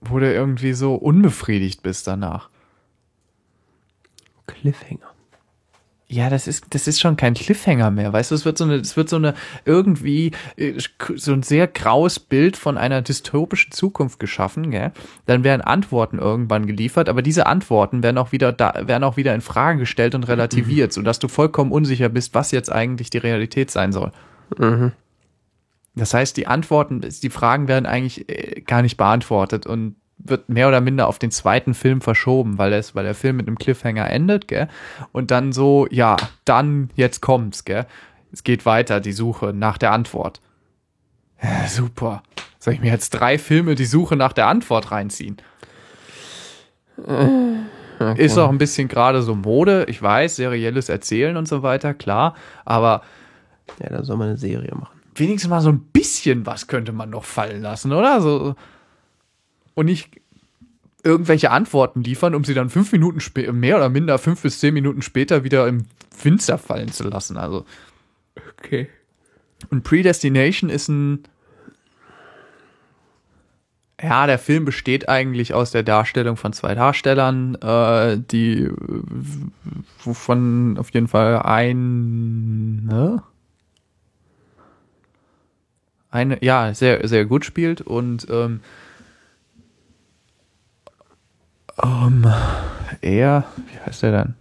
[0.00, 2.50] Wo du irgendwie so unbefriedigt bist danach.
[4.46, 5.13] Cliffhanger.
[6.06, 8.74] Ja, das ist, das ist schon kein Cliffhanger mehr, weißt du, es wird so eine,
[8.74, 10.78] es wird so eine irgendwie äh,
[11.16, 14.92] so ein sehr graues Bild von einer dystopischen Zukunft geschaffen, gell?
[15.24, 19.34] Dann werden Antworten irgendwann geliefert, aber diese Antworten werden auch wieder da, werden auch wieder
[19.34, 23.70] in Frage gestellt und relativiert, sodass du vollkommen unsicher bist, was jetzt eigentlich die Realität
[23.70, 24.12] sein soll.
[24.58, 24.92] Mhm.
[25.94, 30.68] Das heißt, die Antworten, die Fragen werden eigentlich äh, gar nicht beantwortet und wird mehr
[30.68, 34.08] oder minder auf den zweiten Film verschoben, weil, es, weil der Film mit einem Cliffhanger
[34.10, 34.68] endet, gell?
[35.12, 37.86] Und dann so, ja, dann, jetzt kommt's, gell?
[38.32, 40.40] Es geht weiter, die Suche nach der Antwort.
[41.42, 42.22] Ja, super.
[42.58, 45.36] Soll ich mir jetzt drei Filme die Suche nach der Antwort reinziehen?
[46.96, 48.24] Okay.
[48.24, 52.34] Ist auch ein bisschen gerade so Mode, ich weiß, serielles Erzählen und so weiter, klar,
[52.64, 53.02] aber
[53.82, 55.00] Ja, da soll man eine Serie machen.
[55.14, 58.20] wenigstens mal so ein bisschen was könnte man noch fallen lassen, oder?
[58.20, 58.54] So,
[59.74, 60.20] und nicht
[61.02, 64.74] irgendwelche Antworten liefern, um sie dann fünf Minuten später, mehr oder minder fünf bis zehn
[64.74, 67.36] Minuten später wieder im Finster fallen zu lassen.
[67.36, 67.64] Also,
[68.58, 68.88] Okay.
[69.70, 71.24] und Predestination ist ein.
[74.02, 78.68] Ja, der Film besteht eigentlich aus der Darstellung von zwei Darstellern, äh, die
[80.02, 83.22] wovon auf jeden Fall ein ne?
[86.10, 88.60] eine ja sehr sehr gut spielt und ähm,
[91.82, 92.26] ähm,
[93.00, 94.34] er wie heißt er denn?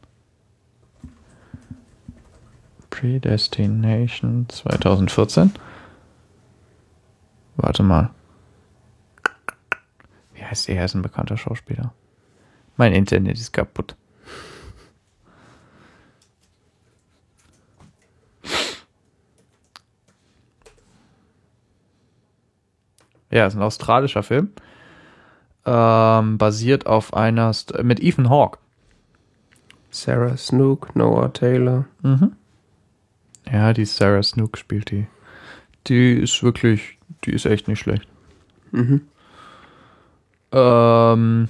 [2.90, 5.52] Predestination 2014.
[7.56, 8.12] Warte mal.
[10.34, 10.78] Wie heißt er?
[10.78, 11.94] Er ist ein bekannter Schauspieler.
[12.78, 13.96] Mein Internet ist kaputt.
[23.32, 24.52] Ja, ist ein australischer Film.
[25.66, 28.60] Ähm, basiert auf einer St mit Ethan Hawke.
[29.92, 31.86] Sarah Snook, Noah Taylor.
[32.02, 32.34] Mhm.
[33.52, 35.08] Ja, die Sarah Snook spielt die.
[35.88, 38.08] Die ist wirklich, die ist echt nicht schlecht.
[38.72, 39.02] Mhm.
[40.52, 41.50] Ähm,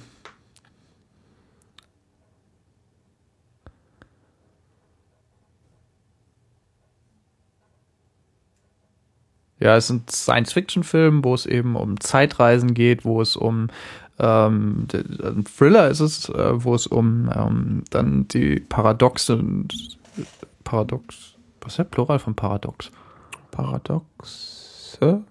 [9.60, 13.68] ja, es ist ein Science-Fiction-Film, wo es eben um Zeitreisen geht, wo es um
[14.18, 19.42] ähm, ein Thriller ist es, äh, wo es um ähm, dann die Paradoxe,
[20.62, 22.90] Paradox, was ist der Plural von Paradox?
[23.50, 25.24] Paradoxe?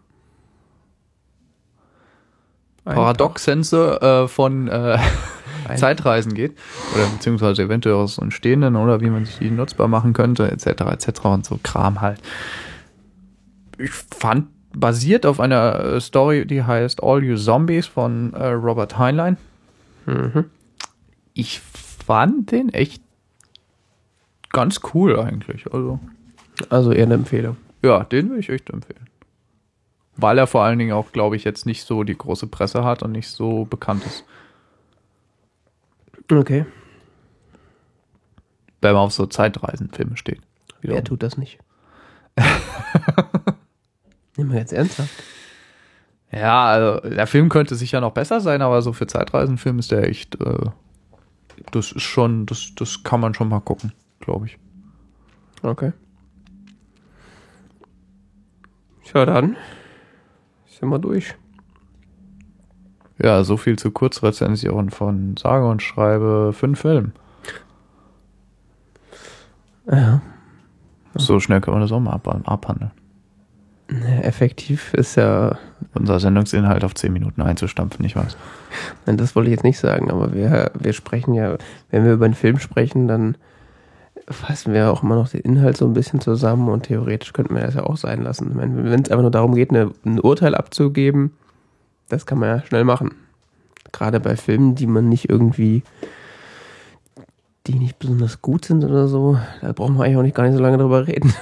[2.84, 4.98] Paradoxsense äh, von äh,
[5.76, 6.58] Zeitreisen geht.
[6.94, 10.68] Oder beziehungsweise eventuell aus entstehenden oder wie man sich die nutzbar machen könnte, etc.
[10.92, 11.26] etc.
[11.26, 12.22] und so Kram halt.
[13.78, 18.98] Ich fand, basiert auf einer äh, Story, die heißt All You Zombies von äh, Robert
[18.98, 19.38] Heinlein.
[20.06, 20.46] Mhm.
[21.34, 23.02] Ich fand den echt
[24.52, 25.72] ganz cool eigentlich.
[25.74, 26.00] Also,
[26.70, 27.58] Also eher eine Empfehlung.
[27.82, 29.08] ja, den würde ich echt empfehlen.
[30.16, 33.02] Weil er vor allen Dingen auch, glaube ich, jetzt nicht so die große Presse hat
[33.02, 34.24] und nicht so bekannt ist.
[36.32, 36.66] Okay.
[38.82, 40.42] Wenn man auf so Zeitreisenfilme steht.
[40.82, 41.58] Wer tut das nicht?
[44.38, 45.12] Nimm mal jetzt ernsthaft.
[46.32, 50.10] Ja, also der Film könnte sicher noch besser sein, aber so für Zeitreisenfilm ist der
[50.10, 50.70] echt, äh,
[51.72, 54.58] das ist schon, das, das kann man schon mal gucken, glaube ich.
[55.62, 55.94] Okay.
[59.14, 59.56] Ja, dann
[60.68, 61.36] sind wir durch.
[63.22, 67.14] Ja, so viel zu Kurzrezensionen von sage und schreibe fünf Filmen.
[69.90, 70.22] Ja.
[71.16, 72.92] So schnell kann man das auch mal ab abhandeln.
[74.22, 75.58] Effektiv ist ja,
[75.94, 78.38] Unser Sendungsinhalt auf zehn Minuten einzustampfen, ich weiß.
[79.06, 81.58] nein, das wollte ich jetzt nicht sagen, aber wir, wir sprechen ja,
[81.92, 83.38] wenn wir über einen Film sprechen, dann
[84.30, 87.62] fassen wir auch immer noch den Inhalt so ein bisschen zusammen und theoretisch könnten wir
[87.62, 88.52] das ja auch sein lassen.
[88.56, 91.34] Wenn es einfach nur darum geht, eine, ein Urteil abzugeben,
[92.10, 93.12] das kann man ja schnell machen.
[93.92, 95.84] Gerade bei Filmen, die man nicht irgendwie,
[97.68, 100.56] die nicht besonders gut sind oder so, da brauchen wir eigentlich auch nicht gar nicht
[100.56, 101.34] so lange drüber reden.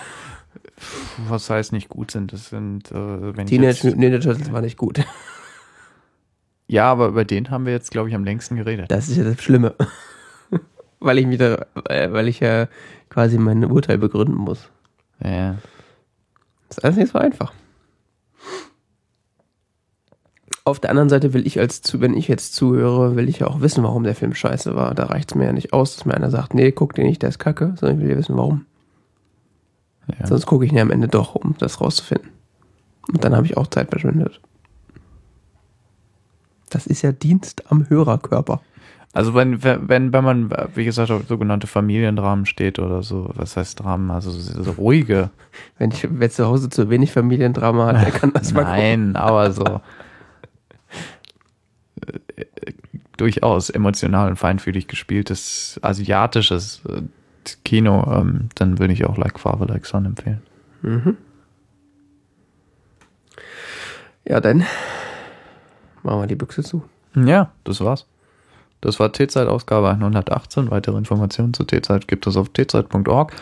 [1.28, 2.34] Was heißt nicht gut sind?
[2.34, 2.96] Das sind, äh,
[3.36, 5.04] wenn ich Teenage jetzt, Mutant Ninja Turtles war nicht gut.
[6.72, 8.90] Ja, aber über den haben wir jetzt, glaube ich, am längsten geredet.
[8.90, 9.76] Das ist ja das Schlimme.
[11.02, 12.70] weil ich wieder, äh, weil ich ja
[13.10, 14.70] quasi mein Urteil begründen muss.
[15.22, 15.58] Ja.
[16.70, 17.52] Das ist alles nicht so einfach.
[20.64, 23.48] Auf der anderen Seite will ich als zu, wenn ich jetzt zuhöre, will ich ja
[23.48, 24.96] auch wissen, warum der Film scheiße war.
[24.96, 27.22] Da reicht es mir ja nicht aus, dass mir einer sagt, nee, guck den nicht,
[27.22, 28.66] der ist kacke, sondern ich will ja wissen, warum.
[30.08, 30.28] Ja.
[30.28, 32.30] Sonst gucke ich ja am Ende doch, um das rauszufinden.
[33.12, 34.40] Und dann habe ich auch Zeit verschwendet.
[36.70, 38.62] Das ist ja Dienst am Hörerkörper.
[39.14, 43.82] Also wenn, wenn, wenn man, wie gesagt, auf sogenannte Familiendramen steht oder so, was heißt
[43.82, 45.32] Dramen, also so, so ruhige.
[45.78, 48.80] Wenn ich, wer zu Hause zu wenig Familiendrama hat, der kann das mal gucken.
[48.80, 49.82] Nein, aber so
[52.06, 52.44] äh,
[53.18, 56.82] durchaus emotional und feinfühlig gespieltes asiatisches
[57.64, 60.42] Kino, ähm, dann würde ich auch Like Father, Like Son empfehlen.
[60.82, 61.18] Mhm.
[64.26, 64.66] Ja, dann
[66.04, 66.84] machen wir die Büchse zu.
[67.16, 68.06] Ja, das war's.
[68.82, 70.72] Das war T-Zeit Ausgabe 118.
[70.72, 73.34] Weitere Informationen zu T-Zeit gibt es auf tzeit.org.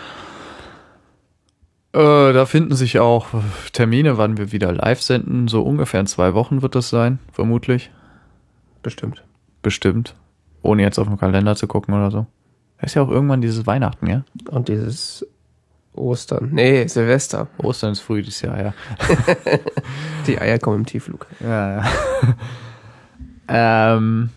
[1.92, 3.28] Äh, da finden sich auch
[3.74, 5.48] Termine, wann wir wieder live senden.
[5.48, 7.90] So ungefähr in zwei Wochen wird das sein, vermutlich.
[8.84, 9.24] Bestimmt.
[9.62, 10.16] Bestimmt.
[10.62, 12.26] Ohne jetzt auf den Kalender zu gucken oder so.
[12.80, 14.24] Da ist ja auch irgendwann dieses Weihnachten, ja?
[14.50, 15.26] Und dieses
[15.94, 16.50] Ostern.
[16.54, 17.48] Nee, Silvester.
[17.58, 18.74] Ostern ist früh dieses Jahr, ja.
[20.28, 21.28] Die Eier kommen im Tiefflug.
[21.42, 21.86] Ja, ja.
[23.98, 24.30] ähm.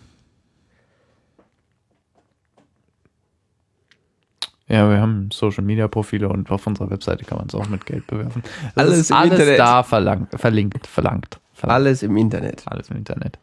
[4.67, 7.85] Ja, wir haben Social Media Profile und auf unserer Webseite kann man es auch mit
[7.85, 8.41] Geld bewerfen.
[8.75, 9.59] Alles Alles, im alles Internet.
[9.59, 11.39] da verlangt, verlinkt, verlangt.
[11.53, 11.75] verlangt.
[11.75, 12.63] Alles im Internet.
[12.65, 13.37] Alles im Internet.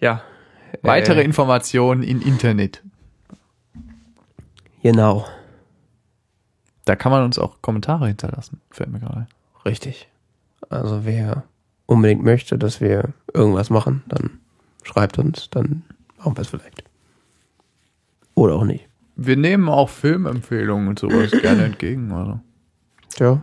[0.00, 0.22] Ja.
[0.82, 2.82] Weitere Äh, Informationen im Internet.
[4.84, 5.24] Genau.
[6.84, 9.26] Da kann man uns auch Kommentare hinterlassen, fällt mir gerade.
[9.64, 10.10] Richtig.
[10.68, 11.44] Also wer
[11.86, 14.40] unbedingt möchte, dass wir irgendwas machen, dann
[14.82, 15.84] schreibt uns, dann
[16.18, 16.84] machen wir es vielleicht.
[18.34, 18.86] Oder auch nicht.
[19.16, 22.40] Wir nehmen auch Filmempfehlungen und sowas gerne entgegen, also.
[23.08, 23.42] Tja.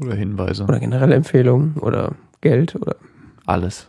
[0.00, 0.64] Oder Hinweise.
[0.64, 2.96] Oder generelle Empfehlungen oder Geld oder
[3.46, 3.88] Alles.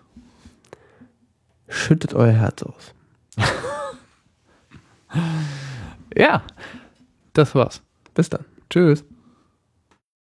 [1.67, 2.93] schüttet euer Herz aus.
[6.15, 6.43] Ja,
[7.33, 7.81] das war's.
[8.13, 8.45] Bis dann.
[8.69, 9.03] Tschüss.